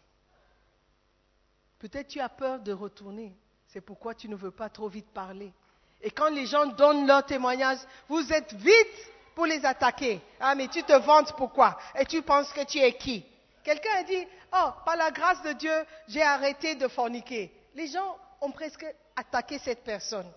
Peut-être 1.78 2.08
tu 2.08 2.20
as 2.20 2.28
peur 2.28 2.60
de 2.60 2.72
retourner. 2.72 3.36
C'est 3.66 3.80
pourquoi 3.80 4.14
tu 4.14 4.28
ne 4.28 4.36
veux 4.36 4.50
pas 4.50 4.68
trop 4.68 4.88
vite 4.88 5.10
parler. 5.10 5.52
Et 6.00 6.10
quand 6.10 6.28
les 6.28 6.46
gens 6.46 6.66
donnent 6.66 7.06
leur 7.06 7.24
témoignage, 7.24 7.78
vous 8.08 8.32
êtes 8.32 8.52
vite 8.54 9.12
pour 9.34 9.46
les 9.46 9.64
attaquer. 9.64 10.20
Ah, 10.40 10.54
mais 10.54 10.68
tu 10.68 10.82
te 10.82 10.92
vantes 10.92 11.34
pourquoi? 11.36 11.78
Et 11.98 12.04
tu 12.06 12.22
penses 12.22 12.52
que 12.52 12.64
tu 12.64 12.78
es 12.78 12.96
qui? 12.96 13.24
Quelqu'un 13.64 13.94
a 13.98 14.02
dit, 14.02 14.26
oh, 14.54 14.70
par 14.84 14.96
la 14.96 15.10
grâce 15.10 15.42
de 15.42 15.52
Dieu, 15.52 15.86
j'ai 16.08 16.22
arrêté 16.22 16.74
de 16.74 16.88
forniquer. 16.88 17.52
Les 17.74 17.86
gens 17.86 18.16
ont 18.40 18.50
presque 18.50 18.84
attaqué 19.14 19.58
cette 19.58 19.84
personne. 19.84 20.30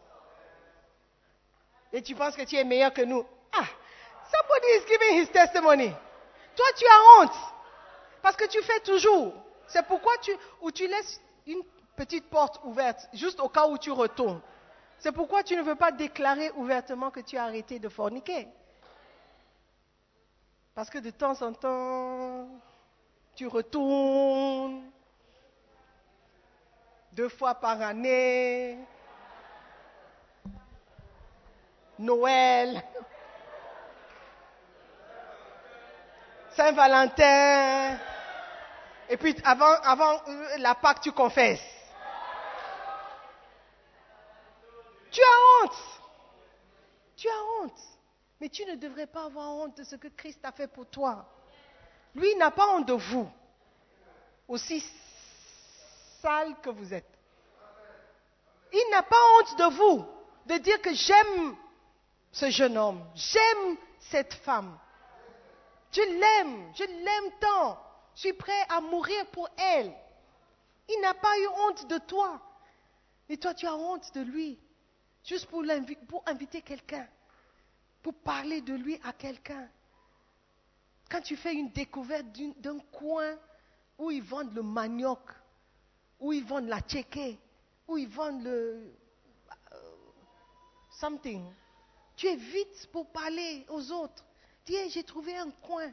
Et 1.91 2.01
tu 2.01 2.13
penses 2.15 2.36
que 2.36 2.43
tu 2.43 2.55
es 2.55 2.63
meilleur 2.63 2.93
que 2.93 3.01
nous. 3.01 3.26
Ah, 3.53 3.65
somebody 4.32 4.67
is 4.78 4.88
giving 4.88 5.21
his 5.21 5.32
testimony. 5.32 5.91
Toi, 6.55 6.65
tu 6.78 6.86
as 6.86 7.21
honte. 7.23 7.36
Parce 8.21 8.36
que 8.36 8.45
tu 8.45 8.61
fais 8.61 8.80
toujours. 8.82 9.34
C'est 9.67 9.86
pourquoi 9.88 10.17
tu, 10.21 10.32
ou 10.61 10.71
tu 10.71 10.88
laisses 10.88 11.19
une 11.47 11.63
petite 11.95 12.30
porte 12.30 12.59
ouverte, 12.63 13.07
juste 13.13 13.39
au 13.39 13.49
cas 13.49 13.67
où 13.67 13.78
tu 13.78 13.91
retournes. 13.91 14.41
C'est 14.99 15.11
pourquoi 15.11 15.43
tu 15.43 15.55
ne 15.55 15.61
veux 15.61 15.76
pas 15.76 15.91
déclarer 15.91 16.51
ouvertement 16.51 17.11
que 17.11 17.19
tu 17.19 17.38
as 17.38 17.43
arrêté 17.43 17.80
de 17.80 17.89
forniquer. 17.89 18.47
Parce 20.73 20.89
que 20.89 20.97
de 20.97 21.09
temps 21.09 21.41
en 21.41 21.53
temps, 21.53 22.47
tu 23.36 23.47
retournes 23.47 24.89
deux 27.11 27.29
fois 27.29 27.55
par 27.55 27.81
année, 27.81 28.77
Noël, 31.99 32.83
Saint-Valentin, 36.51 37.97
et 39.09 39.17
puis 39.17 39.36
avant, 39.43 40.21
euh, 40.27 40.57
la 40.57 40.75
Pâque, 40.75 41.01
tu 41.01 41.11
confesses. 41.11 41.61
Tu 45.11 45.21
as 45.21 45.63
honte. 45.63 45.77
Tu 47.15 47.29
as 47.29 47.43
honte. 47.61 47.79
Mais 48.41 48.49
tu 48.49 48.65
ne 48.65 48.75
devrais 48.75 49.07
pas 49.07 49.25
avoir 49.25 49.49
honte 49.55 49.77
de 49.77 49.83
ce 49.83 49.95
que 49.95 50.07
Christ 50.09 50.43
a 50.43 50.51
fait 50.51 50.67
pour 50.67 50.88
toi. 50.88 51.25
Lui 52.16 52.34
n'a 52.36 52.51
pas 52.51 52.76
honte 52.76 52.88
de 52.88 52.93
vous, 52.93 53.30
aussi 54.47 54.84
sale 56.22 56.55
que 56.61 56.70
vous 56.70 56.93
êtes. 56.93 57.05
Il 58.72 58.88
n'a 58.91 59.03
pas 59.03 59.18
honte 59.38 59.57
de 59.57 59.76
vous, 59.76 60.05
de 60.45 60.57
dire 60.57 60.82
que 60.82 60.93
j'aime 60.93 61.55
ce 62.32 62.49
jeune 62.49 62.78
homme, 62.78 63.05
j'aime 63.16 63.78
cette 63.99 64.34
femme. 64.34 64.78
Je 65.91 66.01
l'aime, 66.01 66.74
je 66.76 66.84
l'aime 66.84 67.32
tant. 67.39 67.82
Je 68.16 68.22
suis 68.22 68.34
prêt 68.34 68.66
à 68.70 68.82
mourir 68.82 69.26
pour 69.28 69.49
elle. 69.57 69.93
Il 70.89 71.01
n'a 71.01 71.13
pas 71.13 71.38
eu 71.39 71.47
honte 71.47 71.88
de 71.88 71.97
toi. 71.99 72.41
Et 73.30 73.38
toi, 73.38 73.53
tu 73.53 73.66
as 73.66 73.76
honte 73.76 74.13
de 74.13 74.22
lui. 74.22 74.59
Juste 75.24 75.47
pour, 75.47 75.63
pour 76.07 76.24
inviter 76.26 76.61
quelqu'un. 76.61 77.07
Pour 78.01 78.13
parler 78.13 78.61
de 78.61 78.74
lui 78.74 78.99
à 79.03 79.13
quelqu'un. 79.13 79.70
Quand 81.10 81.22
tu 81.22 81.36
fais 81.36 81.53
une 81.53 81.70
découverte 81.72 82.26
d'un 82.58 82.80
coin 82.91 83.38
où 83.97 84.12
ils 84.12 84.24
vendent 84.24 84.53
le 84.53 84.64
manioc, 84.64 85.22
où 86.20 86.34
ils 86.34 86.43
vendent 86.43 86.68
la 86.68 86.82
tchéké, 86.82 87.39
où 87.88 87.97
ils 87.97 88.08
vendent 88.08 88.43
le 88.43 88.93
euh, 89.74 89.95
something, 90.99 91.45
tu 92.16 92.28
es 92.28 92.36
vite 92.36 92.89
pour 92.91 93.12
parler 93.12 93.66
aux 93.70 93.91
autres. 93.91 94.26
Dis, 94.66 94.89
j'ai 94.89 95.03
trouvé 95.03 95.38
un 95.38 95.51
coin 95.51 95.91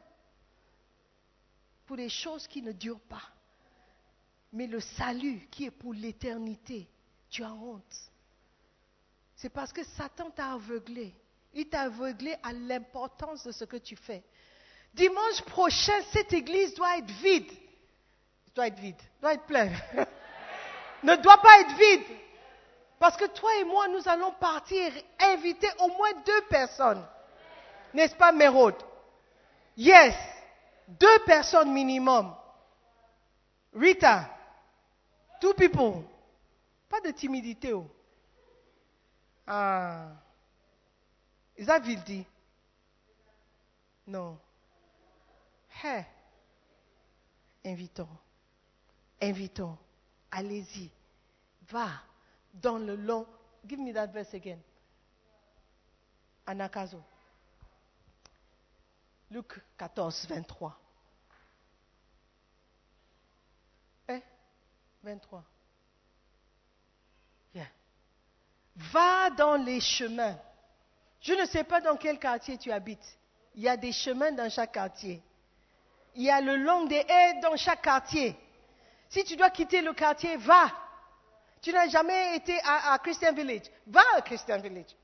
pour 1.86 1.96
les 1.96 2.08
choses 2.08 2.46
qui 2.46 2.62
ne 2.62 2.72
durent 2.72 3.00
pas. 3.00 3.28
Mais 4.52 4.66
le 4.66 4.80
salut 4.80 5.48
qui 5.50 5.64
est 5.64 5.70
pour 5.70 5.92
l'éternité, 5.92 6.88
tu 7.28 7.42
as 7.42 7.52
honte. 7.52 8.10
C'est 9.36 9.50
parce 9.50 9.72
que 9.72 9.82
Satan 9.84 10.30
t'a 10.30 10.52
aveuglé. 10.52 11.14
Il 11.54 11.68
t'a 11.68 11.82
aveuglé 11.82 12.36
à 12.42 12.52
l'importance 12.52 13.44
de 13.44 13.52
ce 13.52 13.64
que 13.64 13.76
tu 13.76 13.96
fais. 13.96 14.22
Dimanche 14.94 15.42
prochain, 15.46 16.00
cette 16.12 16.32
église 16.32 16.74
doit 16.74 16.98
être 16.98 17.10
vide. 17.22 17.50
Doit 18.54 18.66
être 18.66 18.78
vide, 18.78 19.00
doit 19.20 19.34
être 19.34 19.46
pleine. 19.46 19.74
ne 21.02 21.16
doit 21.16 21.38
pas 21.38 21.60
être 21.60 21.76
vide. 21.76 22.16
Parce 22.98 23.16
que 23.16 23.24
toi 23.24 23.50
et 23.56 23.64
moi, 23.64 23.88
nous 23.88 24.06
allons 24.06 24.32
partir 24.32 24.92
inviter 25.18 25.68
au 25.80 25.88
moins 25.88 26.12
deux 26.24 26.42
personnes. 26.42 27.04
N'est-ce 27.94 28.14
pas, 28.14 28.32
Mérode? 28.32 28.76
Yes. 29.76 30.14
Deux 30.86 31.18
personnes 31.24 31.72
minimum. 31.72 32.34
Rita. 33.74 34.28
Two 35.40 35.54
people. 35.54 36.04
Pas 36.88 37.00
de 37.00 37.10
timidité. 37.10 37.72
Oh. 37.72 37.90
Ah. 39.46 40.08
Is 41.56 41.66
that 41.66 41.80
Vildi? 41.80 42.24
Non. 44.06 44.38
Hey. 45.82 46.06
Invitons. 47.64 48.08
Invitons. 49.20 49.76
Allez-y. 50.30 50.90
Va 51.68 51.88
dans 52.54 52.78
le 52.78 52.94
long. 52.94 53.26
Give 53.66 53.80
me 53.80 53.92
that 53.92 54.12
verse 54.12 54.32
again. 54.34 54.60
Anakazo. 56.46 57.02
Luc 59.30 59.60
14, 59.76 60.26
23. 60.28 60.78
Eh? 64.08 64.20
23. 65.02 65.42
Yeah. 67.54 67.66
Va 68.76 69.30
dans 69.30 69.56
les 69.56 69.80
chemins. 69.80 70.38
Je 71.20 71.32
ne 71.32 71.46
sais 71.46 71.64
pas 71.64 71.80
dans 71.80 71.96
quel 71.96 72.18
quartier 72.18 72.56
tu 72.58 72.70
habites. 72.70 73.18
Il 73.54 73.62
y 73.62 73.68
a 73.68 73.76
des 73.76 73.92
chemins 73.92 74.32
dans 74.32 74.50
chaque 74.50 74.72
quartier. 74.72 75.22
Il 76.14 76.22
y 76.22 76.30
a 76.30 76.40
le 76.40 76.56
long 76.56 76.84
des 76.84 77.04
haies 77.08 77.40
dans 77.40 77.56
chaque 77.56 77.82
quartier. 77.82 78.36
Si 79.08 79.24
tu 79.24 79.36
dois 79.36 79.50
quitter 79.50 79.80
le 79.80 79.92
quartier, 79.92 80.36
va. 80.36 80.70
Tu 81.60 81.72
n'as 81.72 81.88
jamais 81.88 82.36
été 82.36 82.58
à, 82.64 82.98
Christian 82.98 83.32
Village. 83.32 83.70
Va 83.86 84.02
à 84.16 84.20
Christian 84.22 84.58
Village. 84.58 84.96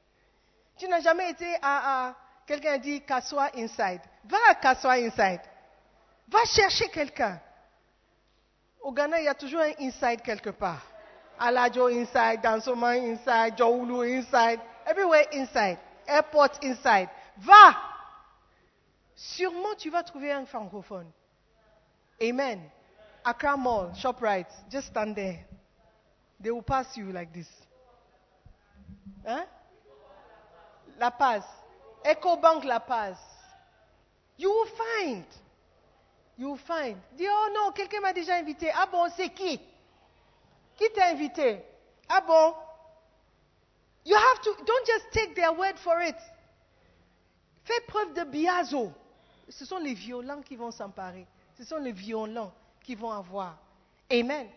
Tu 0.76 0.88
n'as 0.88 1.00
jamais 1.00 1.30
été 1.30 1.46
à, 1.62 2.14
quelqu'un 2.46 2.78
dit 2.78 3.00
Kassoa 3.02 3.50
Inside. 3.56 4.00
Va 4.24 4.38
à 4.48 4.54
Kassoa 4.54 4.94
Inside. 4.94 5.40
Va 6.28 6.44
chercher 6.44 6.88
quelqu'un. 6.88 7.40
Au 8.82 8.92
Ghana, 8.92 9.20
il 9.20 9.24
y 9.24 9.28
a 9.28 9.34
toujours 9.34 9.60
un 9.60 9.72
inside 9.80 10.22
quelque 10.22 10.50
part. 10.50 10.82
Alajo 11.38 11.88
inside, 11.88 12.40
Dansoma 12.42 12.96
inside, 12.96 13.56
Joulu 13.56 14.02
inside, 14.04 14.60
everywhere 14.86 15.26
inside, 15.32 15.78
airport 16.06 16.58
inside. 16.62 17.08
Va! 17.38 17.87
Sûrement 19.18 19.74
tu 19.76 19.90
vas 19.90 20.04
trouver 20.04 20.30
un 20.30 20.46
francophone. 20.46 21.10
Amen. 22.22 22.60
Accra 23.24 23.56
Mall, 23.56 23.92
ShopRite, 23.96 24.46
just 24.70 24.86
stand 24.88 25.16
there. 25.16 25.44
They 26.40 26.52
will 26.52 26.62
pass 26.62 26.96
you 26.96 27.10
like 27.10 27.32
this. 27.32 27.48
Hein? 29.26 29.44
La 31.00 31.10
Paz. 31.10 31.42
EcoBank 32.04 32.64
La 32.64 32.78
Paz. 32.78 33.16
You 34.36 34.50
will 34.50 34.70
find. 34.76 35.24
You 36.36 36.50
will 36.50 36.58
find. 36.58 36.96
Dis, 37.16 37.26
oh 37.28 37.50
non, 37.52 37.72
quelqu'un 37.72 38.00
m'a 38.00 38.12
déjà 38.12 38.36
invité. 38.36 38.70
Ah 38.72 38.86
bon, 38.86 39.08
c'est 39.16 39.30
qui? 39.30 39.60
Qui 40.76 40.90
t'a 40.94 41.08
invité? 41.08 41.60
Ah 42.08 42.20
bon? 42.20 42.54
You 44.04 44.14
have 44.14 44.40
to, 44.42 44.54
don't 44.64 44.86
just 44.86 45.10
take 45.10 45.34
their 45.34 45.52
word 45.58 45.76
for 45.78 46.00
it. 46.02 46.16
Fais 47.64 47.80
preuve 47.88 48.14
de 48.14 48.22
biazo. 48.22 48.92
Ce 49.48 49.64
sont 49.64 49.78
les 49.78 49.94
violents 49.94 50.42
qui 50.42 50.56
vont 50.56 50.70
s'emparer. 50.70 51.26
Ce 51.56 51.64
sont 51.64 51.78
les 51.78 51.92
violents 51.92 52.52
qui 52.82 52.94
vont 52.94 53.10
avoir. 53.10 53.58
Amen 54.10 54.48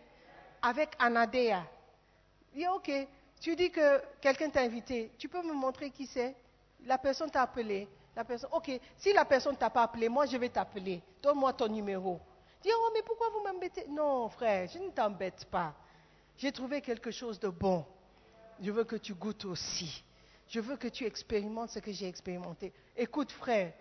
avec 0.61 0.91
Anadea. 0.99 1.63
Dis, 2.53 2.67
ok, 2.67 2.91
tu 3.39 3.55
dis 3.55 3.71
que 3.71 4.01
quelqu'un 4.19 4.49
t'a 4.49 4.61
invité, 4.61 5.11
tu 5.17 5.27
peux 5.27 5.41
me 5.41 5.53
montrer 5.53 5.89
qui 5.89 6.05
c'est? 6.05 6.35
La 6.85 6.97
personne 6.97 7.29
t'a 7.29 7.43
appelé. 7.43 7.87
La 8.15 8.25
personne, 8.25 8.49
ok, 8.51 8.71
si 8.97 9.13
la 9.13 9.25
personne 9.25 9.55
t'a 9.55 9.69
pas 9.69 9.83
appelé, 9.83 10.09
moi 10.09 10.25
je 10.25 10.37
vais 10.37 10.49
t'appeler. 10.49 11.01
Donne-moi 11.21 11.53
ton 11.53 11.67
numéro. 11.67 12.19
Dis, 12.61 12.69
oh, 12.75 12.89
mais 12.93 13.01
pourquoi 13.03 13.29
vous 13.29 13.41
m'embêtez? 13.41 13.87
Non, 13.87 14.29
frère, 14.29 14.67
je 14.67 14.77
ne 14.77 14.89
t'embête 14.89 15.45
pas. 15.45 15.73
J'ai 16.37 16.51
trouvé 16.51 16.81
quelque 16.81 17.09
chose 17.09 17.39
de 17.39 17.47
bon. 17.47 17.85
je 18.59 18.69
veux 18.69 18.83
que 18.83 18.97
tu 18.97 19.13
goûtes 19.13 19.45
aussi. 19.45 20.03
Je 20.47 20.59
veux 20.59 20.75
que 20.75 20.89
tu 20.89 21.05
expérimentes 21.05 21.69
ce 21.69 21.79
que 21.79 21.91
j'ai 21.91 22.07
expérimenté. 22.07 22.73
Écoute, 22.97 23.31
frère, 23.31 23.71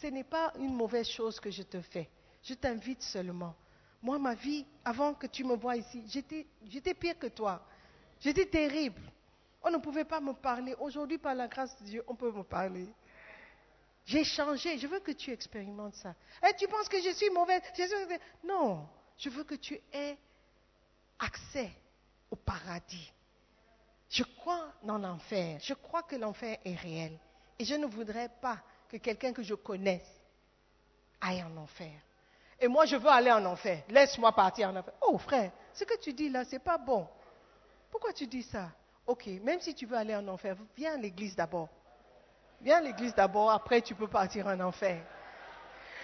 ce 0.00 0.06
n'est 0.06 0.24
pas 0.24 0.52
une 0.58 0.74
mauvaise 0.74 1.08
chose 1.08 1.38
que 1.38 1.50
je 1.50 1.62
te 1.62 1.80
fais. 1.80 2.08
Je 2.42 2.54
t'invite 2.54 3.02
seulement. 3.02 3.54
Moi, 4.02 4.18
ma 4.18 4.34
vie, 4.34 4.64
avant 4.84 5.12
que 5.12 5.26
tu 5.26 5.44
me 5.44 5.54
vois 5.54 5.76
ici, 5.76 6.02
j'étais 6.08 6.94
pire 6.94 7.18
que 7.18 7.26
toi. 7.26 7.62
J'étais 8.18 8.46
terrible. 8.46 9.02
On 9.62 9.70
ne 9.70 9.76
pouvait 9.76 10.04
pas 10.04 10.20
me 10.20 10.32
parler. 10.32 10.74
Aujourd'hui, 10.80 11.18
par 11.18 11.34
la 11.34 11.48
grâce 11.48 11.78
de 11.80 11.84
Dieu, 11.84 12.04
on 12.06 12.14
peut 12.14 12.32
me 12.32 12.42
parler. 12.42 12.88
J'ai 14.06 14.24
changé. 14.24 14.78
Je 14.78 14.86
veux 14.86 15.00
que 15.00 15.12
tu 15.12 15.30
expérimentes 15.30 15.94
ça. 15.96 16.14
Et 16.48 16.54
tu 16.54 16.66
penses 16.66 16.88
que 16.88 17.00
je 17.02 17.10
suis 17.10 17.28
mauvaise 17.28 17.60
Non. 18.42 18.88
Je 19.18 19.28
veux 19.28 19.44
que 19.44 19.56
tu 19.56 19.78
aies 19.92 20.16
accès 21.18 21.70
au 22.30 22.36
paradis. 22.36 23.12
Je 24.08 24.22
crois 24.22 24.72
dans 24.82 24.96
l'enfer. 24.96 25.60
Je 25.62 25.74
crois 25.74 26.02
que 26.04 26.16
l'enfer 26.16 26.58
est 26.64 26.74
réel. 26.74 27.18
Et 27.58 27.64
je 27.66 27.74
ne 27.74 27.84
voudrais 27.84 28.30
pas 28.40 28.62
que 28.90 28.96
quelqu'un 28.96 29.32
que 29.32 29.42
je 29.42 29.54
connaisse 29.54 30.06
aille 31.20 31.44
en 31.44 31.56
enfer. 31.56 31.92
Et 32.58 32.68
moi, 32.68 32.84
je 32.86 32.96
veux 32.96 33.08
aller 33.08 33.30
en 33.30 33.44
enfer. 33.46 33.82
Laisse-moi 33.88 34.32
partir 34.32 34.68
en 34.68 34.76
enfer. 34.76 34.92
Oh, 35.02 35.16
frère, 35.16 35.52
ce 35.72 35.84
que 35.84 35.98
tu 35.98 36.12
dis 36.12 36.28
là, 36.28 36.44
c'est 36.44 36.58
pas 36.58 36.76
bon. 36.76 37.06
Pourquoi 37.90 38.12
tu 38.12 38.26
dis 38.26 38.42
ça? 38.42 38.68
Ok, 39.06 39.26
même 39.42 39.60
si 39.60 39.74
tu 39.74 39.86
veux 39.86 39.96
aller 39.96 40.14
en 40.14 40.26
enfer, 40.28 40.56
viens 40.76 40.94
à 40.94 40.96
l'église 40.96 41.34
d'abord. 41.34 41.68
Viens 42.60 42.78
à 42.78 42.80
l'église 42.80 43.14
d'abord, 43.14 43.50
après 43.50 43.80
tu 43.80 43.94
peux 43.94 44.08
partir 44.08 44.46
en 44.46 44.60
enfer. 44.60 45.00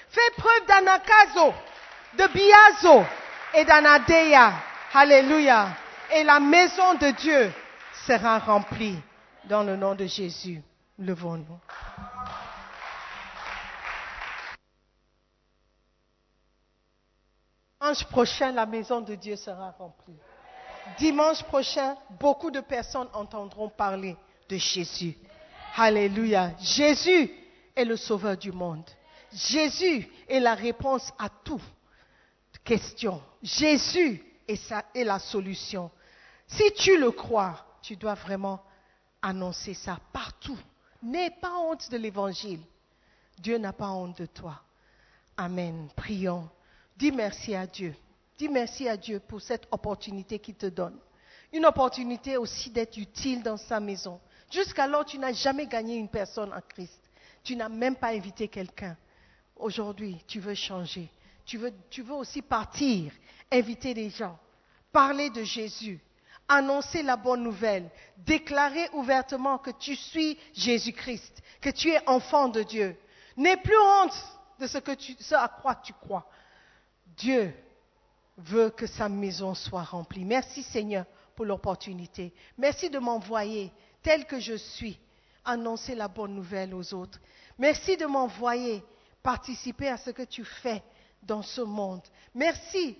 Fais 0.08 0.30
preuve 0.36 0.66
d'anakazo, 0.66 1.52
de 2.16 2.32
biazo 2.32 3.04
et 3.54 3.64
d'anadeya. 3.64 4.54
Alléluia. 4.94 5.76
Et 6.14 6.24
la 6.24 6.40
maison 6.40 6.94
de 6.94 7.10
Dieu 7.10 7.52
sera 8.06 8.38
remplie 8.38 8.98
dans 9.44 9.62
le 9.62 9.76
nom 9.76 9.94
de 9.94 10.06
Jésus. 10.06 10.62
Levons-nous. 10.98 11.58
Dimanche 17.80 18.04
prochain, 18.04 18.52
la 18.52 18.64
maison 18.64 19.00
de 19.02 19.14
Dieu 19.14 19.36
sera 19.36 19.70
remplie. 19.72 20.16
Dimanche 20.98 21.42
prochain, 21.42 21.96
beaucoup 22.18 22.50
de 22.50 22.60
personnes 22.60 23.08
entendront 23.12 23.68
parler 23.68 24.16
de 24.48 24.56
Jésus. 24.56 25.16
Alléluia. 25.76 26.52
Jésus 26.58 27.30
est 27.74 27.84
le 27.84 27.96
sauveur 27.96 28.36
du 28.36 28.50
monde. 28.50 28.88
Jésus 29.30 30.08
est 30.26 30.40
la 30.40 30.54
réponse 30.54 31.12
à 31.18 31.28
toute 31.28 31.60
question. 32.64 33.20
Jésus 33.42 34.24
est, 34.48 34.74
est 34.94 35.04
la 35.04 35.18
solution. 35.18 35.90
Si 36.46 36.72
tu 36.72 36.98
le 36.98 37.10
crois, 37.10 37.66
tu 37.82 37.96
dois 37.96 38.14
vraiment 38.14 38.62
annoncer 39.20 39.74
ça 39.74 39.98
partout. 40.12 40.58
N'aie 41.02 41.30
pas 41.30 41.52
honte 41.58 41.90
de 41.90 41.98
l'évangile. 41.98 42.60
Dieu 43.38 43.58
n'a 43.58 43.74
pas 43.74 43.90
honte 43.90 44.18
de 44.18 44.26
toi. 44.26 44.62
Amen. 45.36 45.88
Prions. 45.94 46.48
Dis 46.96 47.12
merci 47.12 47.54
à 47.54 47.66
Dieu. 47.66 47.94
Dis 48.38 48.48
merci 48.48 48.88
à 48.88 48.96
Dieu 48.96 49.20
pour 49.20 49.40
cette 49.40 49.66
opportunité 49.70 50.38
qu'il 50.38 50.54
te 50.54 50.66
donne. 50.66 50.98
Une 51.52 51.66
opportunité 51.66 52.36
aussi 52.36 52.70
d'être 52.70 52.96
utile 52.96 53.42
dans 53.42 53.56
sa 53.56 53.80
maison. 53.80 54.20
Jusqu'alors, 54.50 55.04
tu 55.04 55.18
n'as 55.18 55.32
jamais 55.32 55.66
gagné 55.66 55.96
une 55.96 56.08
personne 56.08 56.52
en 56.52 56.60
Christ. 56.60 57.00
Tu 57.42 57.56
n'as 57.56 57.68
même 57.68 57.96
pas 57.96 58.08
invité 58.08 58.48
quelqu'un. 58.48 58.96
Aujourd'hui, 59.56 60.22
tu 60.26 60.40
veux 60.40 60.54
changer. 60.54 61.08
Tu 61.44 61.58
veux, 61.58 61.72
aussi 62.14 62.42
partir, 62.42 63.12
inviter 63.52 63.94
des 63.94 64.10
gens, 64.10 64.36
parler 64.90 65.30
de 65.30 65.44
Jésus, 65.44 66.00
annoncer 66.48 67.04
la 67.04 67.16
bonne 67.16 67.44
nouvelle, 67.44 67.88
déclarer 68.18 68.88
ouvertement 68.92 69.58
que 69.58 69.70
tu 69.70 69.94
suis 69.94 70.36
Jésus-Christ, 70.52 71.40
que 71.60 71.70
tu 71.70 71.90
es 71.90 72.08
enfant 72.08 72.48
de 72.48 72.64
Dieu. 72.64 72.96
N'aie 73.36 73.56
plus 73.56 73.78
honte 73.78 74.16
de 74.58 74.66
ce, 74.66 74.78
que 74.78 74.92
tu, 74.92 75.14
ce 75.20 75.36
à 75.36 75.46
quoi 75.46 75.76
tu 75.76 75.92
crois. 75.92 76.26
Dieu 77.16 77.54
veut 78.36 78.70
que 78.70 78.86
sa 78.86 79.08
maison 79.08 79.54
soit 79.54 79.82
remplie. 79.82 80.24
Merci 80.24 80.62
Seigneur 80.62 81.06
pour 81.34 81.44
l'opportunité. 81.44 82.32
Merci 82.58 82.90
de 82.90 82.98
m'envoyer 82.98 83.72
tel 84.02 84.26
que 84.26 84.40
je 84.40 84.54
suis, 84.54 84.98
annoncer 85.44 85.94
la 85.94 86.08
bonne 86.08 86.34
nouvelle 86.34 86.74
aux 86.74 86.94
autres. 86.94 87.18
Merci 87.58 87.96
de 87.96 88.06
m'envoyer 88.06 88.82
participer 89.22 89.88
à 89.88 89.96
ce 89.96 90.10
que 90.10 90.22
tu 90.22 90.44
fais 90.44 90.82
dans 91.22 91.42
ce 91.42 91.60
monde. 91.60 92.02
Merci 92.34 92.96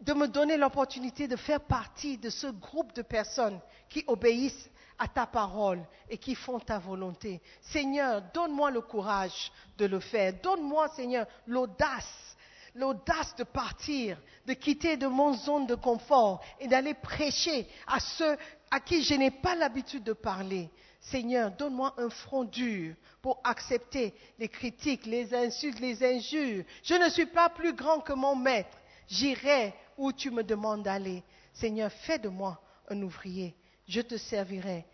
de 0.00 0.12
me 0.12 0.28
donner 0.28 0.56
l'opportunité 0.56 1.28
de 1.28 1.36
faire 1.36 1.60
partie 1.60 2.18
de 2.18 2.28
ce 2.28 2.48
groupe 2.48 2.92
de 2.94 3.02
personnes 3.02 3.60
qui 3.88 4.04
obéissent 4.06 4.68
à 4.98 5.08
ta 5.08 5.26
parole 5.26 5.80
et 6.08 6.18
qui 6.18 6.34
font 6.34 6.58
ta 6.58 6.78
volonté. 6.78 7.40
Seigneur, 7.60 8.22
donne-moi 8.34 8.70
le 8.70 8.80
courage 8.80 9.50
de 9.78 9.86
le 9.86 10.00
faire. 10.00 10.34
Donne-moi, 10.42 10.88
Seigneur, 10.90 11.26
l'audace, 11.46 12.36
l'audace 12.74 13.34
de 13.36 13.44
partir, 13.44 14.18
de 14.46 14.54
quitter 14.54 14.96
de 14.96 15.06
mon 15.06 15.34
zone 15.34 15.66
de 15.66 15.74
confort 15.74 16.40
et 16.60 16.68
d'aller 16.68 16.94
prêcher 16.94 17.68
à 17.86 18.00
ceux 18.00 18.36
à 18.70 18.80
qui 18.80 19.02
je 19.02 19.14
n'ai 19.14 19.30
pas 19.30 19.54
l'habitude 19.54 20.04
de 20.04 20.12
parler. 20.12 20.70
Seigneur, 21.00 21.50
donne-moi 21.50 21.94
un 21.98 22.08
front 22.08 22.44
dur 22.44 22.94
pour 23.20 23.40
accepter 23.44 24.14
les 24.38 24.48
critiques, 24.48 25.04
les 25.04 25.34
insultes, 25.34 25.80
les 25.80 26.02
injures. 26.02 26.64
Je 26.82 26.94
ne 26.94 27.08
suis 27.10 27.26
pas 27.26 27.48
plus 27.48 27.74
grand 27.74 28.00
que 28.00 28.12
mon 28.12 28.36
maître. 28.36 28.78
J'irai 29.08 29.74
où 29.98 30.12
tu 30.12 30.30
me 30.30 30.42
demandes 30.42 30.84
d'aller. 30.84 31.22
Seigneur, 31.52 31.90
fais 31.90 32.18
de 32.18 32.28
moi 32.28 32.60
un 32.88 33.02
ouvrier. 33.02 33.54
Je 33.86 34.00
te 34.00 34.16
servirai 34.16 34.86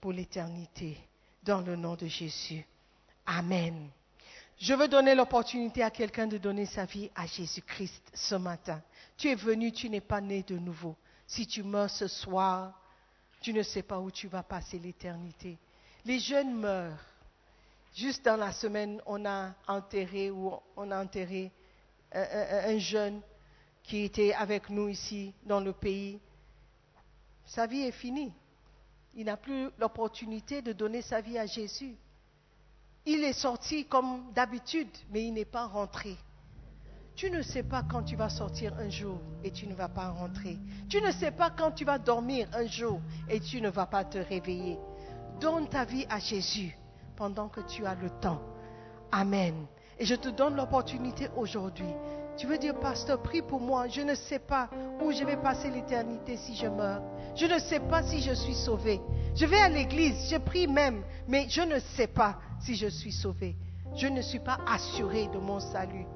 pour 0.00 0.12
l'éternité. 0.12 0.98
Dans 1.42 1.60
le 1.60 1.76
nom 1.76 1.94
de 1.94 2.06
Jésus. 2.06 2.66
Amen. 3.26 3.90
Je 4.58 4.72
veux 4.74 4.88
donner 4.88 5.14
l'opportunité 5.14 5.82
à 5.82 5.90
quelqu'un 5.90 6.26
de 6.26 6.38
donner 6.38 6.66
sa 6.66 6.84
vie 6.84 7.10
à 7.14 7.26
Jésus-Christ 7.26 8.02
ce 8.14 8.34
matin. 8.36 8.80
Tu 9.16 9.28
es 9.28 9.34
venu, 9.34 9.72
tu 9.72 9.90
n'es 9.90 10.00
pas 10.00 10.20
né 10.20 10.42
de 10.42 10.56
nouveau. 10.58 10.96
Si 11.26 11.46
tu 11.46 11.62
meurs 11.62 11.90
ce 11.90 12.06
soir, 12.06 12.72
tu 13.40 13.52
ne 13.52 13.62
sais 13.62 13.82
pas 13.82 13.98
où 13.98 14.10
tu 14.10 14.28
vas 14.28 14.42
passer 14.42 14.78
l'éternité. 14.78 15.58
Les 16.04 16.18
jeunes 16.18 16.54
meurent. 16.54 17.04
Juste 17.94 18.24
dans 18.24 18.36
la 18.36 18.52
semaine, 18.52 19.00
on 19.06 19.24
a 19.26 19.54
enterré 19.68 20.30
ou 20.30 20.52
on 20.76 20.90
a 20.90 21.02
enterré 21.02 21.52
un, 22.12 22.20
un- 22.22 22.74
un 22.74 22.78
jeune 22.78 23.20
qui 23.82 24.04
était 24.04 24.32
avec 24.34 24.70
nous 24.70 24.88
ici 24.88 25.32
dans 25.44 25.60
le 25.60 25.72
pays. 25.72 26.18
Sa 27.44 27.66
vie 27.66 27.82
est 27.82 27.92
finie. 27.92 28.32
Il 29.14 29.26
n'a 29.26 29.36
plus 29.36 29.68
l'opportunité 29.78 30.62
de 30.62 30.72
donner 30.72 31.02
sa 31.02 31.20
vie 31.20 31.38
à 31.38 31.46
Jésus. 31.46 31.94
Il 33.06 33.22
est 33.22 33.34
sorti 33.34 33.84
comme 33.84 34.32
d'habitude, 34.34 34.88
mais 35.10 35.24
il 35.24 35.32
n'est 35.32 35.44
pas 35.44 35.66
rentré. 35.66 36.16
Tu 37.14 37.30
ne 37.30 37.42
sais 37.42 37.62
pas 37.62 37.82
quand 37.82 38.02
tu 38.02 38.16
vas 38.16 38.30
sortir 38.30 38.74
un 38.78 38.88
jour 38.88 39.20
et 39.44 39.50
tu 39.50 39.66
ne 39.66 39.74
vas 39.74 39.88
pas 39.88 40.08
rentrer. 40.08 40.56
Tu 40.88 41.02
ne 41.02 41.10
sais 41.12 41.30
pas 41.30 41.50
quand 41.50 41.72
tu 41.72 41.84
vas 41.84 41.98
dormir 41.98 42.48
un 42.54 42.66
jour 42.66 43.00
et 43.28 43.40
tu 43.40 43.60
ne 43.60 43.68
vas 43.68 43.84
pas 43.84 44.04
te 44.04 44.16
réveiller. 44.16 44.78
Donne 45.38 45.68
ta 45.68 45.84
vie 45.84 46.06
à 46.08 46.18
Jésus 46.18 46.76
pendant 47.14 47.48
que 47.48 47.60
tu 47.60 47.84
as 47.84 47.94
le 47.94 48.08
temps. 48.20 48.40
Amen. 49.12 49.66
Et 49.98 50.06
je 50.06 50.14
te 50.14 50.30
donne 50.30 50.56
l'opportunité 50.56 51.28
aujourd'hui. 51.36 51.92
Tu 52.38 52.46
veux 52.46 52.58
dire, 52.58 52.80
pasteur, 52.80 53.22
prie 53.22 53.42
pour 53.42 53.60
moi. 53.60 53.86
Je 53.86 54.00
ne 54.00 54.14
sais 54.14 54.40
pas 54.40 54.68
où 55.02 55.12
je 55.12 55.24
vais 55.24 55.36
passer 55.36 55.70
l'éternité 55.70 56.38
si 56.38 56.56
je 56.56 56.66
meurs. 56.66 57.02
Je 57.36 57.44
ne 57.44 57.58
sais 57.58 57.80
pas 57.80 58.02
si 58.02 58.22
je 58.22 58.32
suis 58.32 58.54
sauvé. 58.54 59.00
Je 59.36 59.44
vais 59.44 59.60
à 59.60 59.68
l'église, 59.68 60.30
je 60.30 60.38
prie 60.38 60.66
même, 60.66 61.04
mais 61.28 61.46
je 61.48 61.60
ne 61.60 61.78
sais 61.78 62.08
pas 62.08 62.38
si 62.64 62.74
je 62.74 62.88
suis 62.88 63.12
sauvé. 63.12 63.56
Je 63.94 64.06
ne 64.06 64.22
suis 64.22 64.40
pas 64.40 64.58
assuré 64.66 65.28
de 65.28 65.38
mon 65.38 65.60
salut. 65.60 66.06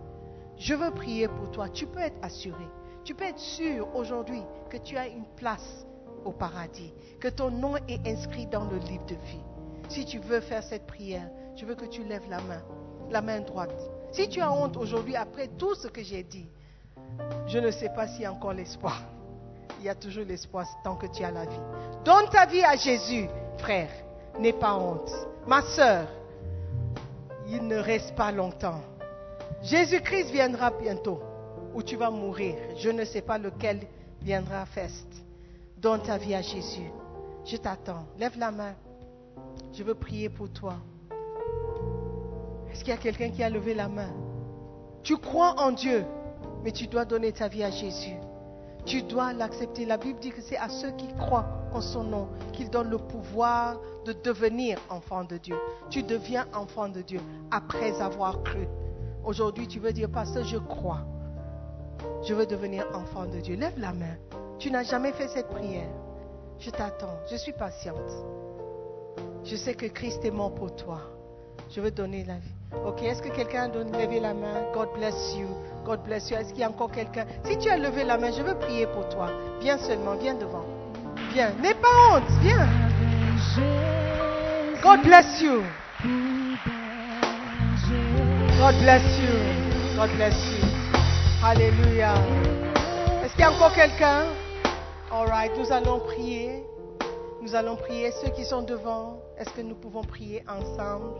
Je 0.56 0.74
veux 0.74 0.90
prier 0.90 1.28
pour 1.28 1.50
toi. 1.50 1.68
Tu 1.68 1.86
peux 1.86 2.00
être 2.00 2.18
assuré. 2.22 2.66
Tu 3.04 3.14
peux 3.14 3.24
être 3.24 3.38
sûr 3.38 3.94
aujourd'hui 3.94 4.42
que 4.70 4.76
tu 4.76 4.96
as 4.96 5.08
une 5.08 5.26
place 5.36 5.86
au 6.24 6.32
paradis, 6.32 6.92
que 7.20 7.28
ton 7.28 7.50
nom 7.50 7.76
est 7.88 8.06
inscrit 8.06 8.46
dans 8.46 8.64
le 8.64 8.78
livre 8.78 9.06
de 9.06 9.14
vie. 9.14 9.44
Si 9.88 10.04
tu 10.04 10.18
veux 10.18 10.40
faire 10.40 10.62
cette 10.62 10.86
prière, 10.86 11.30
je 11.56 11.64
veux 11.64 11.74
que 11.74 11.86
tu 11.86 12.02
lèves 12.04 12.28
la 12.28 12.40
main, 12.40 12.62
la 13.10 13.22
main 13.22 13.40
droite. 13.40 13.80
Si 14.10 14.28
tu 14.28 14.40
as 14.40 14.52
honte 14.52 14.76
aujourd'hui 14.76 15.16
après 15.16 15.48
tout 15.48 15.74
ce 15.74 15.88
que 15.88 16.02
j'ai 16.02 16.22
dit, 16.22 16.48
je 17.46 17.58
ne 17.58 17.70
sais 17.70 17.88
pas 17.90 18.08
s'il 18.08 18.22
y 18.22 18.26
a 18.26 18.32
encore 18.32 18.52
l'espoir. 18.52 19.02
Il 19.78 19.86
y 19.86 19.88
a 19.88 19.94
toujours 19.94 20.24
l'espoir 20.24 20.66
tant 20.82 20.96
que 20.96 21.06
tu 21.06 21.22
as 21.22 21.30
la 21.30 21.44
vie. 21.44 21.60
Donne 22.04 22.28
ta 22.30 22.46
vie 22.46 22.64
à 22.64 22.74
Jésus, 22.74 23.28
frère. 23.58 23.90
N'aie 24.40 24.52
pas 24.52 24.74
honte. 24.74 25.10
Ma 25.46 25.62
sœur, 25.62 26.08
il 27.50 27.66
ne 27.66 27.76
reste 27.76 28.14
pas 28.14 28.30
longtemps. 28.30 28.80
Jésus-Christ 29.62 30.30
viendra 30.30 30.70
bientôt, 30.70 31.20
où 31.74 31.82
tu 31.82 31.96
vas 31.96 32.10
mourir. 32.10 32.54
Je 32.76 32.90
ne 32.90 33.04
sais 33.04 33.22
pas 33.22 33.38
lequel 33.38 33.80
viendra 34.22 34.66
first. 34.66 35.06
Donne 35.76 36.02
ta 36.02 36.18
vie 36.18 36.34
à 36.34 36.42
Jésus. 36.42 36.90
Je 37.44 37.56
t'attends. 37.56 38.04
Lève 38.18 38.38
la 38.38 38.50
main. 38.50 38.74
Je 39.72 39.82
veux 39.82 39.94
prier 39.94 40.28
pour 40.28 40.50
toi. 40.50 40.74
Est-ce 42.70 42.80
qu'il 42.80 42.92
y 42.92 42.96
a 42.96 43.00
quelqu'un 43.00 43.30
qui 43.30 43.42
a 43.42 43.50
levé 43.50 43.74
la 43.74 43.88
main? 43.88 44.10
Tu 45.02 45.16
crois 45.16 45.54
en 45.58 45.72
Dieu, 45.72 46.04
mais 46.62 46.72
tu 46.72 46.86
dois 46.86 47.04
donner 47.04 47.32
ta 47.32 47.48
vie 47.48 47.64
à 47.64 47.70
Jésus. 47.70 48.16
Tu 48.84 49.02
dois 49.02 49.32
l'accepter. 49.32 49.86
La 49.86 49.96
Bible 49.96 50.18
dit 50.20 50.30
que 50.30 50.42
c'est 50.42 50.58
à 50.58 50.68
ceux 50.68 50.90
qui 50.92 51.08
croient 51.14 51.57
en 51.72 51.80
son 51.80 52.04
nom, 52.04 52.28
qu'il 52.52 52.70
donne 52.70 52.90
le 52.90 52.98
pouvoir 52.98 53.76
de 54.04 54.12
devenir 54.12 54.78
enfant 54.90 55.24
de 55.24 55.36
Dieu. 55.36 55.56
Tu 55.90 56.02
deviens 56.02 56.46
enfant 56.54 56.88
de 56.88 57.00
Dieu 57.02 57.20
après 57.50 58.00
avoir 58.00 58.42
cru. 58.42 58.66
Aujourd'hui, 59.24 59.66
tu 59.68 59.78
veux 59.80 59.92
dire, 59.92 60.08
pasteur, 60.10 60.44
je 60.44 60.56
crois. 60.58 61.00
Je 62.24 62.32
veux 62.34 62.46
devenir 62.46 62.86
enfant 62.94 63.26
de 63.26 63.40
Dieu. 63.40 63.56
Lève 63.56 63.78
la 63.78 63.92
main. 63.92 64.16
Tu 64.58 64.70
n'as 64.70 64.84
jamais 64.84 65.12
fait 65.12 65.28
cette 65.28 65.48
prière. 65.48 65.88
Je 66.58 66.70
t'attends. 66.70 67.18
Je 67.30 67.36
suis 67.36 67.52
patiente. 67.52 67.96
Je 69.44 69.56
sais 69.56 69.74
que 69.74 69.86
Christ 69.86 70.24
est 70.24 70.30
mort 70.30 70.54
pour 70.54 70.74
toi. 70.74 71.00
Je 71.70 71.80
veux 71.80 71.90
donner 71.90 72.24
la 72.24 72.34
vie. 72.34 72.52
Ok, 72.86 73.02
est-ce 73.02 73.22
que 73.22 73.28
quelqu'un 73.28 73.64
a 73.64 73.68
donné- 73.68 74.04
levé 74.06 74.20
la 74.20 74.34
main? 74.34 74.72
God 74.74 74.88
bless 74.94 75.34
you. 75.36 75.48
God 75.84 76.00
bless 76.02 76.30
you. 76.30 76.36
Est-ce 76.36 76.50
qu'il 76.50 76.60
y 76.60 76.64
a 76.64 76.68
encore 76.70 76.90
quelqu'un? 76.90 77.24
Si 77.44 77.56
tu 77.58 77.68
as 77.68 77.76
levé 77.78 78.04
la 78.04 78.18
main, 78.18 78.30
je 78.30 78.42
veux 78.42 78.54
prier 78.58 78.86
pour 78.86 79.08
toi. 79.08 79.28
Viens 79.60 79.78
seulement, 79.78 80.14
viens 80.16 80.34
devant. 80.34 80.64
Viens. 81.38 81.52
N'aie 81.62 81.74
pas 81.74 81.88
honte. 82.10 82.28
Viens. 82.42 82.66
God 84.82 85.02
bless 85.04 85.40
you. 85.40 85.62
God 88.58 88.74
bless 88.80 89.04
you. 89.20 89.34
God 89.96 90.10
bless 90.16 90.34
you. 90.34 90.66
Alléluia. 91.44 92.14
Est-ce 93.22 93.34
qu'il 93.34 93.42
y 93.42 93.44
a 93.44 93.52
encore 93.52 93.72
quelqu'un? 93.72 94.24
All 95.12 95.28
right, 95.28 95.52
nous 95.56 95.70
allons 95.70 96.00
prier. 96.00 96.64
Nous 97.40 97.54
allons 97.54 97.76
prier. 97.76 98.10
Ceux 98.20 98.30
qui 98.30 98.44
sont 98.44 98.62
devant, 98.62 99.20
est-ce 99.38 99.50
que 99.50 99.60
nous 99.60 99.76
pouvons 99.76 100.02
prier 100.02 100.42
ensemble? 100.48 101.12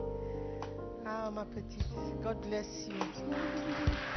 Ah, 1.06 1.30
ma 1.30 1.44
petite. 1.44 1.86
God 2.24 2.38
bless 2.48 2.88
you. 2.88 2.98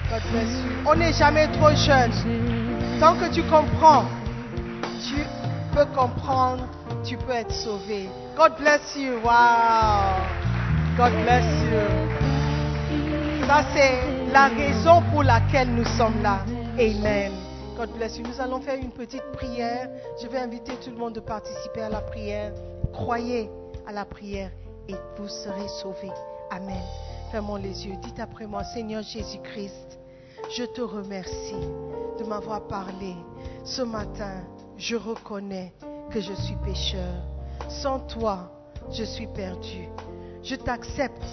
God 0.09 0.21
bless 0.31 0.49
you. 0.63 0.71
On 0.87 0.95
n'est 0.95 1.13
jamais 1.13 1.47
trop 1.49 1.69
jeune. 1.75 2.11
Tant 2.99 3.13
que 3.17 3.31
tu 3.31 3.43
comprends, 3.43 4.05
tu 5.07 5.23
peux 5.73 5.85
comprendre, 5.95 6.67
tu 7.03 7.17
peux 7.17 7.31
être 7.31 7.53
sauvé. 7.53 8.09
God 8.35 8.57
bless 8.57 8.95
you. 8.95 9.15
Wow. 9.23 10.19
God 10.97 11.13
bless 11.23 11.45
you. 11.63 11.79
Ça, 13.47 13.63
c'est 13.73 14.31
la 14.31 14.47
raison 14.47 15.01
pour 15.11 15.23
laquelle 15.23 15.69
nous 15.73 15.85
sommes 15.97 16.21
là. 16.21 16.43
Amen. 16.77 17.31
God 17.77 17.89
bless 17.95 18.17
you. 18.17 18.25
Nous 18.27 18.39
allons 18.39 18.61
faire 18.61 18.75
une 18.75 18.91
petite 18.91 19.23
prière. 19.33 19.89
Je 20.21 20.27
vais 20.27 20.39
inviter 20.39 20.73
tout 20.83 20.91
le 20.91 20.97
monde 20.97 21.13
de 21.13 21.19
participer 21.19 21.81
à 21.81 21.89
la 21.89 22.01
prière. 22.01 22.51
Croyez 22.93 23.49
à 23.87 23.91
la 23.91 24.05
prière 24.05 24.51
et 24.87 24.95
vous 25.17 25.27
serez 25.27 25.67
sauvés. 25.81 26.11
Amen. 26.51 26.81
Fermons 27.31 27.55
les 27.55 27.87
yeux. 27.87 27.95
Dites 28.01 28.19
après 28.19 28.45
moi, 28.45 28.63
Seigneur 28.63 29.03
Jésus-Christ, 29.03 29.99
je 30.55 30.65
te 30.65 30.81
remercie 30.81 31.67
de 32.19 32.23
m'avoir 32.25 32.67
parlé. 32.67 33.15
Ce 33.63 33.81
matin, 33.81 34.43
je 34.81 34.95
reconnais 34.95 35.71
que 36.09 36.19
je 36.19 36.33
suis 36.33 36.55
pécheur. 36.55 37.23
Sans 37.69 37.99
toi, 37.99 38.51
je 38.91 39.03
suis 39.03 39.27
perdu. 39.27 39.87
Je 40.43 40.55
t'accepte 40.55 41.23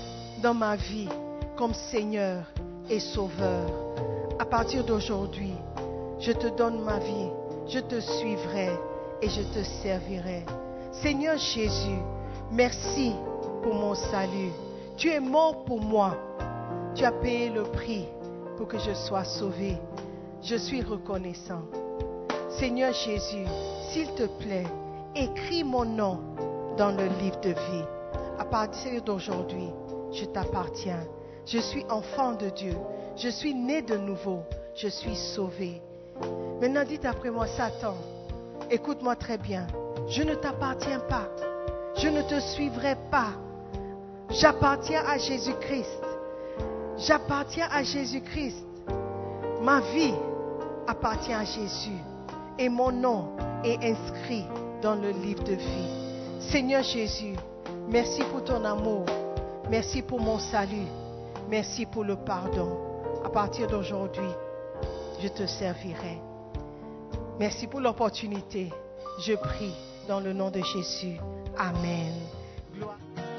dans 0.43 0.53
ma 0.53 0.77
vie 0.77 1.09
comme 1.57 1.73
Seigneur 1.73 2.45
et 2.91 3.01
Sauveur. 3.01 3.71
À 4.39 4.45
partir 4.45 4.85
d'aujourd'hui, 4.85 5.55
je 6.21 6.33
te 6.33 6.47
donne 6.49 6.83
ma 6.83 6.99
vie, 6.99 7.31
je 7.67 7.79
te 7.79 7.99
suivrai 8.01 8.69
et 9.23 9.31
je 9.31 9.43
te 9.43 9.65
servirai. 9.83 10.45
Seigneur 10.93 11.39
Jésus, 11.39 12.03
merci 12.53 13.13
pour 13.63 13.75
mon 13.75 13.95
salut. 13.95 14.53
Tu 14.99 15.09
es 15.09 15.21
mort 15.21 15.65
pour 15.65 15.81
moi. 15.81 16.17
Tu 16.95 17.03
as 17.03 17.13
payé 17.13 17.49
le 17.49 17.63
prix 17.63 18.05
pour 18.59 18.69
que 18.69 18.79
je 18.79 18.93
sois 18.93 19.25
sauvé. 19.25 19.79
Je 20.43 20.57
suis 20.57 20.83
reconnaissant. 20.83 21.63
Seigneur 22.49 22.93
Jésus, 22.93 23.45
s'il 23.91 24.09
te 24.15 24.25
plaît, 24.43 24.67
écris 25.15 25.65
mon 25.65 25.85
nom 25.85 26.21
dans 26.77 26.91
le 26.91 27.07
livre 27.21 27.41
de 27.41 27.51
vie. 27.51 27.85
À 28.39 28.45
partir 28.45 29.03
d'aujourd'hui, 29.03 29.69
je 30.13 30.25
t'appartiens. 30.25 31.05
Je 31.45 31.59
suis 31.59 31.85
enfant 31.91 32.33
de 32.33 32.49
Dieu. 32.51 32.77
Je 33.17 33.29
suis 33.29 33.55
né 33.55 33.83
de 33.83 33.97
nouveau. 33.97 34.41
Je 34.75 34.89
suis 34.89 35.17
sauvé. 35.17 35.83
Maintenant, 36.61 36.85
dites 36.85 37.05
après 37.05 37.31
moi, 37.31 37.47
Satan, 37.47 37.95
écoute-moi 38.71 39.17
très 39.17 39.39
bien. 39.39 39.67
Je 40.09 40.23
ne 40.23 40.35
t'appartiens 40.35 41.01
pas. 41.01 41.29
Je 41.97 42.09
ne 42.09 42.23
te 42.23 42.41
suivrai 42.41 42.97
pas. 43.11 43.33
J'appartiens 44.31 45.03
à 45.07 45.19
Jésus-Christ. 45.19 46.01
J'appartiens 46.97 47.69
à 47.71 47.83
Jésus-Christ. 47.83 48.65
Ma 49.63 49.81
vie 49.81 50.15
appartient 50.87 51.33
à 51.33 51.45
Jésus. 51.45 51.99
Et 52.59 52.69
mon 52.69 52.91
nom 52.91 53.29
est 53.65 53.79
inscrit 53.85 54.45
dans 54.83 54.95
le 54.95 55.11
livre 55.11 55.45
de 55.45 55.55
vie. 55.55 56.41
Seigneur 56.41 56.83
Jésus, 56.83 57.35
merci 57.89 58.23
pour 58.25 58.45
ton 58.45 58.65
amour. 58.65 59.05
Merci 59.71 60.03
pour 60.03 60.21
mon 60.21 60.39
salut. 60.39 60.87
Merci 61.49 61.87
pour 61.87 62.05
le 62.05 62.17
pardon. 62.17 62.77
À 63.25 63.29
partir 63.29 63.67
d'aujourd'hui, 63.69 64.31
je 65.21 65.29
te 65.29 65.47
servirai. 65.47 66.19
Merci 67.39 67.67
pour 67.67 67.81
l'opportunité. 67.81 68.73
Je 69.21 69.35
prie 69.35 69.75
dans 70.09 70.21
le 70.21 70.33
nom 70.33 70.51
de 70.51 70.61
Jésus. 70.61 71.19
Amen. 71.57 72.15